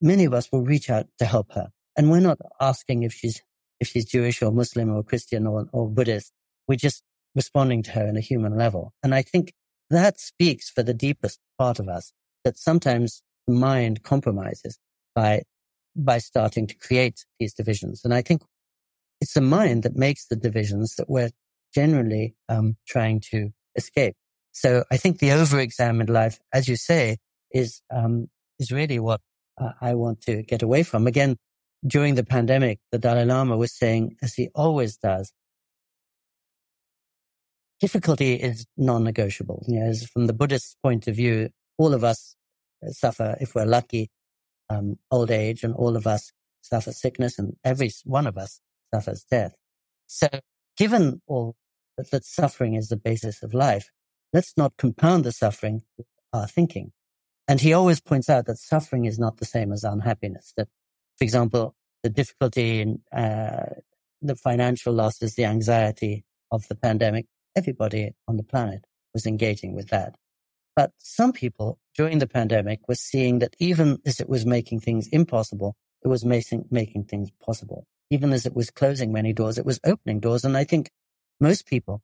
many 0.00 0.24
of 0.24 0.32
us 0.32 0.50
will 0.50 0.62
reach 0.62 0.88
out 0.88 1.06
to 1.18 1.24
help 1.24 1.52
her. 1.52 1.68
And 1.96 2.10
we're 2.10 2.20
not 2.20 2.38
asking 2.60 3.02
if 3.02 3.12
she's, 3.12 3.42
if 3.80 3.88
she's 3.88 4.04
Jewish 4.04 4.40
or 4.42 4.52
Muslim 4.52 4.94
or 4.94 5.02
Christian 5.02 5.46
or, 5.46 5.66
or 5.72 5.88
Buddhist. 5.88 6.32
We're 6.66 6.76
just 6.76 7.02
responding 7.34 7.82
to 7.84 7.90
her 7.92 8.06
in 8.06 8.16
a 8.16 8.20
human 8.20 8.56
level. 8.56 8.92
And 9.02 9.14
I 9.14 9.22
think 9.22 9.52
that 9.90 10.20
speaks 10.20 10.70
for 10.70 10.82
the 10.82 10.94
deepest 10.94 11.38
part 11.58 11.78
of 11.78 11.88
us 11.88 12.12
that 12.44 12.58
sometimes 12.58 13.22
the 13.46 13.54
mind 13.54 14.02
compromises 14.02 14.78
by, 15.14 15.42
by 15.96 16.18
starting 16.18 16.66
to 16.66 16.74
create 16.76 17.24
these 17.38 17.54
divisions. 17.54 18.02
And 18.04 18.14
I 18.14 18.22
think 18.22 18.42
it's 19.20 19.34
the 19.34 19.40
mind 19.40 19.82
that 19.82 19.96
makes 19.96 20.26
the 20.26 20.36
divisions 20.36 20.94
that 20.96 21.08
we're 21.08 21.30
generally 21.74 22.34
um, 22.48 22.76
trying 22.86 23.20
to 23.30 23.50
escape. 23.76 24.14
So 24.52 24.84
I 24.90 24.96
think 24.96 25.18
the 25.18 25.32
over-examined 25.32 26.10
life, 26.10 26.38
as 26.52 26.68
you 26.68 26.76
say, 26.76 27.18
is 27.52 27.82
um, 27.94 28.28
is 28.58 28.72
really 28.72 28.98
what 28.98 29.20
uh, 29.60 29.72
I 29.80 29.94
want 29.94 30.20
to 30.22 30.42
get 30.42 30.62
away 30.62 30.82
from. 30.82 31.06
Again, 31.06 31.36
during 31.86 32.16
the 32.16 32.24
pandemic, 32.24 32.80
the 32.90 32.98
Dalai 32.98 33.24
Lama 33.24 33.56
was 33.56 33.72
saying, 33.72 34.16
as 34.22 34.34
he 34.34 34.48
always 34.54 34.96
does, 34.96 35.32
difficulty 37.80 38.34
is 38.34 38.66
non-negotiable. 38.76 39.64
You 39.68 39.80
know, 39.80 39.92
from 40.12 40.26
the 40.26 40.32
Buddhist 40.32 40.76
point 40.82 41.06
of 41.06 41.16
view, 41.16 41.50
all 41.76 41.94
of 41.94 42.04
us 42.04 42.36
suffer 42.90 43.36
if 43.40 43.54
we're 43.54 43.64
lucky, 43.64 44.10
um, 44.70 44.98
old 45.10 45.30
age, 45.30 45.62
and 45.62 45.74
all 45.74 45.96
of 45.96 46.06
us 46.06 46.32
suffer 46.62 46.92
sickness 46.92 47.38
and 47.38 47.56
every 47.64 47.90
one 48.04 48.26
of 48.26 48.36
us 48.36 48.60
suffers 48.92 49.24
death. 49.30 49.54
So 50.06 50.28
given 50.76 51.22
all 51.26 51.56
that, 51.96 52.10
that 52.10 52.24
suffering 52.24 52.74
is 52.74 52.88
the 52.88 52.96
basis 52.96 53.42
of 53.42 53.54
life, 53.54 53.90
let's 54.32 54.56
not 54.56 54.76
compound 54.76 55.24
the 55.24 55.32
suffering 55.32 55.82
with 55.96 56.06
our 56.32 56.46
thinking. 56.46 56.92
And 57.46 57.60
he 57.60 57.72
always 57.72 58.00
points 58.00 58.28
out 58.28 58.46
that 58.46 58.58
suffering 58.58 59.06
is 59.06 59.18
not 59.18 59.38
the 59.38 59.46
same 59.46 59.72
as 59.72 59.84
unhappiness. 59.84 60.52
That, 60.56 60.68
for 61.16 61.24
example, 61.24 61.74
the 62.02 62.10
difficulty 62.10 62.80
in 62.80 63.00
uh, 63.12 63.74
the 64.20 64.36
financial 64.36 64.92
losses, 64.92 65.34
the 65.34 65.46
anxiety 65.46 66.24
of 66.50 66.68
the 66.68 66.74
pandemic, 66.74 67.26
everybody 67.56 68.14
on 68.26 68.36
the 68.36 68.42
planet 68.42 68.84
was 69.14 69.26
engaging 69.26 69.74
with 69.74 69.88
that. 69.88 70.14
But 70.76 70.92
some 70.98 71.32
people 71.32 71.78
during 71.96 72.20
the 72.20 72.28
pandemic 72.28 72.86
were 72.86 72.94
seeing 72.94 73.40
that 73.40 73.56
even 73.58 73.98
as 74.06 74.20
it 74.20 74.28
was 74.28 74.46
making 74.46 74.80
things 74.80 75.08
impossible, 75.08 75.74
it 76.04 76.08
was 76.08 76.24
making, 76.24 76.66
making 76.70 77.04
things 77.04 77.30
possible. 77.44 77.84
Even 78.10 78.32
as 78.32 78.46
it 78.46 78.54
was 78.54 78.70
closing 78.70 79.12
many 79.12 79.32
doors, 79.32 79.58
it 79.58 79.66
was 79.66 79.80
opening 79.84 80.20
doors. 80.20 80.44
And 80.44 80.56
I 80.56 80.64
think 80.64 80.90
most 81.40 81.66
people, 81.66 82.02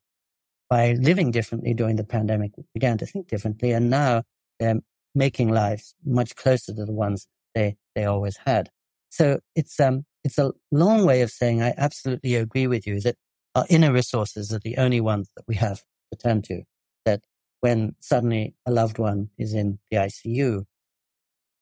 by 0.69 0.95
living 0.95 1.31
differently 1.31 1.73
during 1.73 1.97
the 1.97 2.05
pandemic, 2.05 2.53
began 2.73 2.99
to 2.99 3.07
think 3.07 3.29
differently. 3.29 3.71
And 3.71 3.91
now 3.91 4.25
they're 4.59 4.81
making 5.15 5.51
lives 5.51 5.95
much 6.05 6.35
closer 6.35 6.75
to 6.75 6.85
the 6.85 6.93
ones 6.93 7.29
they, 7.55 7.77
they 7.95 8.05
always 8.05 8.39
had. 8.39 8.71
So 9.11 9.39
it's, 9.55 9.79
um, 9.79 10.05
it's 10.25 10.39
a 10.39 10.53
long 10.73 11.07
way 11.07 11.23
of 11.23 11.31
saying 11.31 11.63
I 11.63 11.75
absolutely 11.77 12.35
agree 12.35 12.67
with 12.67 12.87
you 12.89 13.01
that 13.03 13.17
our 13.55 13.67
inner 13.69 13.93
resources 13.93 14.53
are 14.53 14.59
the 14.59 14.77
only 14.79 15.01
ones 15.01 15.31
that 15.37 15.45
we 15.47 15.55
have 15.57 15.83
to 16.13 16.19
turn 16.19 16.43
to. 16.43 16.63
That 17.05 17.23
when 17.61 17.95
suddenly 18.01 18.55
a 18.67 18.73
loved 18.73 18.99
one 18.99 19.31
is 19.39 19.55
in 19.55 19.79
the 19.91 19.99
ICU, 19.99 20.65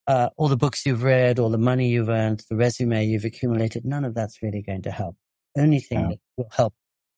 uh, 0.06 0.30
all 0.36 0.48
the 0.48 0.56
books 0.56 0.84
you've 0.84 1.02
read, 1.02 1.38
all 1.38 1.50
the 1.50 1.58
money 1.58 1.88
you've 1.88 2.08
earned, 2.08 2.42
the 2.50 2.56
resume 2.56 3.04
you've 3.06 3.24
accumulated, 3.24 3.84
none 3.84 4.04
of 4.04 4.14
that's 4.14 4.42
really 4.42 4.62
going 4.62 4.82
to 4.82 4.90
help. 4.90 5.16
The 5.54 5.62
only 5.62 5.80
thing 5.80 6.00
yeah. 6.00 6.08
that 6.08 6.18
will 6.36 6.48
help 6.52 6.74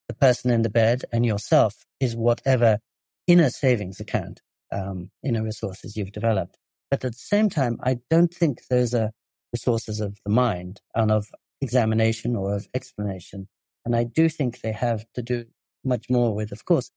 the 0.09 0.15
person 0.15 0.51
in 0.51 0.63
the 0.63 0.71
bed 0.71 1.03
and 1.13 1.25
yourself 1.25 1.87
is 2.01 2.15
whatever 2.15 2.79
inner 3.27 3.51
savings 3.51 4.01
account, 4.01 4.41
um, 4.71 5.11
inner 5.25 5.43
resources 5.43 5.97
you've 5.97 6.13
developed. 6.13 6.59
But 6.91 7.05
at 7.05 7.13
the 7.13 7.19
same 7.19 7.49
time, 7.49 7.79
I 7.83 7.99
don't 8.11 8.33
think 8.33 8.67
those 8.69 8.95
are 8.95 9.13
resources 9.53 10.01
of 10.01 10.19
the 10.25 10.31
mind 10.31 10.81
and 10.95 11.11
of 11.11 11.27
examination 11.61 12.37
or 12.37 12.55
of 12.55 12.69
explanation. 12.75 13.49
And 13.85 13.95
I 13.95 14.05
do 14.05 14.29
think 14.29 14.61
they 14.61 14.73
have 14.73 15.05
to 15.15 15.23
do 15.23 15.47
much 15.85 16.09
more 16.09 16.35
with, 16.35 16.53
of 16.53 16.65
course, 16.65 16.91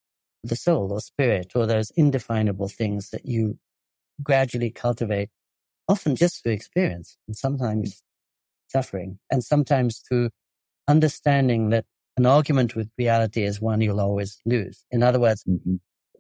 the 0.44 0.56
soul 0.56 0.92
or 0.92 1.02
spirit 1.02 1.52
or 1.56 1.66
those 1.66 1.92
indefinable 1.92 2.70
things 2.70 3.10
that 3.10 3.26
you 3.26 3.58
gradually 4.24 4.70
cultivate, 4.70 5.30
often 5.88 6.16
just 6.16 6.44
through 6.44 6.54
experience 6.54 7.18
and 7.28 7.36
sometimes 7.36 8.04
suffering 8.68 9.20
and 9.32 9.44
sometimes 9.44 10.02
through 10.08 10.30
understanding 10.88 11.70
that 11.70 11.86
an 12.18 12.26
argument 12.26 12.76
with 12.76 12.90
reality 12.98 13.44
is 13.44 13.62
one 13.62 13.82
you'll 13.82 14.02
always 14.02 14.40
lose. 14.46 14.86
In 14.92 15.04
other 15.04 15.20
words, 15.20 15.44
mm-hmm. 15.44 15.76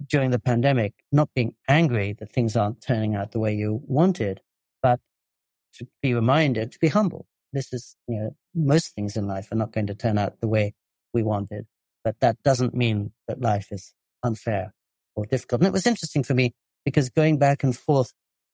during 0.07 0.31
the 0.31 0.39
pandemic, 0.39 0.93
not 1.11 1.29
being 1.33 1.55
angry 1.67 2.13
that 2.19 2.31
things 2.31 2.55
aren't 2.55 2.81
turning 2.81 3.15
out 3.15 3.31
the 3.31 3.39
way 3.39 3.55
you 3.55 3.81
wanted, 3.85 4.41
but 4.81 4.99
to 5.75 5.87
be 6.01 6.13
reminded 6.13 6.71
to 6.71 6.79
be 6.79 6.89
humble. 6.89 7.25
This 7.53 7.73
is, 7.73 7.95
you 8.07 8.19
know, 8.19 8.35
most 8.53 8.93
things 8.93 9.15
in 9.15 9.27
life 9.27 9.51
are 9.51 9.55
not 9.55 9.71
going 9.71 9.87
to 9.87 9.95
turn 9.95 10.17
out 10.17 10.39
the 10.41 10.47
way 10.47 10.73
we 11.13 11.23
wanted, 11.23 11.65
but 12.03 12.19
that 12.19 12.37
doesn't 12.43 12.73
mean 12.73 13.11
that 13.27 13.41
life 13.41 13.67
is 13.71 13.93
unfair 14.23 14.73
or 15.15 15.25
difficult. 15.25 15.61
And 15.61 15.67
it 15.67 15.73
was 15.73 15.87
interesting 15.87 16.23
for 16.23 16.33
me 16.33 16.53
because 16.85 17.09
going 17.09 17.37
back 17.37 17.63
and 17.63 17.75
forth 17.75 18.13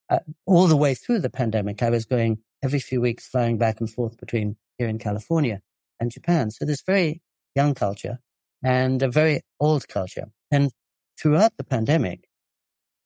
uh, 0.09 0.19
all 0.45 0.67
the 0.67 0.77
way 0.77 0.93
through 0.93 1.19
the 1.19 1.29
pandemic, 1.29 1.81
I 1.81 1.89
was 1.89 2.05
going 2.05 2.39
every 2.63 2.79
few 2.79 3.01
weeks 3.01 3.27
flying 3.27 3.57
back 3.57 3.79
and 3.79 3.89
forth 3.89 4.17
between 4.17 4.57
here 4.77 4.87
in 4.87 4.99
California 4.99 5.61
and 5.99 6.11
Japan. 6.11 6.51
So 6.51 6.65
this 6.65 6.81
very 6.85 7.21
young 7.55 7.73
culture 7.73 8.19
and 8.63 9.01
a 9.01 9.09
very 9.09 9.41
old 9.59 9.87
culture. 9.87 10.27
And 10.51 10.71
throughout 11.19 11.53
the 11.57 11.63
pandemic, 11.63 12.27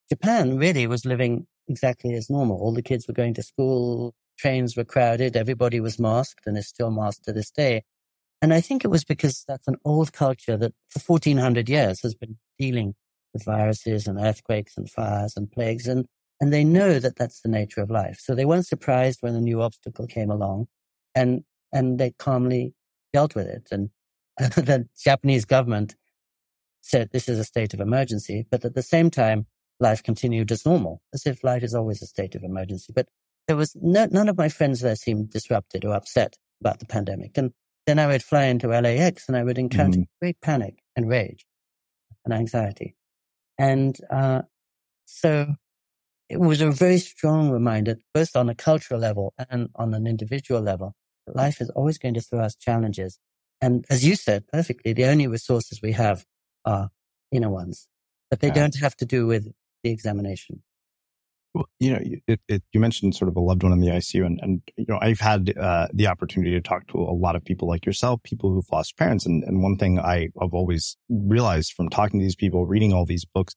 Japan 0.09 0.57
really 0.57 0.87
was 0.87 1.05
living 1.05 1.47
exactly 1.67 2.13
as 2.13 2.29
normal. 2.29 2.57
All 2.57 2.73
the 2.73 2.81
kids 2.81 3.07
were 3.07 3.13
going 3.13 3.33
to 3.35 3.43
school, 3.43 4.13
trains 4.37 4.75
were 4.75 4.85
crowded, 4.85 5.35
everybody 5.35 5.79
was 5.79 5.99
masked 5.99 6.45
and 6.45 6.57
is 6.57 6.67
still 6.67 6.91
masked 6.91 7.25
to 7.25 7.33
this 7.33 7.51
day. 7.51 7.83
And 8.41 8.53
I 8.53 8.61
think 8.61 8.85
it 8.85 8.89
was 8.89 9.03
because 9.03 9.43
that's 9.47 9.67
an 9.67 9.77
old 9.83 10.13
culture 10.13 10.57
that 10.57 10.73
for 10.89 10.99
1400 10.99 11.67
years 11.67 12.01
has 12.01 12.13
been 12.13 12.37
dealing 12.59 12.95
with 13.33 13.43
viruses 13.43 14.07
and 14.07 14.19
earthquakes 14.19 14.77
and 14.77 14.89
fires 14.89 15.33
and 15.35 15.51
plagues. 15.51 15.87
And, 15.87 16.05
and 16.39 16.53
they 16.53 16.63
know 16.63 16.99
that 16.99 17.15
that's 17.15 17.41
the 17.41 17.49
nature 17.49 17.81
of 17.81 17.89
life. 17.89 18.19
So 18.21 18.35
they 18.35 18.45
weren't 18.45 18.67
surprised 18.67 19.19
when 19.21 19.35
a 19.35 19.41
new 19.41 19.61
obstacle 19.61 20.05
came 20.05 20.29
along 20.29 20.67
and, 21.15 21.43
and 21.73 21.99
they 21.99 22.11
calmly 22.19 22.73
dealt 23.11 23.33
with 23.33 23.47
it. 23.47 23.67
And 23.71 23.89
the 24.37 24.87
Japanese 25.03 25.45
government 25.45 25.95
said 26.81 27.09
this 27.11 27.27
is 27.27 27.39
a 27.39 27.43
state 27.43 27.73
of 27.73 27.79
emergency, 27.79 28.45
but 28.49 28.63
at 28.63 28.75
the 28.75 28.83
same 28.83 29.09
time, 29.09 29.47
life 29.79 30.01
continued 30.01 30.51
as 30.51 30.65
normal, 30.65 31.01
as 31.13 31.25
if 31.25 31.43
life 31.43 31.63
is 31.63 31.75
always 31.75 32.01
a 32.01 32.07
state 32.07 32.35
of 32.35 32.43
emergency. 32.43 32.93
But 32.95 33.07
there 33.47 33.55
was 33.55 33.75
no, 33.81 34.07
none 34.11 34.29
of 34.29 34.37
my 34.37 34.49
friends 34.49 34.81
there 34.81 34.95
seemed 34.95 35.29
disrupted 35.29 35.85
or 35.85 35.93
upset 35.93 36.35
about 36.61 36.79
the 36.79 36.85
pandemic. 36.85 37.37
And 37.37 37.51
then 37.85 37.99
I 37.99 38.07
would 38.07 38.23
fly 38.23 38.45
into 38.45 38.67
LAX 38.67 39.27
and 39.27 39.37
I 39.37 39.43
would 39.43 39.57
encounter 39.57 39.99
mm. 39.99 40.07
great 40.21 40.39
panic 40.41 40.79
and 40.95 41.07
rage 41.07 41.45
and 42.25 42.33
anxiety. 42.33 42.95
And 43.57 43.97
uh, 44.11 44.41
so 45.05 45.55
it 46.29 46.39
was 46.39 46.61
a 46.61 46.69
very 46.69 46.97
strong 46.97 47.49
reminder, 47.49 47.97
both 48.13 48.35
on 48.35 48.49
a 48.49 48.55
cultural 48.55 48.99
level 48.99 49.33
and 49.49 49.69
on 49.75 49.93
an 49.93 50.05
individual 50.05 50.61
level, 50.61 50.93
that 51.25 51.35
life 51.35 51.61
is 51.61 51.69
always 51.69 51.97
going 51.97 52.13
to 52.15 52.21
throw 52.21 52.41
us 52.41 52.55
challenges. 52.55 53.17
And 53.61 53.85
as 53.89 54.05
you 54.05 54.15
said 54.15 54.45
perfectly, 54.47 54.93
the 54.93 55.05
only 55.05 55.27
resources 55.27 55.81
we 55.81 55.93
have 55.93 56.25
are 56.65 56.89
inner 57.31 57.49
ones, 57.49 57.87
but 58.29 58.41
they 58.41 58.49
yeah. 58.49 58.53
don't 58.53 58.75
have 58.75 58.95
to 58.97 59.05
do 59.05 59.25
with 59.25 59.51
the 59.83 59.89
examination. 59.89 60.61
You 61.79 61.93
know, 61.93 61.99
it, 62.27 62.39
it, 62.47 62.63
you 62.71 62.79
mentioned 62.79 63.15
sort 63.15 63.29
of 63.29 63.35
a 63.35 63.39
loved 63.39 63.63
one 63.63 63.71
in 63.71 63.79
the 63.79 63.87
ICU, 63.87 64.25
and, 64.25 64.39
and 64.41 64.61
you 64.77 64.85
know, 64.87 64.99
I've 65.01 65.19
had 65.19 65.57
uh, 65.57 65.87
the 65.93 66.07
opportunity 66.07 66.51
to 66.51 66.61
talk 66.61 66.87
to 66.87 66.97
a 66.97 67.15
lot 67.15 67.35
of 67.35 67.43
people 67.43 67.67
like 67.67 67.85
yourself, 67.85 68.23
people 68.23 68.51
who've 68.51 68.71
lost 68.71 68.97
parents, 68.97 69.25
and, 69.25 69.43
and 69.43 69.61
one 69.61 69.77
thing 69.77 69.99
I 69.99 70.29
have 70.41 70.53
always 70.53 70.97
realized 71.09 71.73
from 71.73 71.89
talking 71.89 72.19
to 72.19 72.23
these 72.23 72.35
people, 72.35 72.65
reading 72.65 72.93
all 72.93 73.05
these 73.05 73.25
books, 73.25 73.55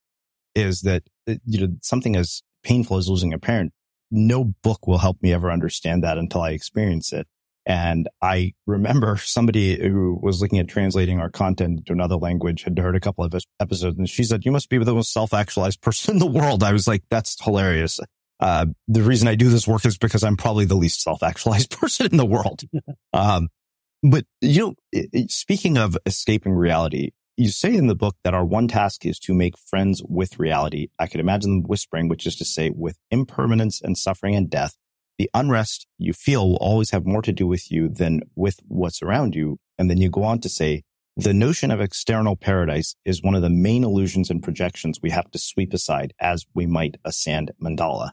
is 0.55 0.82
that 0.82 1.03
you 1.26 1.61
know 1.61 1.74
something 1.82 2.16
as 2.16 2.42
painful 2.62 2.96
as 2.96 3.09
losing 3.09 3.32
a 3.32 3.38
parent, 3.38 3.72
no 4.11 4.53
book 4.62 4.86
will 4.86 4.98
help 4.98 5.22
me 5.22 5.32
ever 5.32 5.51
understand 5.51 6.03
that 6.05 6.18
until 6.18 6.42
I 6.42 6.51
experience 6.51 7.12
it. 7.12 7.26
And 7.71 8.09
I 8.21 8.55
remember 8.66 9.16
somebody 9.16 9.81
who 9.81 10.18
was 10.21 10.43
looking 10.43 10.59
at 10.59 10.66
translating 10.66 11.21
our 11.21 11.31
content 11.31 11.87
to 11.87 11.93
another 11.93 12.16
language 12.16 12.64
had 12.64 12.77
heard 12.77 12.97
a 12.97 13.01
couple 13.01 13.23
of 13.23 13.33
episodes 13.61 13.97
and 13.97 14.11
she 14.11 14.25
said, 14.25 14.45
you 14.45 14.51
must 14.51 14.68
be 14.68 14.79
the 14.79 14.93
most 14.93 15.12
self-actualized 15.12 15.81
person 15.81 16.14
in 16.14 16.18
the 16.18 16.27
world. 16.27 16.64
I 16.64 16.73
was 16.73 16.89
like, 16.89 17.05
that's 17.11 17.41
hilarious. 17.41 18.01
Uh, 18.41 18.66
the 18.89 19.03
reason 19.03 19.29
I 19.29 19.37
do 19.37 19.49
this 19.49 19.68
work 19.68 19.87
is 19.87 19.99
because 19.99 20.25
I'm 20.25 20.37
probably 20.37 20.64
the 20.64 20.75
least 20.75 21.01
self-actualized 21.03 21.71
person 21.81 22.07
in 22.11 22.16
the 22.16 22.27
world. 22.27 22.62
um, 23.12 23.51
but 24.03 24.25
you 24.41 24.75
know, 24.93 25.03
speaking 25.29 25.79
of 25.79 25.97
escaping 26.07 26.55
reality, 26.55 27.11
you 27.37 27.51
say 27.51 27.73
in 27.73 27.87
the 27.87 27.95
book 27.95 28.16
that 28.25 28.35
our 28.35 28.45
one 28.45 28.66
task 28.66 29.07
is 29.07 29.21
to 29.21 29.33
make 29.33 29.57
friends 29.57 30.03
with 30.09 30.41
reality. 30.41 30.89
I 30.99 31.07
could 31.07 31.21
imagine 31.21 31.61
them 31.61 31.68
whispering, 31.68 32.09
which 32.09 32.27
is 32.27 32.35
to 32.37 32.45
say 32.45 32.73
with 32.75 32.99
impermanence 33.12 33.81
and 33.81 33.97
suffering 33.97 34.35
and 34.35 34.51
death 34.51 34.75
the 35.21 35.29
unrest 35.35 35.87
you 35.99 36.14
feel 36.14 36.49
will 36.49 36.57
always 36.57 36.93
have 36.93 37.05
more 37.05 37.21
to 37.21 37.31
do 37.31 37.47
with 37.47 37.71
you 37.71 37.91
than 37.91 38.23
with 38.37 38.59
what's 38.68 39.03
around 39.03 39.35
you. 39.35 39.59
And 39.77 39.91
then 39.91 39.99
you 39.99 40.09
go 40.09 40.23
on 40.23 40.41
to 40.41 40.49
say, 40.49 40.83
the 41.14 41.35
notion 41.35 41.71
of 41.71 41.79
external 41.79 42.37
paradise 42.37 42.95
is 43.05 43.23
one 43.23 43.35
of 43.35 43.43
the 43.43 43.51
main 43.51 43.85
illusions 43.85 44.31
and 44.31 44.43
projections 44.43 45.01
we 45.03 45.11
have 45.11 45.31
to 45.33 45.39
sweep 45.39 45.75
aside 45.75 46.14
as 46.23 46.47
we 46.55 46.64
might 46.64 46.97
a 47.05 47.12
sand 47.12 47.51
mandala. 47.62 48.12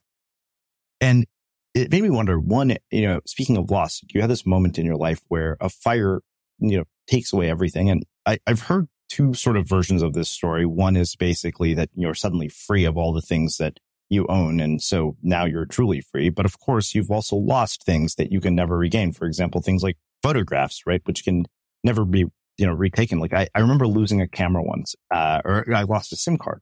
And 1.00 1.26
it 1.74 1.94
made 1.94 2.04
me 2.04 2.10
wonder, 2.10 2.42
one, 2.42 2.76
you 2.92 3.08
know, 3.08 3.22
speaking 3.26 3.56
of 3.56 3.72
loss, 3.72 4.02
you 4.14 4.20
had 4.20 4.30
this 4.30 4.46
moment 4.46 4.78
in 4.78 4.86
your 4.86 4.98
life 4.98 5.22
where 5.30 5.56
a 5.62 5.70
fire, 5.70 6.20
you 6.60 6.78
know, 6.80 6.84
takes 7.10 7.32
away 7.32 7.50
everything. 7.50 7.90
And 7.90 8.04
I, 8.26 8.40
I've 8.46 8.64
heard 8.64 8.90
two 9.08 9.34
sort 9.34 9.56
of 9.56 9.66
versions 9.66 10.02
of 10.02 10.12
this 10.12 10.28
story. 10.28 10.66
One 10.66 10.98
is 10.98 11.16
basically 11.16 11.74
that 11.76 11.88
you're 11.96 12.14
suddenly 12.16 12.50
free 12.50 12.84
of 12.84 12.98
all 12.98 13.14
the 13.14 13.22
things 13.22 13.56
that 13.60 13.80
you 14.10 14.26
own. 14.28 14.60
And 14.60 14.82
so 14.82 15.18
now 15.22 15.46
you're 15.46 15.66
truly 15.66 16.02
free. 16.02 16.30
But 16.30 16.46
of 16.46 16.60
course, 16.60 16.96
you've 16.96 17.12
also 17.12 17.36
lost 17.36 17.84
things 17.84 18.16
that 18.16 18.32
you 18.32 18.40
can 18.40 18.56
never 18.56 18.78
regain. 18.78 19.12
For 19.12 19.26
example, 19.26 19.62
things 19.62 19.84
like 19.84 19.98
photographs, 20.24 20.84
right? 20.86 21.02
Which 21.06 21.24
can 21.24 21.46
never 21.84 22.06
be, 22.06 22.26
you 22.58 22.66
know, 22.66 22.74
retaken. 22.74 23.20
Like 23.20 23.34
I, 23.34 23.48
I 23.54 23.60
remember 23.60 23.88
losing 23.88 24.22
a 24.22 24.28
camera 24.28 24.64
once, 24.64 24.96
uh, 25.12 25.42
or 25.44 25.74
I 25.74 25.84
lost 25.84 26.14
a 26.14 26.16
SIM 26.16 26.38
card. 26.38 26.62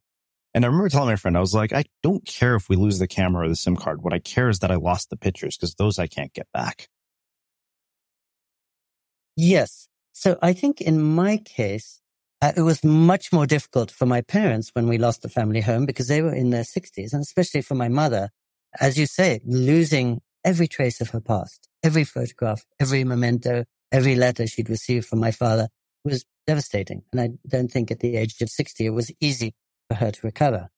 And 0.54 0.64
I 0.64 0.68
remember 0.68 0.90
telling 0.90 1.10
my 1.10 1.18
friend, 1.18 1.36
I 1.36 1.42
was 1.42 1.54
like, 1.54 1.74
I 1.74 1.84
don't 2.02 2.26
care 2.26 2.56
if 2.56 2.70
we 2.70 2.78
lose 2.78 2.98
the 2.98 3.08
camera 3.08 3.46
or 3.46 3.50
the 3.50 3.58
SIM 3.58 3.76
card. 3.76 4.02
What 4.02 4.14
I 4.14 4.20
care 4.20 4.48
is 4.48 4.60
that 4.60 4.72
I 4.72 4.76
lost 4.76 5.10
the 5.10 5.18
pictures 5.18 5.58
because 5.58 5.76
those 5.76 6.00
I 6.00 6.08
can't 6.08 6.34
get 6.34 6.48
back. 6.54 6.88
Yes. 9.36 9.90
So 10.14 10.40
I 10.42 10.54
think 10.54 10.80
in 10.80 11.02
my 11.02 11.38
case, 11.38 12.02
uh, 12.42 12.52
it 12.56 12.62
was 12.62 12.84
much 12.84 13.32
more 13.32 13.46
difficult 13.46 13.92
for 13.92 14.06
my 14.06 14.22
parents 14.22 14.72
when 14.74 14.88
we 14.88 14.98
lost 14.98 15.22
the 15.22 15.30
family 15.30 15.62
home 15.62 15.86
because 15.86 16.08
they 16.08 16.22
were 16.22 16.34
in 16.34 16.50
their 16.50 16.64
60s. 16.64 17.14
And 17.14 17.22
especially 17.22 17.62
for 17.62 17.76
my 17.76 17.88
mother, 17.88 18.30
as 18.80 18.98
you 18.98 19.06
say, 19.06 19.42
losing 19.46 20.22
every 20.44 20.68
trace 20.68 21.02
of 21.02 21.10
her 21.12 21.22
past, 21.22 21.70
every 21.84 22.04
photograph, 22.04 22.66
every 22.80 23.04
memento, 23.04 23.66
every 23.92 24.16
letter 24.16 24.46
she'd 24.48 24.70
received 24.70 25.08
from 25.08 25.20
my 25.20 25.32
father 25.32 25.70
was 26.04 26.26
devastating. 26.46 27.04
And 27.12 27.22
I 27.22 27.30
don't 27.48 27.72
think 27.72 27.90
at 27.90 28.00
the 28.00 28.18
age 28.18 28.42
of 28.42 28.50
60, 28.50 28.86
it 28.86 28.90
was 28.90 29.12
easy 29.20 29.56
for 29.90 29.96
her 29.96 30.12
to 30.12 30.20
recover. 30.24 30.70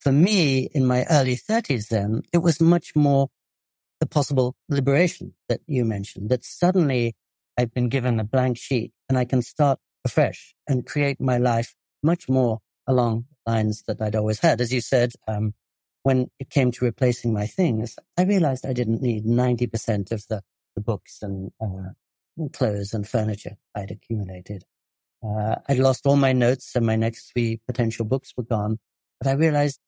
For 0.00 0.12
me, 0.12 0.68
in 0.74 0.84
my 0.84 1.06
early 1.10 1.36
30s, 1.36 1.88
then, 1.88 2.22
it 2.32 2.38
was 2.38 2.60
much 2.60 2.94
more 2.94 3.28
the 4.00 4.06
possible 4.06 4.54
liberation 4.68 5.32
that 5.48 5.60
you 5.66 5.84
mentioned, 5.84 6.28
that 6.28 6.44
suddenly 6.44 7.14
I've 7.56 7.72
been 7.72 7.88
given 7.88 8.20
a 8.20 8.24
blank 8.24 8.58
sheet 8.58 8.92
and 9.08 9.16
I 9.16 9.24
can 9.24 9.40
start 9.40 9.78
afresh 10.04 10.54
and 10.68 10.86
create 10.86 11.20
my 11.20 11.38
life 11.38 11.74
much 12.02 12.28
more 12.28 12.60
along 12.86 13.26
lines 13.46 13.82
that 13.86 14.00
I'd 14.00 14.16
always 14.16 14.40
had. 14.40 14.60
As 14.60 14.72
you 14.72 14.80
said, 14.80 15.12
um, 15.26 15.54
when 16.02 16.30
it 16.38 16.50
came 16.50 16.70
to 16.72 16.84
replacing 16.84 17.32
my 17.32 17.46
things, 17.46 17.96
I 18.18 18.24
realized 18.24 18.66
I 18.66 18.72
didn't 18.72 19.02
need 19.02 19.24
90% 19.24 20.12
of 20.12 20.26
the, 20.28 20.42
the 20.76 20.82
books 20.82 21.20
and 21.22 21.50
uh, 21.60 22.48
clothes 22.52 22.92
and 22.92 23.08
furniture 23.08 23.56
I'd 23.74 23.90
accumulated. 23.90 24.64
Uh, 25.24 25.56
I'd 25.68 25.78
lost 25.78 26.06
all 26.06 26.16
my 26.16 26.32
notes 26.32 26.72
and 26.74 26.84
my 26.84 26.96
next 26.96 27.32
three 27.32 27.60
potential 27.66 28.04
books 28.04 28.34
were 28.36 28.44
gone. 28.44 28.78
But 29.20 29.30
I 29.30 29.32
realized 29.32 29.80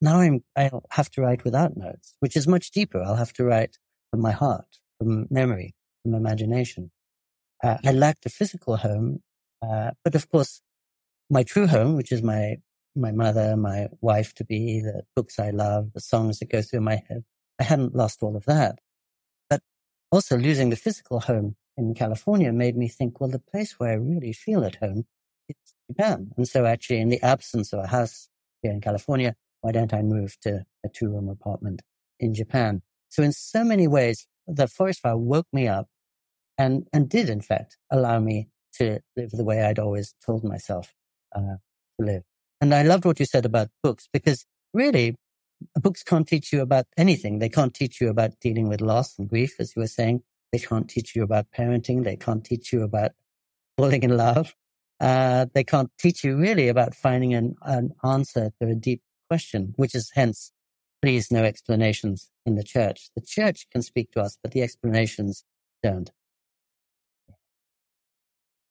now 0.00 0.20
I'm, 0.20 0.42
I'll 0.56 0.84
have 0.90 1.10
to 1.12 1.20
write 1.20 1.44
without 1.44 1.76
notes, 1.76 2.14
which 2.20 2.36
is 2.36 2.48
much 2.48 2.70
deeper. 2.70 3.00
I'll 3.00 3.16
have 3.16 3.32
to 3.34 3.44
write 3.44 3.78
from 4.10 4.20
my 4.20 4.32
heart, 4.32 4.78
from 4.98 5.26
memory, 5.30 5.74
from 6.02 6.14
imagination. 6.14 6.90
Uh, 7.62 7.76
I 7.84 7.92
lacked 7.92 8.26
a 8.26 8.30
physical 8.30 8.76
home, 8.78 9.22
uh, 9.62 9.90
but 10.04 10.14
of 10.14 10.28
course, 10.30 10.62
my 11.28 11.42
true 11.42 11.66
home, 11.66 11.96
which 11.96 12.12
is 12.12 12.22
my 12.22 12.56
my 12.96 13.12
mother, 13.12 13.56
my 13.56 13.86
wife 14.00 14.34
to 14.34 14.44
be, 14.44 14.80
the 14.80 15.02
books 15.14 15.38
I 15.38 15.50
love, 15.50 15.92
the 15.94 16.00
songs 16.00 16.40
that 16.40 16.50
go 16.50 16.60
through 16.60 16.80
my 16.80 17.02
head. 17.08 17.24
I 17.60 17.64
hadn't 17.64 17.94
lost 17.94 18.22
all 18.22 18.36
of 18.36 18.44
that, 18.46 18.80
but 19.48 19.60
also 20.10 20.36
losing 20.36 20.70
the 20.70 20.76
physical 20.76 21.20
home 21.20 21.56
in 21.76 21.94
California 21.94 22.52
made 22.52 22.76
me 22.76 22.88
think, 22.88 23.20
well, 23.20 23.30
the 23.30 23.38
place 23.38 23.78
where 23.78 23.90
I 23.90 23.94
really 23.94 24.32
feel 24.32 24.64
at 24.64 24.76
home 24.76 25.04
is 25.48 25.56
Japan. 25.88 26.30
And 26.36 26.48
so 26.48 26.66
actually, 26.66 27.00
in 27.00 27.10
the 27.10 27.22
absence 27.22 27.72
of 27.72 27.80
a 27.80 27.86
house 27.86 28.28
here 28.62 28.72
in 28.72 28.80
California, 28.80 29.36
why 29.60 29.72
don't 29.72 29.94
I 29.94 30.02
move 30.02 30.36
to 30.42 30.64
a 30.84 30.88
two 30.88 31.10
room 31.10 31.28
apartment 31.28 31.82
in 32.18 32.34
Japan? 32.34 32.82
So 33.08 33.22
in 33.22 33.32
so 33.32 33.64
many 33.64 33.86
ways, 33.86 34.26
the 34.46 34.66
forest 34.66 35.00
fire 35.00 35.16
woke 35.16 35.46
me 35.52 35.68
up 35.68 35.88
and, 36.58 36.86
and 36.92 37.08
did 37.08 37.30
in 37.30 37.40
fact 37.40 37.76
allow 37.90 38.18
me 38.20 38.48
to 38.80 39.00
live 39.16 39.30
the 39.30 39.44
way 39.44 39.62
I'd 39.62 39.78
always 39.78 40.14
told 40.24 40.42
myself 40.42 40.94
uh, 41.34 41.56
to 41.98 42.06
live. 42.06 42.22
And 42.60 42.74
I 42.74 42.82
loved 42.82 43.04
what 43.04 43.20
you 43.20 43.26
said 43.26 43.44
about 43.44 43.68
books 43.82 44.08
because 44.12 44.46
really 44.74 45.16
books 45.80 46.02
can't 46.02 46.26
teach 46.26 46.52
you 46.52 46.62
about 46.62 46.86
anything. 46.96 47.38
They 47.38 47.48
can't 47.48 47.74
teach 47.74 48.00
you 48.00 48.08
about 48.08 48.40
dealing 48.40 48.68
with 48.68 48.80
loss 48.80 49.18
and 49.18 49.28
grief, 49.28 49.56
as 49.58 49.74
you 49.76 49.80
were 49.80 49.86
saying. 49.86 50.22
They 50.52 50.58
can't 50.58 50.88
teach 50.88 51.14
you 51.14 51.22
about 51.22 51.46
parenting. 51.56 52.04
They 52.04 52.16
can't 52.16 52.44
teach 52.44 52.72
you 52.72 52.82
about 52.82 53.12
falling 53.76 54.02
in 54.02 54.16
love. 54.16 54.54
Uh, 54.98 55.46
they 55.54 55.64
can't 55.64 55.90
teach 55.98 56.24
you 56.24 56.36
really 56.36 56.68
about 56.68 56.94
finding 56.94 57.34
an, 57.34 57.54
an 57.62 57.92
answer 58.04 58.50
to 58.60 58.68
a 58.68 58.74
deep 58.74 59.02
question, 59.28 59.74
which 59.76 59.94
is 59.94 60.10
hence, 60.14 60.52
please, 61.00 61.30
no 61.30 61.44
explanations 61.44 62.30
in 62.44 62.56
the 62.56 62.64
church. 62.64 63.10
The 63.14 63.22
church 63.22 63.66
can 63.72 63.82
speak 63.82 64.10
to 64.12 64.20
us, 64.20 64.36
but 64.42 64.52
the 64.52 64.62
explanations 64.62 65.44
don't. 65.82 66.10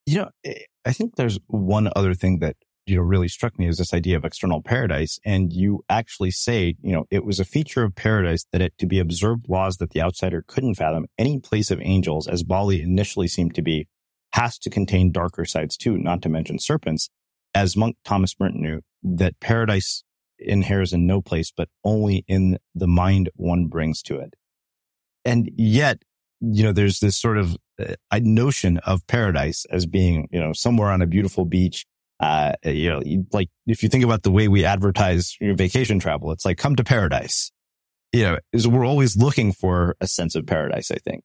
You 0.10 0.18
know, 0.22 0.30
eh, 0.44 0.64
I 0.86 0.92
think 0.92 1.18
there's 1.18 1.38
one 1.46 1.88
other 1.96 2.16
thing 2.16 2.40
that, 2.40 2.56
you 2.88 2.96
know, 2.96 3.04
really 3.04 3.28
struck 3.28 3.60
me 3.60 3.68
is 3.68 3.78
this 3.78 3.94
idea 3.94 4.18
of 4.18 4.26
external 4.26 4.64
paradise. 4.64 5.20
And 5.24 5.54
you 5.54 5.84
actually 5.88 6.32
say, 6.32 6.78
you 6.82 6.94
know, 6.94 7.06
it 7.12 7.24
was 7.24 7.40
a 7.40 7.46
feature 7.46 7.84
of 7.84 7.94
paradise 7.94 8.44
that 8.52 8.60
it 8.60 8.76
to 8.80 8.88
be 8.88 8.98
observed 8.98 9.48
laws 9.48 9.78
that 9.78 9.92
the 9.92 10.02
outsider 10.02 10.44
couldn't 10.48 10.76
fathom. 10.76 11.06
Any 11.20 11.40
place 11.40 11.70
of 11.70 11.80
angels, 11.84 12.28
as 12.28 12.42
Bali 12.42 12.82
initially 12.82 13.28
seemed 13.28 13.54
to 13.54 13.62
be, 13.62 13.88
has 14.34 14.58
to 14.60 14.72
contain 14.72 15.12
darker 15.12 15.46
sides 15.46 15.78
too, 15.78 15.96
not 15.96 16.24
to 16.24 16.30
mention 16.30 16.58
serpents. 16.58 17.12
As 17.54 17.78
monk 17.78 17.96
Thomas 18.04 18.34
Merton 18.40 18.64
knew, 18.64 18.82
that 19.04 19.40
paradise 19.40 20.04
inheres 20.40 20.92
in 20.92 21.06
no 21.06 21.22
place, 21.22 21.52
but 21.56 21.70
only 21.84 22.26
in 22.28 22.58
the 22.74 22.88
mind 22.88 23.30
one 23.36 23.68
brings 23.68 24.02
to 24.04 24.18
it. 24.18 24.34
And 25.24 25.52
yet, 25.56 26.02
you 26.42 26.64
know, 26.64 26.72
there's 26.72 27.00
this 27.00 27.16
sort 27.16 27.38
of 27.38 27.56
uh, 27.80 28.20
notion 28.22 28.78
of 28.80 29.06
paradise 29.08 29.66
as 29.72 29.86
being, 29.86 30.28
you 30.32 30.40
know, 30.40 30.54
somewhere 30.54 30.90
on 30.90 31.02
a 31.02 31.08
beautiful 31.08 31.46
beach. 31.46 31.86
Uh, 32.20 32.52
you 32.66 32.90
know, 32.90 33.02
like 33.32 33.50
if 33.66 33.82
you 33.82 33.88
think 33.88 34.04
about 34.04 34.24
the 34.24 34.32
way 34.32 34.48
we 34.48 34.66
advertise 34.66 35.38
your 35.40 35.56
vacation 35.56 36.00
travel, 36.00 36.32
it's 36.32 36.46
like 36.46 36.58
come 36.58 36.76
to 36.76 36.84
paradise. 36.84 37.52
You 38.12 38.24
know, 38.24 38.38
is 38.52 38.68
we're 38.68 38.86
always 38.86 39.16
looking 39.16 39.54
for 39.54 39.96
a 40.02 40.08
sense 40.08 40.36
of 40.36 40.46
paradise, 40.46 40.92
I 40.92 40.98
think. 40.98 41.24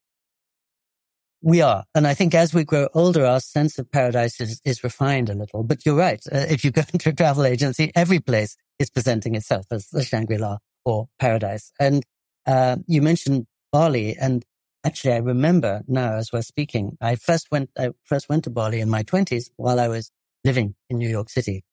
We 1.43 1.61
are. 1.61 1.85
And 1.95 2.07
I 2.07 2.15
think 2.15 2.35
as 2.35 2.55
we 2.55 2.65
grow 2.65 2.89
older, 2.95 3.27
our 3.27 3.39
sense 3.39 3.79
of 3.79 3.91
paradise 3.91 4.41
is, 4.41 4.63
is 4.65 4.83
refined 4.83 5.29
a 5.29 5.35
little. 5.35 5.63
But 5.63 5.85
you're 5.85 5.95
right. 5.95 6.23
Uh, 6.33 6.47
if 6.49 6.65
you 6.65 6.71
go 6.71 6.83
into 6.93 7.11
a 7.11 7.13
travel 7.13 7.45
agency, 7.45 7.93
every 7.95 8.19
place 8.19 8.57
is 8.79 8.89
presenting 8.89 9.35
itself 9.35 9.67
as 9.71 9.89
the 9.89 10.03
Shangri-La 10.03 10.59
or 10.87 11.09
paradise. 11.19 11.71
And 11.79 12.03
uh, 12.47 12.77
you 12.87 13.03
mentioned 13.03 13.47
Bali. 13.73 14.17
And 14.17 14.45
actually, 14.85 15.15
I 15.15 15.19
remember 15.19 15.83
now 15.89 16.15
as 16.15 16.33
we're 16.33 16.43
speaking, 16.43 16.97
I 17.01 17.17
first 17.17 17.51
went, 17.51 17.71
I 17.79 17.91
first 18.05 18.29
went 18.29 18.45
to 18.45 18.51
Bali 18.51 18.81
in 18.81 18.91
my 18.91 19.03
twenties 19.03 19.51
while 19.57 19.81
I 19.81 19.89
was 19.89 20.11
living 20.45 20.75
in 20.91 20.99
New 20.99 21.09
York 21.09 21.31
City. 21.31 21.65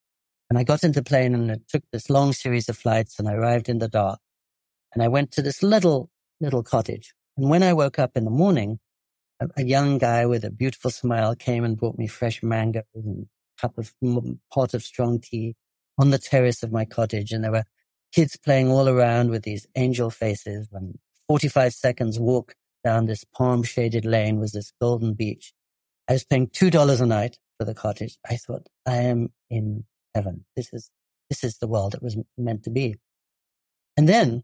And 0.49 0.57
I 0.57 0.63
got 0.63 0.83
into 0.83 0.99
the 0.99 1.03
plane 1.03 1.33
and 1.33 1.49
it 1.51 1.67
took 1.69 1.83
this 1.91 2.09
long 2.09 2.33
series 2.33 2.67
of 2.67 2.77
flights 2.77 3.19
and 3.19 3.27
I 3.27 3.33
arrived 3.33 3.69
in 3.69 3.79
the 3.79 3.87
dark 3.87 4.19
and 4.93 5.03
I 5.03 5.07
went 5.07 5.31
to 5.33 5.41
this 5.41 5.63
little, 5.63 6.09
little 6.39 6.63
cottage. 6.63 7.13
And 7.37 7.49
when 7.49 7.63
I 7.63 7.73
woke 7.73 7.99
up 7.99 8.11
in 8.15 8.25
the 8.25 8.31
morning, 8.31 8.79
a, 9.39 9.47
a, 9.57 9.63
young 9.63 9.97
guy 9.97 10.25
with 10.25 10.43
a 10.43 10.51
beautiful 10.51 10.91
smile 10.91 11.35
came 11.35 11.63
and 11.63 11.77
brought 11.77 11.97
me 11.97 12.07
fresh 12.07 12.43
mangoes 12.43 12.83
and 12.93 13.27
a 13.57 13.61
cup 13.61 13.77
of 13.77 13.93
pot 14.53 14.73
of 14.73 14.83
strong 14.83 15.19
tea 15.19 15.55
on 15.97 16.09
the 16.09 16.17
terrace 16.17 16.63
of 16.63 16.71
my 16.71 16.85
cottage. 16.85 17.31
And 17.31 17.43
there 17.43 17.51
were 17.51 17.63
kids 18.11 18.35
playing 18.35 18.69
all 18.69 18.89
around 18.89 19.29
with 19.29 19.43
these 19.43 19.65
angel 19.75 20.09
faces. 20.09 20.67
And 20.73 20.99
45 21.27 21.73
seconds 21.73 22.19
walk 22.19 22.55
down 22.83 23.05
this 23.05 23.23
palm 23.23 23.63
shaded 23.63 24.05
lane 24.05 24.39
was 24.39 24.51
this 24.51 24.73
golden 24.81 25.13
beach. 25.13 25.53
I 26.07 26.13
was 26.13 26.23
paying 26.23 26.47
$2 26.47 27.01
a 27.01 27.05
night 27.05 27.37
for 27.57 27.65
the 27.65 27.73
cottage. 27.73 28.17
I 28.29 28.35
thought, 28.37 28.67
I 28.85 28.97
am 28.97 29.29
in 29.49 29.85
heaven. 30.15 30.45
This 30.55 30.73
is, 30.73 30.89
this 31.29 31.43
is 31.43 31.57
the 31.57 31.67
world 31.67 31.93
it 31.93 32.03
was 32.03 32.17
meant 32.37 32.63
to 32.63 32.69
be. 32.69 32.95
And 33.97 34.09
then 34.09 34.43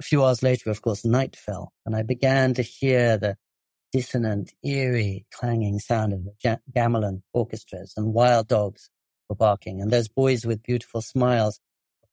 a 0.00 0.02
few 0.02 0.24
hours 0.24 0.42
later, 0.42 0.70
of 0.70 0.82
course, 0.82 1.04
night 1.04 1.36
fell 1.36 1.72
and 1.86 1.94
I 1.94 2.02
began 2.02 2.54
to 2.54 2.62
hear 2.62 3.16
the 3.16 3.36
dissonant, 3.92 4.52
eerie, 4.64 5.26
clanging 5.32 5.78
sound 5.78 6.12
of 6.12 6.24
the 6.24 6.58
gamelan 6.74 7.22
orchestras 7.32 7.92
and 7.96 8.14
wild 8.14 8.48
dogs 8.48 8.90
were 9.28 9.36
barking. 9.36 9.80
And 9.80 9.90
those 9.90 10.08
boys 10.08 10.44
with 10.44 10.62
beautiful 10.62 11.02
smiles 11.02 11.60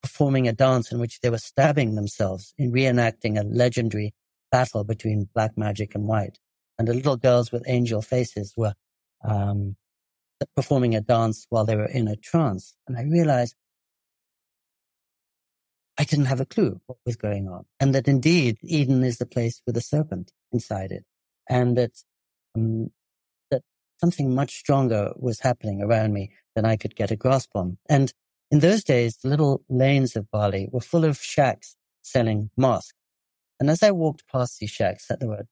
performing 0.03 0.47
a 0.47 0.53
dance 0.53 0.91
in 0.91 0.99
which 0.99 1.19
they 1.21 1.29
were 1.29 1.37
stabbing 1.37 1.95
themselves 1.95 2.53
in 2.57 2.71
reenacting 2.71 3.39
a 3.39 3.43
legendary 3.43 4.13
battle 4.51 4.83
between 4.83 5.29
black 5.33 5.57
magic 5.57 5.95
and 5.95 6.07
white. 6.07 6.39
And 6.77 6.87
the 6.87 6.93
little 6.93 7.17
girls 7.17 7.51
with 7.51 7.63
angel 7.67 8.01
faces 8.01 8.53
were 8.55 8.73
um, 9.23 9.75
performing 10.55 10.95
a 10.95 11.01
dance 11.01 11.45
while 11.49 11.65
they 11.65 11.75
were 11.75 11.85
in 11.85 12.07
a 12.07 12.15
trance. 12.15 12.75
And 12.87 12.97
I 12.97 13.03
realized 13.03 13.55
I 15.97 16.05
didn't 16.05 16.25
have 16.25 16.39
a 16.39 16.45
clue 16.45 16.79
what 16.85 16.97
was 17.05 17.17
going 17.17 17.49
on. 17.49 17.65
And 17.79 17.93
that 17.93 18.07
indeed 18.07 18.57
Eden 18.63 19.03
is 19.03 19.17
the 19.17 19.25
place 19.25 19.61
with 19.67 19.75
a 19.75 19.81
serpent 19.81 20.31
inside 20.53 20.91
it 20.91 21.03
and 21.49 21.77
that 21.77 21.91
um, 22.55 22.91
that 23.51 23.63
something 23.99 24.33
much 24.33 24.55
stronger 24.55 25.11
was 25.17 25.41
happening 25.41 25.81
around 25.81 26.13
me 26.13 26.31
than 26.55 26.65
I 26.65 26.77
could 26.77 26.95
get 26.95 27.11
a 27.11 27.17
grasp 27.17 27.49
on. 27.55 27.77
And 27.89 28.13
in 28.51 28.59
those 28.59 28.83
days, 28.83 29.17
the 29.17 29.29
little 29.29 29.63
lanes 29.69 30.15
of 30.15 30.31
Bali 30.31 30.69
were 30.71 30.79
full 30.79 31.05
of 31.05 31.17
shacks 31.17 31.75
selling 32.01 32.49
masks. 32.55 32.93
And 33.59 33.69
as 33.69 33.83
I 33.83 33.91
walked 33.91 34.27
past 34.31 34.59
these 34.59 34.69
shacks, 34.69 35.07
that 35.07 35.19
there 35.19 35.29
were 35.29 35.47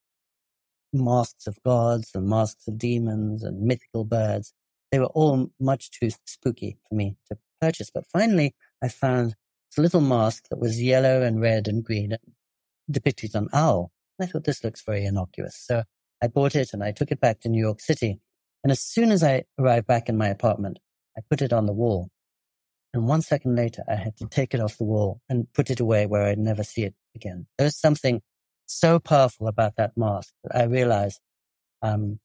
masks 0.94 1.48
of 1.48 1.62
gods 1.64 2.12
and 2.14 2.28
masks 2.28 2.68
of 2.68 2.78
demons 2.78 3.44
and 3.44 3.62
mythical 3.62 4.06
birds. 4.06 4.54
They 4.92 5.00
were 5.00 5.08
all 5.08 5.52
much 5.60 5.92
too 5.92 6.10
spooky 6.26 6.78
for 6.88 6.96
me 6.96 7.18
to 7.30 7.38
purchase. 7.60 7.92
But 7.94 8.08
finally, 8.08 8.56
I 8.82 8.88
found 8.88 9.36
this 9.70 9.78
little 9.78 10.02
mask 10.02 10.48
that 10.50 10.60
was 10.60 10.82
yellow 10.82 11.22
and 11.22 11.42
red 11.42 11.68
and 11.68 11.84
green, 11.84 12.14
and 12.14 12.22
depicted 12.90 13.36
an 13.36 13.50
owl. 13.54 13.92
And 14.18 14.28
I 14.28 14.32
thought 14.32 14.46
this 14.46 14.64
looks 14.64 14.82
very 14.82 15.06
innocuous. 15.06 15.58
So 15.58 15.84
I 16.22 16.28
bought 16.28 16.56
it 16.56 16.74
and 16.74 16.84
I 16.84 16.92
took 16.92 17.12
it 17.12 17.20
back 17.20 17.42
to 17.42 17.50
New 17.50 17.60
York 17.60 17.82
City. 17.82 18.20
And 18.64 18.72
as 18.72 18.80
soon 18.80 19.12
as 19.12 19.24
I 19.24 19.44
arrived 19.60 19.88
back 19.88 20.10
in 20.10 20.18
my 20.18 20.28
apartment, 20.28 20.80
I 21.18 21.22
put 21.30 21.42
it 21.42 21.54
on 21.54 21.66
the 21.66 21.74
wall. 21.74 22.10
And 22.94 23.08
one 23.08 23.22
second 23.22 23.56
later, 23.56 23.84
I 23.88 23.96
had 23.96 24.18
to 24.18 24.26
take 24.28 24.54
it 24.54 24.62
off 24.62 24.78
the 24.78 24.86
wall 24.86 25.22
and 25.30 25.52
put 25.54 25.70
it 25.70 25.80
away 25.80 26.06
where 26.06 26.24
I'd 26.24 26.40
never 26.40 26.64
see 26.64 26.84
it 26.84 26.96
again. 27.18 27.48
There 27.58 27.66
was 27.66 27.78
something 27.78 28.22
so 28.66 29.00
powerful 29.00 29.48
about 29.48 29.76
that 29.78 29.98
mask 29.98 30.34
that 30.44 30.56
I 30.56 30.64
realized 30.66 31.20
um, 31.82 32.20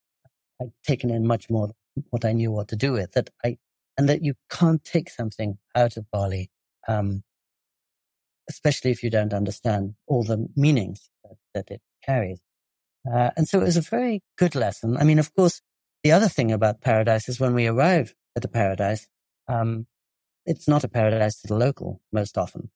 I'd 0.61 0.71
taken 0.85 1.09
in 1.09 1.25
much 1.25 1.49
more 1.49 1.71
what 2.09 2.25
I 2.25 2.33
knew 2.33 2.51
what 2.51 2.67
to 2.69 2.75
do 2.75 2.93
with. 2.93 3.11
That 3.13 3.29
I 3.43 3.57
and 3.97 4.09
that 4.09 4.23
you 4.23 4.33
can't 4.49 4.83
take 4.83 5.09
something 5.09 5.57
out 5.75 5.97
of 5.97 6.09
Bali, 6.11 6.49
um, 6.87 7.23
especially 8.49 8.91
if 8.91 9.03
you 9.03 9.09
don't 9.09 9.33
understand 9.33 9.95
all 10.07 10.23
the 10.23 10.47
meanings 10.55 11.09
that, 11.23 11.37
that 11.53 11.71
it 11.71 11.81
carries. 12.03 12.41
Uh, 13.11 13.29
and 13.35 13.47
so 13.47 13.59
it 13.59 13.65
was 13.65 13.77
a 13.77 13.81
very 13.81 14.21
good 14.37 14.55
lesson. 14.55 14.97
I 14.97 15.03
mean, 15.03 15.19
of 15.19 15.33
course, 15.35 15.61
the 16.03 16.11
other 16.11 16.29
thing 16.29 16.51
about 16.51 16.81
paradise 16.81 17.29
is 17.29 17.39
when 17.39 17.53
we 17.53 17.67
arrive 17.67 18.15
at 18.35 18.45
a 18.45 18.47
paradise, 18.47 19.07
um, 19.47 19.85
it's 20.45 20.67
not 20.67 20.83
a 20.83 20.89
paradise 20.89 21.41
to 21.41 21.47
the 21.47 21.55
local 21.55 22.01
most 22.11 22.37
often. 22.37 22.71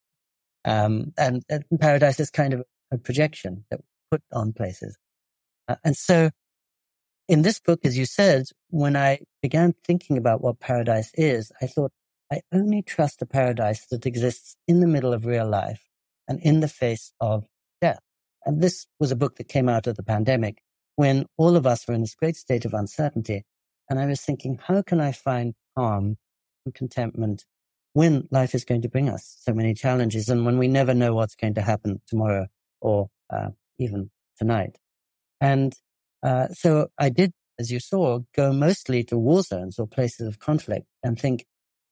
Um, 0.66 1.14
and, 1.18 1.44
and, 1.50 1.64
paradise 1.80 2.20
is 2.20 2.30
kind 2.30 2.54
of 2.54 2.64
a 2.92 2.98
projection 2.98 3.66
that 3.70 3.80
we 3.80 3.86
put 4.12 4.22
on 4.34 4.54
places. 4.54 4.98
Uh, 5.68 5.76
and 5.84 5.96
so 5.96 6.32
in 7.28 7.42
this 7.42 7.60
book, 7.60 7.82
as 7.86 7.98
you 7.98 8.06
said, 8.06 8.46
when 8.70 8.96
I 8.96 9.20
began 9.42 9.74
thinking 9.86 10.18
about 10.18 10.42
what 10.42 10.60
paradise 10.60 11.12
is, 11.14 11.52
I 11.62 11.68
thought 11.68 11.92
I 12.32 12.42
only 12.54 12.82
trust 12.82 13.22
a 13.22 13.26
paradise 13.26 13.86
that 13.88 14.06
exists 14.06 14.56
in 14.68 14.80
the 14.80 14.88
middle 14.88 15.14
of 15.14 15.26
real 15.26 15.48
life 15.48 15.88
and 16.28 16.40
in 16.42 16.60
the 16.60 16.68
face 16.68 17.14
of 17.20 17.46
death. 17.82 18.00
And 18.46 18.62
this 18.62 18.88
was 19.00 19.12
a 19.12 19.16
book 19.16 19.38
that 19.38 19.48
came 19.48 19.70
out 19.70 19.88
of 19.88 19.96
the 19.96 20.04
pandemic 20.04 20.62
when 20.96 21.26
all 21.38 21.56
of 21.56 21.66
us 21.66 21.88
were 21.88 21.94
in 21.94 22.02
this 22.02 22.16
great 22.16 22.36
state 22.36 22.66
of 22.66 22.74
uncertainty. 22.74 23.44
And 23.90 24.00
I 24.00 24.06
was 24.06 24.22
thinking, 24.22 24.60
how 24.62 24.82
can 24.82 25.00
I 25.00 25.12
find 25.12 25.54
calm 25.78 26.18
and 26.66 26.74
contentment 26.74 27.46
when 27.98 28.28
life 28.30 28.54
is 28.54 28.64
going 28.64 28.84
to 28.84 28.88
bring 28.88 29.10
us 29.10 29.38
so 29.40 29.52
many 29.52 29.74
challenges 29.74 30.30
and 30.30 30.46
when 30.46 30.60
we 30.60 30.68
never 30.68 30.94
know 30.94 31.16
what's 31.16 31.34
going 31.34 31.56
to 31.56 31.64
happen 31.64 32.00
tomorrow 32.08 32.46
or 32.80 33.10
uh, 33.34 33.50
even 33.80 34.12
tonight? 34.38 34.78
And 35.42 35.74
uh, 36.22 36.50
so 36.50 36.90
I 37.00 37.10
did, 37.10 37.32
as 37.58 37.72
you 37.72 37.80
saw, 37.80 38.20
go 38.36 38.54
mostly 38.54 39.04
to 39.06 39.18
war 39.18 39.42
zones 39.42 39.80
or 39.80 39.88
places 39.88 40.28
of 40.28 40.38
conflict 40.38 40.86
and 41.02 41.20
think, 41.20 41.48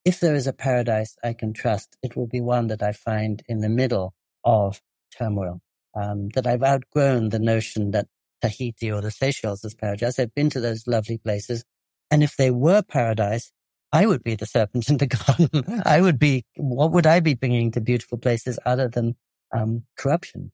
if 0.05 0.19
there 0.19 0.35
is 0.35 0.45
a 0.45 0.53
paradise 0.53 1.15
I 1.23 1.33
can 1.33 1.53
trust, 1.53 1.97
it 2.03 2.15
will 2.15 2.27
be 2.27 2.39
one 2.39 2.67
that 2.67 2.83
I 2.83 2.91
find 2.91 3.41
in 3.47 3.61
the 3.61 3.69
middle 3.81 4.13
of 4.43 4.79
turmoil. 5.17 5.59
Um, 5.99 6.29
that 6.35 6.45
I've 6.45 6.61
outgrown 6.61 7.29
the 7.29 7.39
notion 7.39 7.89
that 7.91 8.05
Tahiti 8.41 8.91
or 8.91 9.01
the 9.01 9.09
Seychelles 9.09 9.65
is 9.65 9.73
paradise. 9.73 10.19
I've 10.19 10.35
been 10.35 10.51
to 10.51 10.59
those 10.59 10.85
lovely 10.85 11.17
places. 11.17 11.63
And 12.11 12.21
if 12.21 12.35
they 12.37 12.51
were 12.51 12.83
paradise, 12.83 13.51
I 13.91 14.05
would 14.05 14.23
be 14.23 14.35
the 14.35 14.45
serpent 14.45 14.89
in 14.89 14.97
the 14.97 15.07
garden. 15.07 15.81
I 15.85 16.01
would 16.01 16.19
be, 16.19 16.45
what 16.57 16.91
would 16.91 17.07
I 17.07 17.19
be 17.19 17.33
bringing 17.33 17.71
to 17.71 17.81
beautiful 17.81 18.17
places 18.17 18.59
other 18.65 18.87
than 18.87 19.15
um, 19.55 19.83
corruption? 19.97 20.51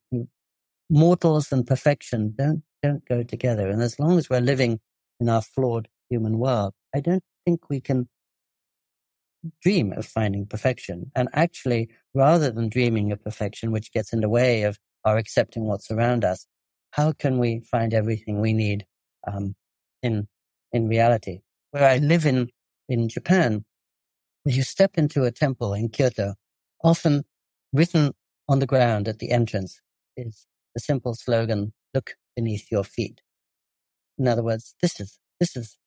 Mortals 0.90 1.52
and 1.52 1.66
perfection 1.66 2.34
don't, 2.38 2.64
don't 2.84 3.08
go 3.08 3.24
together. 3.24 3.70
And 3.70 3.82
as 3.82 4.00
long 4.00 4.18
as 4.18 4.30
we're 4.30 4.42
living 4.42 4.80
in 5.20 5.30
our 5.30 5.42
flawed 5.42 5.88
human 6.10 6.38
world, 6.38 6.74
I 6.94 7.00
don't 7.00 7.24
think 7.46 7.70
we 7.70 7.82
can 7.82 8.08
dream 9.62 9.92
of 9.94 10.06
finding 10.06 10.46
perfection. 10.46 11.12
And 11.16 11.30
actually, 11.34 11.90
rather 12.14 12.52
than 12.52 12.70
dreaming 12.70 13.12
of 13.12 13.24
perfection, 13.24 13.72
which 13.72 13.92
gets 13.92 14.14
in 14.14 14.22
the 14.22 14.30
way 14.30 14.64
of 14.64 14.78
our 15.06 15.18
accepting 15.18 15.66
what's 15.66 15.90
around 15.90 16.24
us, 16.24 16.46
how 16.92 17.14
can 17.14 17.40
we 17.40 17.62
find 17.72 17.94
everything 17.94 18.42
we 18.42 18.54
need 18.54 18.86
um, 19.26 19.56
in 20.04 20.28
in 20.72 20.88
reality? 20.88 21.40
Where 21.72 21.88
I 21.88 21.98
live 21.98 22.26
in 22.26 22.50
in 22.90 23.10
Japan, 23.10 23.66
you 24.46 24.64
step 24.64 24.98
into 24.98 25.24
a 25.24 25.32
temple 25.32 25.74
in 25.74 25.90
Kyoto, 25.90 26.36
often 26.84 27.24
written 27.74 28.12
on 28.50 28.60
the 28.60 28.66
ground 28.66 29.08
at 29.08 29.20
the 29.20 29.32
entrance 29.32 29.82
is 30.18 30.46
the 30.74 30.82
simple 30.82 31.16
slogan, 31.16 31.74
look 31.94 32.16
beneath 32.36 32.72
your 32.72 32.84
feet. 32.84 33.22
In 34.18 34.28
other 34.28 34.44
words, 34.44 34.76
this 34.82 35.00
is, 35.00 35.20
this 35.40 35.56
is 35.56 35.78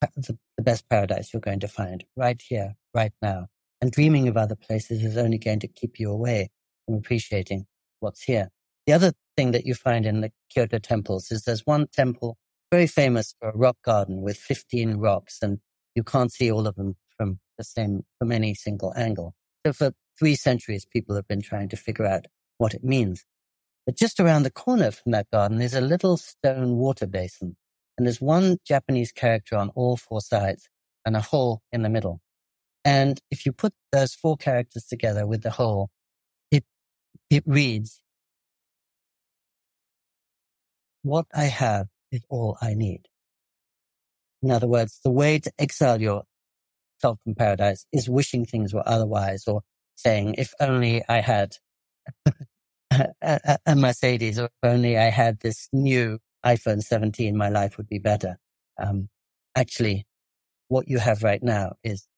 the, 0.00 0.38
the 0.56 0.62
best 0.62 0.88
paradise 0.88 1.32
you're 1.32 1.40
going 1.40 1.60
to 1.60 1.68
find 1.68 2.04
right 2.16 2.40
here, 2.40 2.74
right 2.94 3.12
now. 3.20 3.46
And 3.80 3.90
dreaming 3.90 4.28
of 4.28 4.36
other 4.36 4.56
places 4.56 5.02
is 5.02 5.16
only 5.16 5.38
going 5.38 5.60
to 5.60 5.68
keep 5.68 5.98
you 5.98 6.10
away 6.10 6.50
from 6.86 6.94
appreciating 6.94 7.66
what's 8.00 8.22
here. 8.22 8.48
The 8.86 8.92
other 8.92 9.12
thing 9.36 9.52
that 9.52 9.66
you 9.66 9.74
find 9.74 10.06
in 10.06 10.20
the 10.20 10.32
Kyoto 10.50 10.78
temples 10.78 11.30
is 11.30 11.44
there's 11.44 11.66
one 11.66 11.86
temple 11.88 12.36
very 12.70 12.86
famous 12.86 13.34
for 13.38 13.50
a 13.50 13.56
rock 13.56 13.76
garden 13.84 14.22
with 14.22 14.38
15 14.38 14.96
rocks 14.96 15.38
and 15.42 15.58
you 15.94 16.02
can't 16.02 16.32
see 16.32 16.50
all 16.50 16.66
of 16.66 16.74
them 16.76 16.96
from 17.16 17.38
the 17.58 17.64
same, 17.64 18.04
from 18.18 18.32
any 18.32 18.54
single 18.54 18.92
angle. 18.96 19.34
So 19.64 19.72
for 19.72 19.92
three 20.18 20.34
centuries, 20.34 20.84
people 20.84 21.14
have 21.16 21.28
been 21.28 21.42
trying 21.42 21.68
to 21.70 21.76
figure 21.76 22.06
out 22.06 22.26
what 22.58 22.74
it 22.74 22.84
means. 22.84 23.24
But 23.86 23.96
just 23.96 24.20
around 24.20 24.44
the 24.44 24.50
corner 24.50 24.90
from 24.90 25.12
that 25.12 25.30
garden 25.30 25.60
is 25.60 25.74
a 25.74 25.80
little 25.80 26.16
stone 26.16 26.76
water 26.76 27.06
basin. 27.06 27.56
And 27.98 28.06
there's 28.06 28.20
one 28.20 28.58
Japanese 28.64 29.12
character 29.12 29.56
on 29.56 29.70
all 29.70 29.96
four 29.96 30.20
sides 30.20 30.68
and 31.04 31.16
a 31.16 31.20
hole 31.20 31.62
in 31.72 31.82
the 31.82 31.88
middle. 31.88 32.20
And 32.84 33.20
if 33.30 33.44
you 33.46 33.52
put 33.52 33.74
those 33.92 34.14
four 34.14 34.36
characters 34.36 34.84
together 34.86 35.26
with 35.26 35.42
the 35.42 35.50
hole, 35.50 35.90
it, 36.50 36.64
it 37.30 37.44
reads, 37.46 38.00
what 41.02 41.26
I 41.34 41.44
have 41.44 41.88
is 42.10 42.22
all 42.28 42.56
I 42.60 42.74
need. 42.74 43.08
In 44.42 44.50
other 44.50 44.66
words, 44.66 45.00
the 45.04 45.10
way 45.10 45.38
to 45.38 45.52
exile 45.58 46.00
yourself 46.00 47.18
from 47.22 47.34
paradise 47.36 47.86
is 47.92 48.08
wishing 48.08 48.44
things 48.44 48.74
were 48.74 48.86
otherwise 48.86 49.44
or 49.46 49.62
saying, 49.94 50.34
if 50.38 50.52
only 50.60 51.02
I 51.08 51.20
had 51.20 51.56
a, 52.90 53.58
a, 53.64 53.76
Mercedes 53.76 54.38
or 54.38 54.46
if 54.46 54.50
only 54.62 54.98
I 54.98 55.10
had 55.10 55.40
this 55.40 55.68
new 55.72 56.18
iPhone 56.44 56.82
17, 56.82 57.36
my 57.36 57.48
life 57.48 57.76
would 57.76 57.88
be 57.88 57.98
better. 57.98 58.38
Um, 58.82 59.08
actually, 59.54 60.06
what 60.68 60.88
you 60.88 60.98
have 60.98 61.22
right 61.22 61.42
now 61.42 61.74
is, 61.84 62.08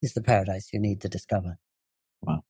is 0.00 0.14
the 0.14 0.22
paradise 0.22 0.70
you 0.72 0.80
need 0.80 1.02
to 1.02 1.08
discover. 1.08 1.58
Wow. 2.22 2.42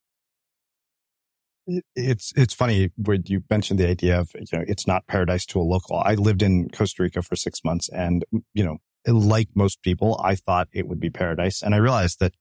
It's, 1.94 2.32
it's 2.36 2.54
funny 2.54 2.90
when 2.96 3.22
you 3.26 3.42
mentioned 3.50 3.78
the 3.78 3.88
idea 3.88 4.20
of, 4.20 4.30
you 4.34 4.58
know, 4.58 4.64
it's 4.66 4.86
not 4.86 5.06
paradise 5.06 5.46
to 5.46 5.60
a 5.60 5.62
local. 5.62 5.96
I 5.98 6.14
lived 6.14 6.42
in 6.42 6.68
Costa 6.70 7.02
Rica 7.02 7.22
for 7.22 7.36
six 7.36 7.64
months 7.64 7.88
and, 7.88 8.24
you 8.54 8.64
know, 8.64 8.78
like 9.06 9.48
most 9.54 9.82
people, 9.82 10.20
I 10.22 10.34
thought 10.34 10.68
it 10.72 10.86
would 10.88 11.00
be 11.00 11.10
paradise. 11.10 11.62
And 11.62 11.74
I 11.74 11.78
realized 11.78 12.20
that 12.20 12.34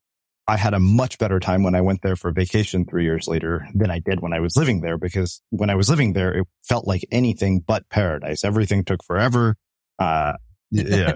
I 0.48 0.58
had 0.58 0.74
a 0.74 0.80
much 0.80 1.20
better 1.20 1.40
time 1.40 1.62
when 1.62 1.76
I 1.76 1.82
went 1.82 2.02
there 2.02 2.16
for 2.16 2.32
vacation 2.32 2.84
three 2.84 3.04
years 3.04 3.28
later 3.28 3.68
than 3.76 3.92
I 3.92 4.00
did 4.00 4.20
when 4.20 4.34
I 4.34 4.40
was 4.40 4.58
living 4.58 4.82
there 4.82 4.98
because 4.98 5.44
when 5.52 5.70
I 5.70 5.76
was 5.76 5.90
living 5.90 6.14
there, 6.14 6.34
it 6.34 6.48
felt 6.64 6.88
like 6.88 7.06
anything 7.12 7.60
but 7.66 7.88
paradise. 7.90 8.44
Everything 8.44 8.84
took 8.84 9.04
forever. 9.04 9.58
Uh, 10.00 10.34
yeah, 10.72 11.14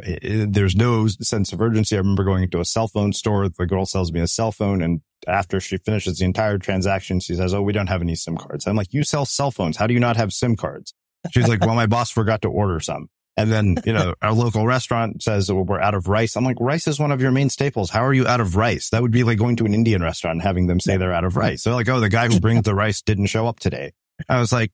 there's 0.47 0.76
no 0.76 1.08
sense 1.08 1.54
of 1.54 1.62
urgency. 1.62 1.95
I 1.95 1.99
remember 1.99 2.24
going 2.24 2.43
into 2.43 2.60
a 2.60 2.66
cell 2.66 2.88
phone 2.88 3.14
store. 3.14 3.49
The 3.49 3.68
girl 3.68 3.86
sells 3.86 4.12
me 4.12 4.20
a 4.20 4.28
cell 4.28 4.51
phone. 4.51 4.82
And 4.82 5.01
after 5.28 5.60
she 5.60 5.78
finishes 5.78 6.18
the 6.18 6.26
entire 6.26 6.58
transaction, 6.58 7.20
she 7.20 7.36
says, 7.36 7.54
Oh, 7.54 7.62
we 7.62 7.74
don't 7.74 7.88
have 7.88 8.01
any 8.01 8.16
SIM 8.16 8.38
cards. 8.38 8.66
I'm 8.66 8.76
like, 8.76 8.93
you 8.93 9.04
sell 9.04 9.26
cell 9.26 9.51
phones. 9.51 9.78
How 9.78 9.88
do 9.88 9.93
you 9.93 9.99
not 9.99 10.18
have 10.18 10.34
SIM 10.34 10.56
cards? 10.56 10.93
She's 11.32 11.47
like, 11.47 11.62
well, 11.62 11.76
my 11.76 11.86
boss 11.86 12.12
forgot 12.12 12.41
to 12.41 12.49
order 12.49 12.80
some. 12.80 13.10
And 13.36 13.51
then, 13.51 13.78
you 13.86 13.93
know, 13.93 14.14
our 14.22 14.34
local 14.34 14.68
restaurant 14.68 15.24
says 15.24 15.51
well, 15.51 15.64
we're 15.64 15.80
out 15.80 15.95
of 15.95 16.08
rice. 16.08 16.36
I'm 16.36 16.43
like, 16.43 16.60
rice 16.60 16.88
is 16.88 16.99
one 16.99 17.12
of 17.12 17.22
your 17.22 17.32
main 17.32 17.49
staples. 17.49 17.89
How 17.89 18.04
are 18.04 18.14
you 18.14 18.28
out 18.28 18.41
of 18.41 18.56
rice? 18.56 18.89
That 18.89 19.01
would 19.01 19.12
be 19.12 19.24
like 19.24 19.38
going 19.38 19.56
to 19.58 19.66
an 19.66 19.74
Indian 19.74 20.01
restaurant 20.01 20.36
and 20.36 20.41
having 20.41 20.68
them 20.68 20.80
say 20.80 20.97
they're 20.97 21.14
out 21.14 21.24
of 21.24 21.38
rice. 21.38 21.64
They're 21.64 21.74
like, 21.74 21.89
oh, 21.89 21.99
the 21.99 22.10
guy 22.10 22.28
who 22.28 22.39
brings 22.39 22.64
the 22.64 22.76
rice 22.76 23.01
didn't 23.01 23.28
show 23.28 23.47
up 23.47 23.60
today. 23.60 23.93
I 24.30 24.39
was 24.39 24.51
like, 24.51 24.72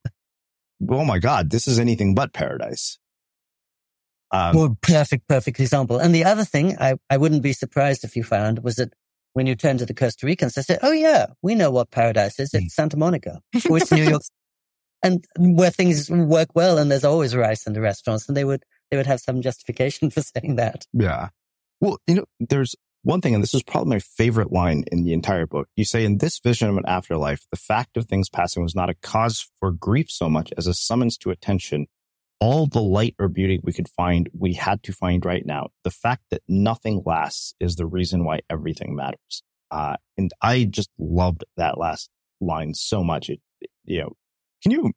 oh 0.88 1.04
my 1.04 1.18
God, 1.18 1.50
this 1.50 1.68
is 1.68 1.78
anything 1.78 2.14
but 2.14 2.32
paradise. 2.32 2.98
Um, 4.32 4.56
well, 4.56 4.78
perfect, 4.80 5.26
perfect 5.28 5.58
example. 5.60 5.98
And 5.98 6.14
the 6.14 6.24
other 6.24 6.44
thing 6.44 6.76
I, 6.78 6.94
I 7.08 7.16
wouldn't 7.16 7.42
be 7.42 7.52
surprised 7.52 8.04
if 8.04 8.16
you 8.16 8.22
found 8.22 8.62
was 8.62 8.76
that 8.76 8.92
when 9.32 9.46
you 9.46 9.54
turn 9.54 9.78
to 9.78 9.86
the 9.86 9.94
Costa 9.94 10.26
Ricans, 10.26 10.54
they 10.54 10.62
say, 10.62 10.78
oh 10.82 10.92
yeah, 10.92 11.26
we 11.42 11.54
know 11.54 11.70
what 11.70 11.90
paradise 11.90 12.38
is. 12.38 12.54
It's 12.54 12.74
Santa 12.74 12.96
Monica 12.96 13.40
or 13.70 13.78
it's 13.78 13.92
New 13.92 14.04
York. 14.04 14.22
And 15.02 15.24
where 15.38 15.70
things 15.70 16.10
work 16.10 16.48
well 16.54 16.78
and 16.78 16.90
there's 16.90 17.04
always 17.04 17.34
rice 17.34 17.66
in 17.66 17.72
the 17.72 17.80
restaurants 17.80 18.28
and 18.28 18.36
they 18.36 18.44
would 18.44 18.64
they 18.90 18.96
would 18.96 19.06
have 19.06 19.20
some 19.20 19.40
justification 19.40 20.10
for 20.10 20.22
saying 20.22 20.56
that. 20.56 20.86
Yeah. 20.92 21.28
Well 21.80 21.98
you 22.06 22.16
know 22.16 22.24
there's 22.38 22.76
one 23.02 23.22
thing 23.22 23.34
and 23.34 23.42
this 23.42 23.54
is 23.54 23.62
probably 23.62 23.96
my 23.96 23.98
favorite 24.00 24.52
line 24.52 24.84
in 24.92 25.04
the 25.04 25.14
entire 25.14 25.46
book. 25.46 25.68
You 25.74 25.84
say 25.86 26.04
in 26.04 26.18
this 26.18 26.38
vision 26.38 26.68
of 26.68 26.76
an 26.76 26.84
afterlife 26.86 27.46
the 27.50 27.56
fact 27.56 27.96
of 27.96 28.06
things 28.06 28.28
passing 28.28 28.62
was 28.62 28.74
not 28.74 28.90
a 28.90 28.94
cause 28.94 29.48
for 29.58 29.72
grief 29.72 30.10
so 30.10 30.28
much 30.28 30.52
as 30.58 30.66
a 30.66 30.74
summons 30.74 31.16
to 31.18 31.30
attention 31.30 31.86
all 32.40 32.66
the 32.66 32.82
light 32.82 33.14
or 33.18 33.28
beauty 33.28 33.60
we 33.62 33.72
could 33.72 33.88
find 33.88 34.28
we 34.36 34.54
had 34.54 34.82
to 34.82 34.92
find 34.92 35.24
right 35.24 35.44
now 35.44 35.68
the 35.84 35.90
fact 35.90 36.22
that 36.30 36.42
nothing 36.48 37.02
lasts 37.04 37.54
is 37.60 37.76
the 37.76 37.86
reason 37.86 38.24
why 38.24 38.40
everything 38.48 38.94
matters 38.94 39.42
uh, 39.70 39.96
and 40.16 40.32
i 40.40 40.64
just 40.64 40.90
loved 40.98 41.44
that 41.56 41.78
last 41.78 42.08
line 42.40 42.72
so 42.74 43.04
much 43.04 43.28
it 43.28 43.40
you 43.84 44.00
know 44.00 44.12
can 44.62 44.72
you 44.72 44.92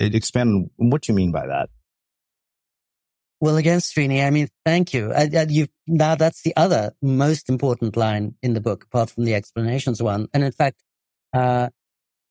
uh, 0.00 0.06
expand 0.12 0.70
on 0.80 0.90
what 0.90 1.08
you 1.08 1.14
mean 1.14 1.32
by 1.32 1.46
that? 1.46 1.68
Well, 3.40 3.56
again, 3.56 3.80
Srini, 3.80 4.24
I 4.24 4.30
mean, 4.30 4.48
thank 4.64 4.94
you. 4.94 5.12
I, 5.12 5.28
I, 5.36 5.46
you 5.48 5.66
now 5.86 6.14
that's 6.14 6.42
the 6.42 6.54
other 6.56 6.92
most 7.02 7.48
important 7.48 7.96
line 7.96 8.36
in 8.40 8.54
the 8.54 8.60
book, 8.60 8.84
apart 8.84 9.10
from 9.10 9.24
the 9.24 9.34
explanations 9.34 10.00
one. 10.00 10.28
And 10.32 10.44
in 10.44 10.52
fact, 10.52 10.80
uh, 11.32 11.70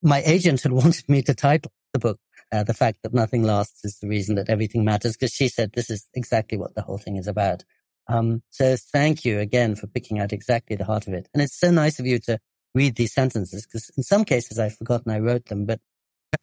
my 0.01 0.21
agent 0.25 0.61
had 0.61 0.71
wanted 0.81 1.07
me 1.09 1.21
to 1.23 1.33
title 1.33 1.71
the 1.93 1.99
book, 1.99 2.19
uh, 2.51 2.63
"The 2.63 2.73
Fact 2.73 2.99
That 3.03 3.13
Nothing 3.13 3.43
Lasts 3.43 3.83
Is 3.85 3.99
the 3.99 4.07
Reason 4.07 4.35
That 4.35 4.49
Everything 4.49 4.83
Matters," 4.83 5.15
because 5.15 5.33
she 5.33 5.47
said 5.47 5.71
this 5.73 5.89
is 5.89 6.07
exactly 6.13 6.57
what 6.57 6.75
the 6.75 6.81
whole 6.81 6.97
thing 6.97 7.17
is 7.17 7.27
about. 7.27 7.63
Um, 8.07 8.43
so 8.49 8.75
thank 8.77 9.23
you 9.23 9.39
again 9.39 9.75
for 9.75 9.87
picking 9.87 10.19
out 10.19 10.33
exactly 10.33 10.75
the 10.75 10.85
heart 10.85 11.07
of 11.07 11.13
it. 11.13 11.29
And 11.33 11.41
it's 11.41 11.57
so 11.57 11.71
nice 11.71 11.99
of 11.99 12.05
you 12.05 12.19
to 12.19 12.39
read 12.73 12.95
these 12.95 13.13
sentences 13.13 13.65
because 13.65 13.89
in 13.95 14.03
some 14.03 14.25
cases 14.25 14.59
I've 14.59 14.75
forgotten 14.75 15.11
I 15.11 15.19
wrote 15.19 15.45
them, 15.45 15.65
but 15.65 15.79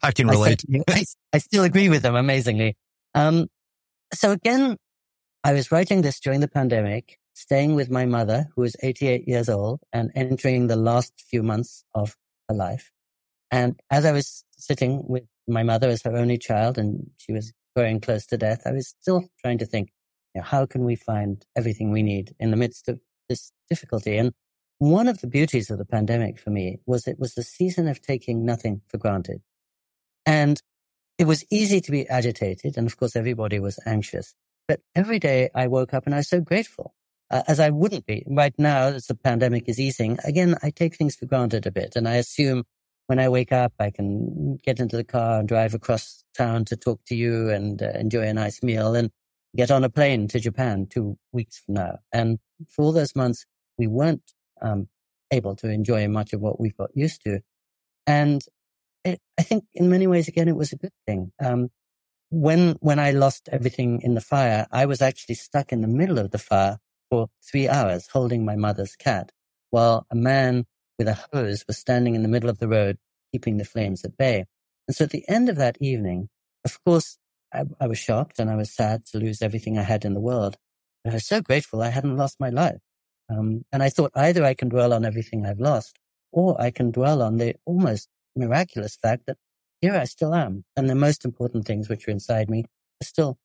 I 0.03 0.13
can 0.13 0.29
relate. 0.29 0.65
I, 0.73 0.83
I, 0.89 1.05
I 1.33 1.39
still 1.39 1.65
agree 1.65 1.89
with 1.89 2.03
them 2.03 2.15
amazingly. 2.15 2.77
Um, 3.15 3.49
so 4.15 4.33
again, 4.33 4.77
I 5.45 5.53
was 5.53 5.73
writing 5.73 6.03
this 6.03 6.21
during 6.21 6.41
the 6.41 6.49
pandemic, 6.49 7.19
staying 7.35 7.75
with 7.75 7.91
my 7.91 8.07
mother, 8.07 8.47
who 8.55 8.63
was 8.63 8.77
88 8.83 9.27
years 9.27 9.49
old 9.49 9.81
and 9.93 10.11
entering 10.15 10.67
the 10.67 10.77
last 10.77 11.13
few 11.31 11.43
months 11.43 11.85
of 11.95 12.17
her 12.49 12.55
life. 12.55 12.91
And 13.51 13.81
as 13.91 14.05
I 14.05 14.13
was 14.13 14.45
sitting 14.57 15.05
with 15.07 15.25
my 15.49 15.63
mother 15.63 15.89
was 15.89 16.03
her 16.03 16.17
only 16.17 16.39
child 16.39 16.79
and 16.79 17.11
she 17.17 17.33
was 17.33 17.53
growing 17.75 18.01
close 18.01 18.27
to 18.27 18.37
death, 18.37 18.63
I 18.67 18.73
was 18.73 18.89
still 18.89 19.29
trying 19.41 19.59
to 19.59 19.67
think, 19.67 19.91
you 20.35 20.41
know, 20.41 20.45
how 20.45 20.67
can 20.67 20.85
we 20.85 20.97
find 20.97 21.45
everything 21.57 21.91
we 21.91 22.03
need 22.03 22.35
in 22.39 22.51
the 22.51 22.57
midst 22.57 22.89
of 22.89 23.01
this 23.29 23.53
difficulty? 23.69 24.17
And 24.17 24.33
one 24.79 25.09
of 25.09 25.21
the 25.21 25.27
beauties 25.27 25.71
of 25.71 25.79
the 25.79 25.85
pandemic 25.85 26.39
for 26.39 26.51
me 26.51 26.81
was 26.87 27.07
it 27.07 27.19
was 27.19 27.35
the 27.35 27.43
season 27.43 27.89
of 27.89 28.01
taking 28.01 28.45
nothing 28.45 28.83
for 28.89 28.99
granted. 28.99 29.41
And 30.27 30.61
it 31.19 31.27
was 31.27 31.45
easy 31.51 31.81
to 31.81 31.91
be 31.91 32.09
agitated. 32.09 32.77
And 32.77 32.87
of 32.87 32.97
course, 32.97 33.17
everybody 33.17 33.59
was 33.59 33.79
anxious. 33.87 34.35
But 34.69 34.81
every 34.95 35.19
day 35.19 35.51
I 35.55 35.67
woke 35.67 35.95
up 35.95 36.05
and 36.07 36.15
I 36.15 36.19
was 36.19 36.29
so 36.29 36.41
grateful, 36.41 36.95
uh, 37.31 37.43
as 37.49 37.59
I 37.59 37.71
wouldn't 37.71 38.07
be 38.07 38.25
right 38.27 38.55
now 38.59 38.89
as 38.89 39.07
the 39.07 39.15
pandemic 39.15 39.69
is 39.69 39.81
easing. 39.81 40.19
Again, 40.25 40.57
I 40.63 40.71
take 40.71 40.95
things 40.95 41.17
for 41.17 41.27
granted 41.27 41.67
a 41.67 41.73
bit 41.73 41.97
and 41.97 42.07
I 42.07 42.17
assume 42.17 42.65
when 43.09 43.19
I 43.19 43.31
wake 43.31 43.53
up, 43.53 43.73
I 43.81 43.91
can 43.91 44.59
get 44.63 44.79
into 44.79 44.97
the 44.97 45.03
car 45.03 45.41
and 45.41 45.49
drive 45.49 45.73
across 45.73 46.25
town 46.37 46.67
to 46.67 46.77
talk 46.77 47.01
to 47.07 47.17
you 47.17 47.49
and 47.49 47.83
uh, 47.83 47.91
enjoy 47.95 48.29
a 48.29 48.35
nice 48.35 48.63
meal 48.63 48.95
and 48.95 49.11
get 49.57 49.71
on 49.71 49.83
a 49.83 49.89
plane 49.89 50.29
to 50.29 50.39
Japan 50.39 50.87
two 50.89 51.17
weeks 51.33 51.59
from 51.59 51.75
now. 51.75 51.99
And 52.13 52.39
for 52.69 52.83
all 52.85 52.93
those 52.93 53.17
months, 53.17 53.47
we 53.79 53.87
weren't 53.87 54.31
um, 54.61 54.89
able 55.31 55.57
to 55.57 55.71
enjoy 55.71 56.07
much 56.07 56.35
of 56.35 56.43
what 56.43 56.61
we've 56.61 56.77
got 56.77 56.91
used 56.95 57.23
to. 57.23 57.41
And 58.07 58.43
it, 59.05 59.21
I 59.39 59.43
think 59.43 59.65
in 59.73 59.89
many 59.89 60.07
ways, 60.07 60.29
again, 60.29 60.49
it 60.49 60.57
was 60.57 60.73
a 60.73 60.77
good 60.77 60.93
thing. 61.07 61.33
Um, 61.43 61.71
when, 62.29 62.77
when 62.81 62.99
I 62.99 63.13
lost 63.13 63.49
everything 63.51 64.03
in 64.03 64.17
the 64.17 64.21
fire, 64.21 64.67
I 64.71 64.85
was 64.85 65.01
actually 65.01 65.37
stuck 65.37 65.73
in 65.73 65.81
the 65.81 65.89
middle 65.89 66.19
of 66.19 66.31
the 66.31 66.39
fire 66.39 66.77
for 67.09 67.29
three 67.51 67.71
hours 67.71 68.07
holding 68.13 68.45
my 68.45 68.57
mother's 68.57 68.97
cat 68.97 69.33
while 69.71 70.07
a 70.11 70.15
man 70.15 70.67
with 70.99 71.09
a 71.09 71.19
hose 71.33 71.65
was 71.67 71.79
standing 71.79 72.15
in 72.15 72.23
the 72.23 72.29
middle 72.29 72.51
of 72.51 72.59
the 72.59 72.69
road, 72.69 72.99
keeping 73.33 73.57
the 73.57 73.65
flames 73.65 74.05
at 74.05 74.17
bay. 74.17 74.45
And 74.87 74.97
so 74.97 75.05
at 75.05 75.11
the 75.11 75.29
end 75.29 75.49
of 75.49 75.57
that 75.57 75.77
evening, 75.81 76.29
of 76.65 76.83
course, 76.85 77.19
I, 77.53 77.65
I 77.81 77.87
was 77.87 77.99
shocked 77.99 78.39
and 78.39 78.51
I 78.51 78.57
was 78.57 78.75
sad 78.75 79.07
to 79.07 79.19
lose 79.19 79.43
everything 79.43 79.79
I 79.79 79.83
had 79.83 80.05
in 80.05 80.15
the 80.15 80.21
world. 80.21 80.57
But 81.05 81.11
I 81.11 81.15
was 81.15 81.27
so 81.27 81.41
grateful 81.41 81.83
I 81.83 81.91
hadn't 81.91 82.17
lost 82.17 82.41
my 82.41 82.51
life. 82.51 82.81
Um, 83.31 83.65
and 83.73 83.83
I 83.83 83.91
thought 83.91 84.13
either 84.15 84.45
I 84.45 84.55
can 84.55 84.69
dwell 84.69 84.93
on 84.93 85.05
everything 85.05 85.47
I've 85.47 85.61
lost 85.61 85.99
or 86.33 86.61
I 86.61 86.71
can 86.71 86.91
dwell 86.91 87.23
on 87.23 87.37
the 87.37 87.55
almost 87.65 88.09
miraculous 88.35 88.97
fact 88.97 89.27
that 89.27 89.37
here 89.81 89.95
I 89.95 90.05
still 90.05 90.35
am. 90.35 90.65
And 90.77 90.89
the 90.89 90.95
most 90.95 91.25
important 91.25 91.67
things 91.67 91.89
which 91.89 92.09
are 92.09 92.11
inside 92.11 92.51
me 92.51 92.65
are 93.03 93.07
still 93.07 93.39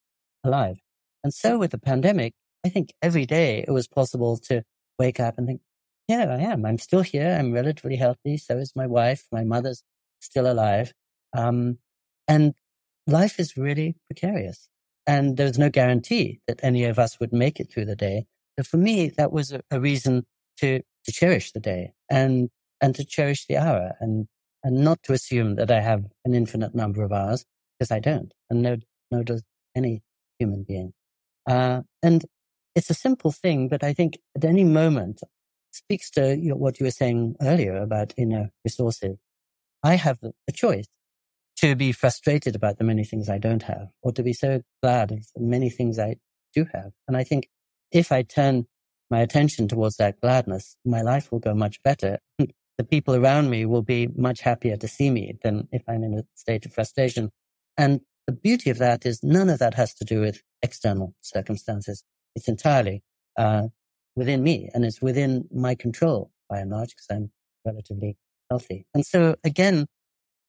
alive. 0.43 0.77
And 1.23 1.33
so 1.33 1.57
with 1.57 1.71
the 1.71 1.77
pandemic, 1.77 2.33
I 2.65 2.69
think 2.69 2.93
every 3.01 3.25
day 3.25 3.63
it 3.67 3.71
was 3.71 3.87
possible 3.87 4.37
to 4.49 4.63
wake 4.97 5.19
up 5.19 5.37
and 5.37 5.47
think, 5.47 5.61
yeah, 6.07 6.35
I 6.37 6.41
am. 6.41 6.65
I'm 6.65 6.77
still 6.77 7.01
here. 7.01 7.35
I'm 7.39 7.53
relatively 7.53 7.95
healthy. 7.95 8.37
So 8.37 8.57
is 8.57 8.73
my 8.75 8.87
wife. 8.87 9.25
My 9.31 9.43
mother's 9.43 9.83
still 10.19 10.51
alive. 10.51 10.93
Um, 11.35 11.77
and 12.27 12.53
life 13.07 13.39
is 13.39 13.57
really 13.57 13.95
precarious. 14.07 14.69
And 15.05 15.37
there's 15.37 15.57
no 15.57 15.69
guarantee 15.69 16.39
that 16.47 16.59
any 16.63 16.85
of 16.85 16.99
us 16.99 17.19
would 17.19 17.33
make 17.33 17.59
it 17.59 17.71
through 17.71 17.85
the 17.85 17.95
day. 17.95 18.25
So 18.57 18.63
for 18.63 18.77
me, 18.77 19.09
that 19.17 19.31
was 19.31 19.51
a, 19.51 19.61
a 19.71 19.79
reason 19.79 20.25
to, 20.57 20.81
to 21.05 21.11
cherish 21.11 21.51
the 21.51 21.59
day 21.59 21.93
and, 22.09 22.49
and 22.81 22.95
to 22.95 23.03
cherish 23.03 23.45
the 23.47 23.57
hour 23.57 23.93
and, 23.99 24.27
and 24.63 24.83
not 24.83 25.03
to 25.03 25.13
assume 25.13 25.55
that 25.55 25.71
I 25.71 25.81
have 25.81 26.05
an 26.25 26.33
infinite 26.33 26.75
number 26.75 27.03
of 27.03 27.11
hours 27.11 27.45
because 27.77 27.91
I 27.91 27.99
don't. 27.99 28.33
And 28.49 28.61
no, 28.61 28.77
no 29.11 29.23
does 29.23 29.43
any 29.75 30.03
human 30.39 30.63
being. 30.63 30.93
Uh, 31.49 31.81
and 32.01 32.25
it's 32.75 32.89
a 32.89 32.93
simple 32.95 33.31
thing, 33.31 33.67
but 33.67 33.83
I 33.83 33.93
think 33.93 34.17
at 34.35 34.45
any 34.45 34.63
moment 34.63 35.21
speaks 35.76 36.09
to 36.11 36.36
what 36.53 36.80
you 36.80 36.86
were 36.86 36.91
saying 36.91 37.36
earlier 37.41 37.78
about 37.78 38.13
inner 38.17 38.51
resources. 38.63 39.17
I 39.84 39.95
have 39.95 40.19
a 40.24 40.51
choice 40.51 40.88
to 41.57 41.76
be 41.76 41.91
frustrated 41.91 42.55
about 42.55 42.78
the 42.78 42.84
many 42.84 43.03
things 43.03 43.30
I 43.30 43.38
don't 43.38 43.63
have 43.63 43.89
or 44.01 44.11
to 44.13 44.24
be 44.24 44.34
so 44.34 44.61
glad 44.82 45.11
of 45.11 45.26
the 45.36 45.41
many 45.41 45.69
things 45.69 45.99
I 45.99 46.17
do 46.53 46.65
have. 46.74 46.91
And 47.07 47.17
I 47.17 47.24
think 47.24 47.49
if 47.91 48.11
I 48.11 48.24
turn 48.24 48.65
my 49.09 49.19
attention 49.21 49.67
towards 49.67 49.97
that 49.97 50.19
gladness, 50.21 50.78
my 50.86 51.01
life 51.01 51.32
will 51.32 51.39
go 51.39 51.53
much 51.53 51.82
better. 51.84 52.19
the 52.78 52.84
people 52.84 53.15
around 53.15 53.49
me 53.49 53.65
will 53.65 53.84
be 53.84 54.07
much 54.15 54.41
happier 54.41 54.78
to 54.78 54.88
see 54.88 55.09
me 55.09 55.38
than 55.43 55.67
if 55.71 55.84
I'm 55.88 56.03
in 56.03 56.17
a 56.17 56.24
state 56.34 56.65
of 56.65 56.74
frustration. 56.74 57.32
And 57.78 58.01
the 58.26 58.34
beauty 58.34 58.69
of 58.69 58.78
that 58.80 59.05
is 59.05 59.21
none 59.21 59.49
of 59.49 59.59
that 59.59 59.74
has 59.76 59.93
to 59.95 60.05
do 60.05 60.21
with 60.21 60.41
external 60.61 61.13
circumstances. 61.21 62.03
It's 62.36 62.47
entirely 62.47 63.03
uh, 63.38 63.67
within 64.16 64.43
me 64.43 64.70
and 64.74 64.86
it's 64.86 65.01
within 65.01 65.47
my 65.53 65.76
control 65.76 66.32
by 66.49 66.59
and 66.59 66.72
large 66.72 66.89
because 66.89 67.07
I'm 67.09 67.32
relatively 67.66 68.18
healthy. 68.49 68.86
And 68.93 69.05
so 69.05 69.36
again, 69.43 69.88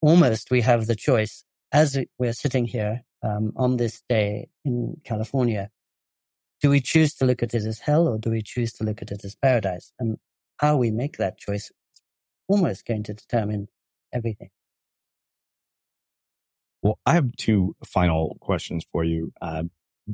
almost 0.01 0.51
we 0.51 0.61
have 0.61 0.87
the 0.87 0.97
choice 0.97 1.45
as 1.73 1.99
we're 2.19 2.33
sitting 2.33 2.67
here 2.67 3.03
um, 3.23 3.53
on 3.57 3.77
this 3.77 4.03
day 4.09 4.49
in 4.65 5.01
California 5.05 5.71
do 6.65 6.71
we 6.71 6.81
choose 6.81 7.13
to 7.15 7.27
look 7.27 7.43
at 7.43 7.53
it 7.53 7.67
as 7.67 7.81
hell 7.81 8.09
or 8.09 8.17
do 8.17 8.31
we 8.31 8.41
choose 8.41 8.73
to 8.73 8.85
look 8.85 9.03
at 9.03 9.11
it 9.11 9.23
as 9.23 9.35
paradise? 9.35 9.93
And 9.99 10.17
how 10.57 10.79
we 10.79 10.91
make 10.91 11.19
that 11.19 11.37
choice 11.37 11.65
is 11.65 12.03
almost 12.49 12.87
going 12.87 13.03
to 13.03 13.13
determine 13.13 13.69
everything. 14.15 14.49
Well, 16.81 16.99
I 17.05 17.13
have 17.13 17.37
two 17.37 17.77
final 17.85 18.39
questions 18.41 18.87
for 18.91 19.05
you. 19.05 19.31
Uh, 19.43 19.65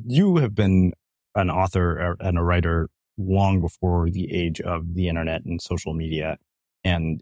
you 0.05 0.37
have 0.37 0.53
been 0.53 0.91
an 1.35 1.49
author 1.49 2.17
and 2.19 2.37
a 2.37 2.43
writer 2.43 2.89
long 3.17 3.61
before 3.61 4.09
the 4.09 4.31
age 4.33 4.61
of 4.61 4.93
the 4.95 5.07
internet 5.07 5.45
and 5.45 5.61
social 5.61 5.93
media. 5.93 6.37
And, 6.83 7.21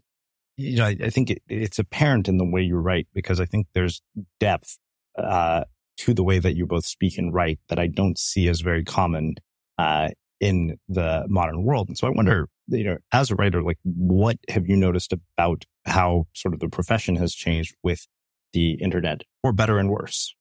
you 0.56 0.76
know, 0.76 0.86
I, 0.86 0.96
I 1.04 1.10
think 1.10 1.30
it, 1.30 1.42
it's 1.48 1.78
apparent 1.78 2.28
in 2.28 2.38
the 2.38 2.44
way 2.44 2.62
you 2.62 2.76
write 2.76 3.08
because 3.14 3.40
I 3.40 3.44
think 3.44 3.66
there's 3.74 4.02
depth, 4.38 4.78
uh, 5.18 5.64
to 5.98 6.14
the 6.14 6.24
way 6.24 6.38
that 6.38 6.56
you 6.56 6.66
both 6.66 6.86
speak 6.86 7.18
and 7.18 7.34
write 7.34 7.58
that 7.68 7.78
I 7.78 7.86
don't 7.86 8.18
see 8.18 8.48
as 8.48 8.62
very 8.62 8.84
common 8.84 9.34
uh, 9.76 10.08
in 10.40 10.78
the 10.88 11.26
modern 11.28 11.62
world. 11.64 11.88
And 11.88 11.98
so 11.98 12.06
I 12.06 12.10
wonder, 12.10 12.48
you 12.68 12.84
know, 12.84 12.96
as 13.12 13.30
a 13.30 13.34
writer, 13.34 13.62
like 13.62 13.78
what 13.82 14.38
have 14.48 14.66
you 14.66 14.76
noticed 14.76 15.12
about 15.12 15.64
how 15.84 16.26
sort 16.34 16.54
of 16.54 16.60
the 16.60 16.68
profession 16.68 17.16
has 17.16 17.34
changed 17.34 17.74
with 17.82 18.06
the 18.52 18.72
internet, 18.74 19.22
or 19.42 19.52
better 19.52 19.78
and 19.78 19.90
worse? 19.90 20.34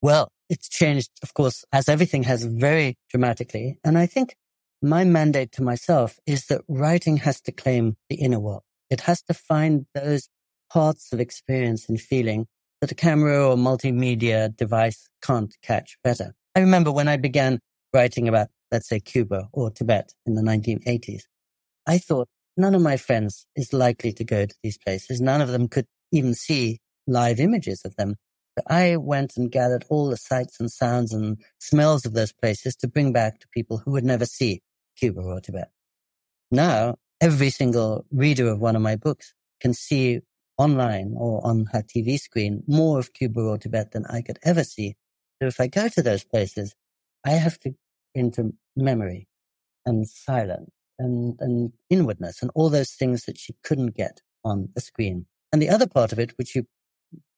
Well, 0.00 0.32
it's 0.48 0.68
changed, 0.68 1.10
of 1.22 1.34
course, 1.34 1.64
as 1.72 1.88
everything 1.88 2.24
has 2.24 2.44
very 2.44 2.96
dramatically. 3.10 3.78
And 3.84 3.98
I 3.98 4.06
think 4.06 4.36
my 4.82 5.04
mandate 5.04 5.52
to 5.52 5.62
myself 5.62 6.18
is 6.26 6.46
that 6.46 6.62
writing 6.68 7.18
has 7.18 7.40
to 7.42 7.52
claim 7.52 7.96
the 8.08 8.16
inner 8.16 8.40
world. 8.40 8.62
It 8.90 9.02
has 9.02 9.22
to 9.22 9.34
find 9.34 9.86
those 9.94 10.28
parts 10.70 11.12
of 11.12 11.20
experience 11.20 11.88
and 11.88 12.00
feeling 12.00 12.46
that 12.80 12.92
a 12.92 12.94
camera 12.94 13.48
or 13.48 13.56
multimedia 13.56 14.54
device 14.54 15.08
can't 15.22 15.54
catch 15.62 15.96
better. 16.04 16.34
I 16.54 16.60
remember 16.60 16.92
when 16.92 17.08
I 17.08 17.16
began 17.16 17.60
writing 17.92 18.28
about, 18.28 18.48
let's 18.70 18.88
say, 18.88 19.00
Cuba 19.00 19.48
or 19.52 19.70
Tibet 19.70 20.12
in 20.26 20.34
the 20.34 20.42
1980s, 20.42 21.22
I 21.86 21.98
thought 21.98 22.28
none 22.56 22.74
of 22.74 22.82
my 22.82 22.96
friends 22.96 23.46
is 23.56 23.72
likely 23.72 24.12
to 24.12 24.24
go 24.24 24.46
to 24.46 24.54
these 24.62 24.78
places. 24.78 25.20
None 25.20 25.40
of 25.40 25.48
them 25.48 25.68
could 25.68 25.86
even 26.12 26.34
see 26.34 26.80
live 27.06 27.40
images 27.40 27.82
of 27.84 27.96
them. 27.96 28.16
I 28.68 28.96
went 28.96 29.36
and 29.36 29.50
gathered 29.50 29.84
all 29.88 30.08
the 30.08 30.16
sights 30.16 30.60
and 30.60 30.70
sounds 30.70 31.12
and 31.12 31.38
smells 31.58 32.06
of 32.06 32.12
those 32.12 32.32
places 32.32 32.76
to 32.76 32.88
bring 32.88 33.12
back 33.12 33.40
to 33.40 33.48
people 33.48 33.78
who 33.78 33.92
would 33.92 34.04
never 34.04 34.26
see 34.26 34.62
Cuba 34.96 35.20
or 35.20 35.40
Tibet. 35.40 35.70
Now, 36.50 36.96
every 37.20 37.50
single 37.50 38.06
reader 38.10 38.48
of 38.48 38.60
one 38.60 38.76
of 38.76 38.82
my 38.82 38.96
books 38.96 39.34
can 39.60 39.74
see 39.74 40.20
online 40.56 41.14
or 41.16 41.44
on 41.44 41.66
her 41.72 41.82
TV 41.82 42.18
screen 42.18 42.62
more 42.66 42.98
of 42.98 43.12
Cuba 43.12 43.40
or 43.40 43.58
Tibet 43.58 43.92
than 43.92 44.06
I 44.06 44.22
could 44.22 44.38
ever 44.44 44.62
see. 44.62 44.94
So 45.40 45.48
if 45.48 45.60
I 45.60 45.66
go 45.66 45.88
to 45.88 46.02
those 46.02 46.24
places, 46.24 46.74
I 47.24 47.30
have 47.30 47.58
to 47.60 47.74
into 48.14 48.54
memory 48.76 49.26
and 49.84 50.08
silence 50.08 50.70
and, 50.98 51.36
and 51.40 51.72
inwardness 51.90 52.40
and 52.40 52.50
all 52.54 52.70
those 52.70 52.92
things 52.92 53.24
that 53.24 53.38
she 53.38 53.54
couldn't 53.64 53.96
get 53.96 54.20
on 54.44 54.68
the 54.74 54.80
screen. 54.80 55.26
And 55.52 55.60
the 55.60 55.68
other 55.68 55.86
part 55.86 56.12
of 56.12 56.18
it, 56.18 56.32
which 56.38 56.54
you 56.54 56.66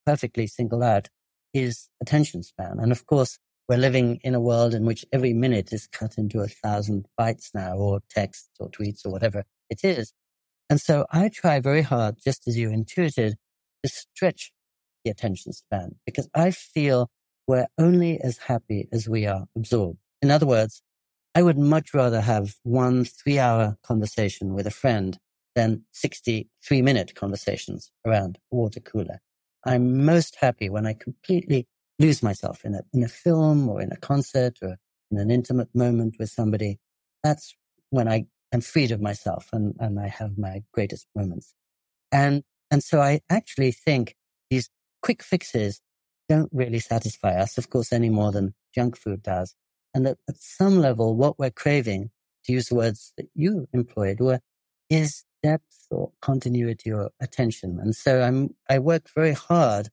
perfectly 0.06 0.46
single 0.46 0.82
out, 0.82 1.08
is 1.52 1.88
attention 2.00 2.42
span. 2.42 2.78
And 2.78 2.92
of 2.92 3.06
course, 3.06 3.38
we're 3.68 3.76
living 3.78 4.20
in 4.22 4.34
a 4.34 4.40
world 4.40 4.74
in 4.74 4.84
which 4.84 5.04
every 5.12 5.32
minute 5.32 5.72
is 5.72 5.88
cut 5.88 6.18
into 6.18 6.40
a 6.40 6.46
thousand 6.46 7.06
bytes 7.18 7.50
now, 7.54 7.76
or 7.76 8.00
texts 8.08 8.50
or 8.60 8.70
tweets 8.70 9.04
or 9.04 9.10
whatever 9.10 9.44
it 9.68 9.80
is. 9.82 10.12
And 10.70 10.80
so 10.80 11.06
I 11.10 11.28
try 11.28 11.60
very 11.60 11.82
hard, 11.82 12.16
just 12.22 12.46
as 12.46 12.56
you 12.56 12.70
intuited, 12.70 13.36
to 13.84 13.90
stretch 13.90 14.52
the 15.04 15.10
attention 15.10 15.52
span 15.52 15.96
because 16.04 16.28
I 16.34 16.50
feel 16.50 17.08
we're 17.46 17.68
only 17.78 18.20
as 18.20 18.38
happy 18.38 18.88
as 18.92 19.08
we 19.08 19.26
are 19.26 19.46
absorbed. 19.56 19.98
In 20.20 20.30
other 20.30 20.46
words, 20.46 20.82
I 21.34 21.42
would 21.42 21.58
much 21.58 21.94
rather 21.94 22.20
have 22.20 22.56
one 22.62 23.04
three 23.04 23.38
hour 23.38 23.76
conversation 23.82 24.54
with 24.54 24.66
a 24.66 24.70
friend 24.70 25.18
than 25.54 25.84
63 25.92 26.82
minute 26.82 27.14
conversations 27.14 27.90
around 28.04 28.38
a 28.52 28.56
water 28.56 28.80
cooler. 28.80 29.20
I'm 29.66 30.04
most 30.04 30.36
happy 30.40 30.70
when 30.70 30.86
I 30.86 30.94
completely 30.94 31.66
lose 31.98 32.22
myself 32.22 32.64
in 32.64 32.74
a, 32.74 32.82
in 32.94 33.02
a 33.02 33.08
film 33.08 33.68
or 33.68 33.80
in 33.80 33.90
a 33.90 33.96
concert 33.96 34.58
or 34.62 34.76
in 35.10 35.18
an 35.18 35.30
intimate 35.30 35.74
moment 35.74 36.16
with 36.18 36.30
somebody. 36.30 36.78
That's 37.24 37.54
when 37.90 38.08
I 38.08 38.26
am 38.52 38.60
freed 38.60 38.92
of 38.92 39.00
myself 39.00 39.48
and, 39.52 39.74
and 39.80 39.98
I 39.98 40.06
have 40.06 40.38
my 40.38 40.62
greatest 40.72 41.06
moments. 41.16 41.52
And, 42.12 42.44
and 42.70 42.82
so 42.82 43.00
I 43.00 43.20
actually 43.28 43.72
think 43.72 44.14
these 44.50 44.70
quick 45.02 45.22
fixes 45.22 45.80
don't 46.28 46.50
really 46.52 46.78
satisfy 46.78 47.34
us, 47.34 47.58
of 47.58 47.68
course, 47.68 47.92
any 47.92 48.08
more 48.08 48.30
than 48.30 48.54
junk 48.74 48.96
food 48.96 49.22
does. 49.22 49.54
And 49.94 50.06
at, 50.06 50.18
at 50.28 50.36
some 50.38 50.80
level, 50.80 51.16
what 51.16 51.38
we're 51.38 51.50
craving, 51.50 52.10
to 52.44 52.52
use 52.52 52.68
the 52.68 52.76
words 52.76 53.12
that 53.16 53.26
you 53.34 53.66
employed, 53.72 54.20
were, 54.20 54.40
is 54.88 55.24
depth 55.46 55.86
or 55.90 56.10
continuity 56.20 56.90
or 56.92 57.10
attention. 57.20 57.78
And 57.80 57.94
so 57.94 58.20
I'm, 58.22 58.54
I 58.68 58.78
work 58.80 59.04
very 59.14 59.32
hard, 59.32 59.88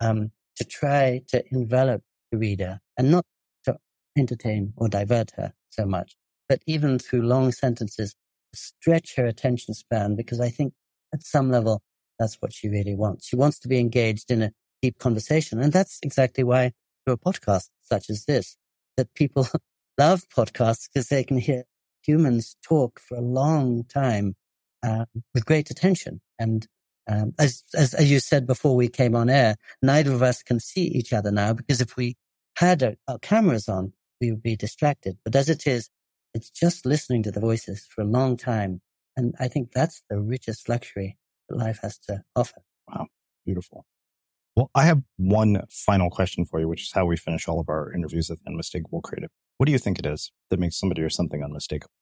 um, 0.00 0.32
to 0.56 0.64
try 0.64 1.22
to 1.28 1.44
envelop 1.52 2.02
the 2.32 2.38
reader 2.38 2.80
and 2.98 3.10
not 3.10 3.24
to 3.64 3.76
entertain 4.18 4.72
or 4.76 4.88
divert 4.88 5.30
her 5.36 5.52
so 5.70 5.86
much, 5.86 6.16
but 6.48 6.60
even 6.66 6.98
through 6.98 7.22
long 7.22 7.52
sentences, 7.52 8.16
stretch 8.54 9.14
her 9.16 9.26
attention 9.26 9.74
span 9.74 10.16
because 10.16 10.40
I 10.40 10.48
think 10.48 10.72
at 11.14 11.22
some 11.22 11.50
level, 11.50 11.82
that's 12.18 12.36
what 12.40 12.52
she 12.52 12.68
really 12.68 12.96
wants. 12.96 13.28
She 13.28 13.36
wants 13.36 13.58
to 13.60 13.68
be 13.68 13.78
engaged 13.78 14.30
in 14.30 14.42
a 14.42 14.52
deep 14.82 14.98
conversation. 14.98 15.60
And 15.60 15.72
that's 15.72 16.00
exactly 16.02 16.42
why 16.42 16.72
through 17.04 17.14
a 17.14 17.18
podcast 17.18 17.68
such 17.82 18.10
as 18.10 18.24
this, 18.24 18.56
that 18.96 19.12
people 19.14 19.46
love 19.98 20.22
podcasts 20.36 20.88
because 20.88 21.08
they 21.08 21.22
can 21.22 21.38
hear 21.38 21.64
humans 22.02 22.56
talk 22.62 22.98
for 22.98 23.16
a 23.16 23.20
long 23.20 23.84
time 23.84 24.34
uh, 24.86 25.04
with 25.34 25.44
great 25.44 25.70
attention. 25.70 26.20
And 26.38 26.66
um, 27.08 27.34
as, 27.38 27.64
as, 27.74 27.94
as 27.94 28.10
you 28.10 28.20
said 28.20 28.46
before 28.46 28.76
we 28.76 28.88
came 28.88 29.14
on 29.16 29.28
air, 29.28 29.56
neither 29.82 30.12
of 30.12 30.22
us 30.22 30.42
can 30.42 30.60
see 30.60 30.86
each 30.86 31.12
other 31.12 31.30
now 31.30 31.52
because 31.52 31.80
if 31.80 31.96
we 31.96 32.14
had 32.56 32.82
our, 32.82 32.94
our 33.08 33.18
cameras 33.18 33.68
on, 33.68 33.92
we 34.20 34.30
would 34.30 34.42
be 34.42 34.56
distracted. 34.56 35.18
But 35.24 35.36
as 35.36 35.48
it 35.48 35.66
is, 35.66 35.90
it's 36.34 36.50
just 36.50 36.86
listening 36.86 37.22
to 37.24 37.32
the 37.32 37.40
voices 37.40 37.86
for 37.88 38.02
a 38.02 38.06
long 38.06 38.36
time. 38.36 38.80
And 39.16 39.34
I 39.40 39.48
think 39.48 39.72
that's 39.72 40.02
the 40.08 40.20
richest 40.20 40.68
luxury 40.68 41.18
that 41.48 41.56
life 41.56 41.80
has 41.82 41.98
to 42.08 42.22
offer. 42.34 42.62
Wow. 42.88 43.06
Beautiful. 43.44 43.86
Well, 44.54 44.70
I 44.74 44.84
have 44.84 45.02
one 45.16 45.62
final 45.70 46.10
question 46.10 46.44
for 46.44 46.60
you, 46.60 46.68
which 46.68 46.82
is 46.82 46.92
how 46.92 47.04
we 47.04 47.16
finish 47.16 47.46
all 47.46 47.60
of 47.60 47.68
our 47.68 47.92
interviews 47.92 48.30
at 48.30 48.38
Unmistakable 48.46 49.00
Creative. 49.02 49.30
What 49.58 49.66
do 49.66 49.72
you 49.72 49.78
think 49.78 49.98
it 49.98 50.06
is 50.06 50.32
that 50.50 50.58
makes 50.58 50.78
somebody 50.78 51.02
or 51.02 51.10
something 51.10 51.42
unmistakable? 51.42 51.92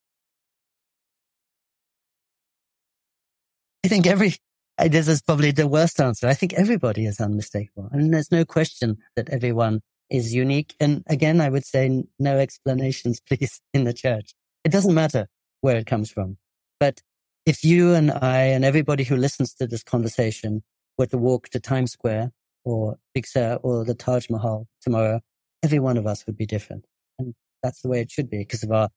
I 3.85 3.89
think 3.89 4.07
every 4.07 4.35
uh, 4.79 4.89
this 4.89 5.09
is 5.09 5.21
probably 5.21 5.51
the 5.51 5.69
worst 5.69 6.01
answer. 6.01 6.27
I 6.27 6.33
think 6.33 6.55
everybody 6.55 7.05
is 7.05 7.21
unmistakable. 7.21 7.91
And 7.93 8.15
there's 8.15 8.33
no 8.33 8.47
question 8.47 8.97
that 9.15 9.29
everyone 9.29 9.83
is 10.09 10.35
unique. 10.35 10.75
And 10.81 11.05
again, 11.07 11.41
I 11.41 11.51
would 11.51 11.67
say 11.67 12.05
no 12.19 12.39
explanations, 12.39 13.21
please, 13.29 13.61
in 13.75 13.85
the 13.85 13.93
church. 13.93 14.33
It 14.65 14.73
doesn't 14.73 14.95
matter 14.95 15.27
where 15.61 15.77
it 15.77 15.87
comes 15.87 16.11
from. 16.11 16.39
But 16.81 17.03
if 17.45 17.63
you 17.63 17.93
and 17.93 18.11
I 18.11 18.39
and 18.45 18.65
everybody 18.65 19.05
who 19.05 19.17
listens 19.17 19.53
to 19.55 19.67
this 19.67 19.83
conversation 19.83 20.63
were 20.97 21.07
to 21.07 21.19
walk 21.19 21.51
to 21.51 21.61
Times 21.61 21.93
Square 21.93 22.33
or 22.65 22.97
Big 23.13 23.27
Sur 23.27 23.59
or 23.63 23.85
the 23.85 23.95
Taj 23.95 24.31
Mahal 24.31 24.67
tomorrow, 24.81 25.21
every 25.63 25.79
one 25.79 25.99
of 25.99 26.07
us 26.07 26.25
would 26.27 26.39
be 26.39 26.47
different. 26.47 26.87
And 27.19 27.35
that's 27.63 27.83
the 27.83 27.91
way 27.91 28.01
it 28.01 28.11
should 28.11 28.31
be 28.31 28.39
because 28.39 28.63
of 28.63 28.73
our 28.73 28.89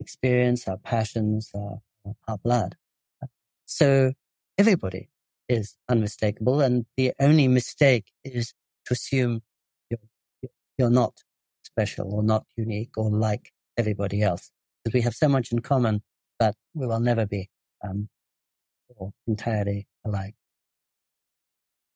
experience, 0.00 0.66
our 0.66 0.78
passions, 0.78 1.50
our, 1.54 1.80
our 2.26 2.38
blood. 2.38 2.76
So 3.66 4.12
everybody 4.58 5.08
is 5.48 5.76
unmistakable. 5.88 6.60
And 6.60 6.86
the 6.96 7.12
only 7.20 7.48
mistake 7.48 8.06
is 8.24 8.54
to 8.86 8.94
assume 8.94 9.42
you're, 9.90 10.50
you're 10.78 10.90
not 10.90 11.14
special 11.64 12.12
or 12.12 12.22
not 12.22 12.44
unique 12.56 12.96
or 12.96 13.10
like 13.10 13.52
everybody 13.76 14.22
else. 14.22 14.50
Because 14.84 14.94
we 14.94 15.02
have 15.02 15.14
so 15.14 15.28
much 15.28 15.52
in 15.52 15.60
common 15.60 16.02
that 16.40 16.54
we 16.74 16.86
will 16.86 17.00
never 17.00 17.26
be 17.26 17.48
um, 17.84 18.08
entirely 19.26 19.86
alike. 20.04 20.34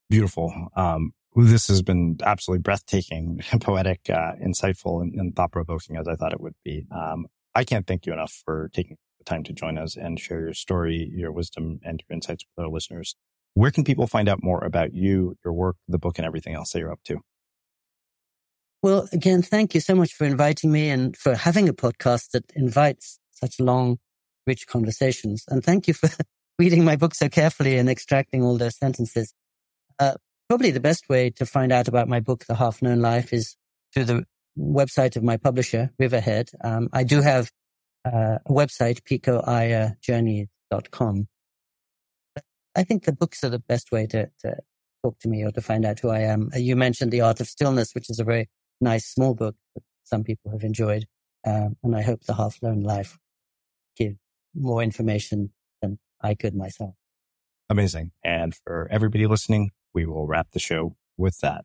Beautiful. 0.08 0.68
Um, 0.76 1.12
this 1.34 1.66
has 1.68 1.82
been 1.82 2.18
absolutely 2.24 2.62
breathtaking, 2.62 3.42
poetic, 3.60 4.08
uh, 4.08 4.32
insightful, 4.42 5.02
and, 5.02 5.14
and 5.14 5.34
thought 5.34 5.52
provoking 5.52 5.96
as 5.96 6.08
I 6.08 6.14
thought 6.14 6.32
it 6.32 6.40
would 6.40 6.54
be. 6.64 6.86
Um, 6.90 7.26
I 7.54 7.64
can't 7.64 7.86
thank 7.86 8.06
you 8.06 8.12
enough 8.12 8.42
for 8.44 8.70
taking 8.72 8.96
time 9.26 9.42
to 9.44 9.52
join 9.52 9.76
us 9.76 9.96
and 9.96 10.18
share 10.18 10.40
your 10.40 10.54
story, 10.54 11.10
your 11.12 11.32
wisdom, 11.32 11.80
and 11.84 12.02
your 12.08 12.14
insights 12.14 12.44
with 12.56 12.64
our 12.64 12.70
listeners. 12.70 13.16
Where 13.54 13.70
can 13.70 13.84
people 13.84 14.06
find 14.06 14.28
out 14.28 14.42
more 14.42 14.62
about 14.64 14.94
you, 14.94 15.36
your 15.44 15.52
work, 15.52 15.76
the 15.88 15.98
book, 15.98 16.18
and 16.18 16.26
everything 16.26 16.54
else 16.54 16.72
that 16.72 16.78
you're 16.78 16.92
up 16.92 17.02
to? 17.04 17.20
Well, 18.82 19.08
again, 19.12 19.42
thank 19.42 19.74
you 19.74 19.80
so 19.80 19.94
much 19.94 20.12
for 20.12 20.24
inviting 20.24 20.70
me 20.70 20.90
and 20.90 21.16
for 21.16 21.34
having 21.34 21.68
a 21.68 21.74
podcast 21.74 22.30
that 22.30 22.44
invites 22.54 23.18
such 23.32 23.58
long, 23.58 23.98
rich 24.46 24.66
conversations. 24.66 25.44
And 25.48 25.64
thank 25.64 25.88
you 25.88 25.94
for 25.94 26.08
reading 26.58 26.84
my 26.84 26.96
book 26.96 27.14
so 27.14 27.28
carefully 27.28 27.76
and 27.78 27.88
extracting 27.88 28.42
all 28.42 28.56
those 28.58 28.78
sentences. 28.78 29.32
Uh, 29.98 30.14
probably 30.48 30.70
the 30.70 30.80
best 30.80 31.08
way 31.08 31.30
to 31.30 31.46
find 31.46 31.72
out 31.72 31.88
about 31.88 32.08
my 32.08 32.20
book, 32.20 32.44
The 32.46 32.54
Half 32.54 32.82
Known 32.82 33.00
Life, 33.00 33.32
is 33.32 33.56
through 33.92 34.04
the 34.04 34.24
website 34.58 35.16
of 35.16 35.22
my 35.22 35.36
publisher, 35.36 35.90
Riverhead. 35.98 36.50
Um, 36.62 36.88
I 36.92 37.04
do 37.04 37.20
have 37.20 37.50
uh, 38.06 38.38
website, 38.48 39.02
picoiyerjourney.com. 39.02 41.28
I 42.76 42.84
think 42.84 43.04
the 43.04 43.12
books 43.12 43.42
are 43.42 43.48
the 43.48 43.58
best 43.58 43.90
way 43.90 44.06
to, 44.06 44.30
to 44.40 44.56
talk 45.02 45.18
to 45.20 45.28
me 45.28 45.44
or 45.44 45.50
to 45.52 45.60
find 45.60 45.84
out 45.84 46.00
who 46.00 46.08
I 46.10 46.20
am. 46.20 46.50
Uh, 46.54 46.58
you 46.58 46.76
mentioned 46.76 47.10
The 47.10 47.22
Art 47.22 47.40
of 47.40 47.48
Stillness, 47.48 47.94
which 47.94 48.10
is 48.10 48.20
a 48.20 48.24
very 48.24 48.48
nice 48.80 49.06
small 49.06 49.34
book 49.34 49.56
that 49.74 49.82
some 50.04 50.22
people 50.24 50.52
have 50.52 50.62
enjoyed. 50.62 51.06
Um, 51.46 51.76
and 51.82 51.96
I 51.96 52.02
hope 52.02 52.24
The 52.24 52.34
Half 52.34 52.62
Known 52.62 52.82
Life 52.82 53.18
give 53.96 54.16
more 54.54 54.82
information 54.82 55.52
than 55.80 55.98
I 56.20 56.34
could 56.34 56.54
myself. 56.54 56.94
Amazing. 57.68 58.12
And 58.22 58.54
for 58.54 58.86
everybody 58.90 59.26
listening, 59.26 59.72
we 59.94 60.06
will 60.06 60.26
wrap 60.26 60.48
the 60.52 60.58
show 60.58 60.96
with 61.16 61.38
that. 61.38 61.64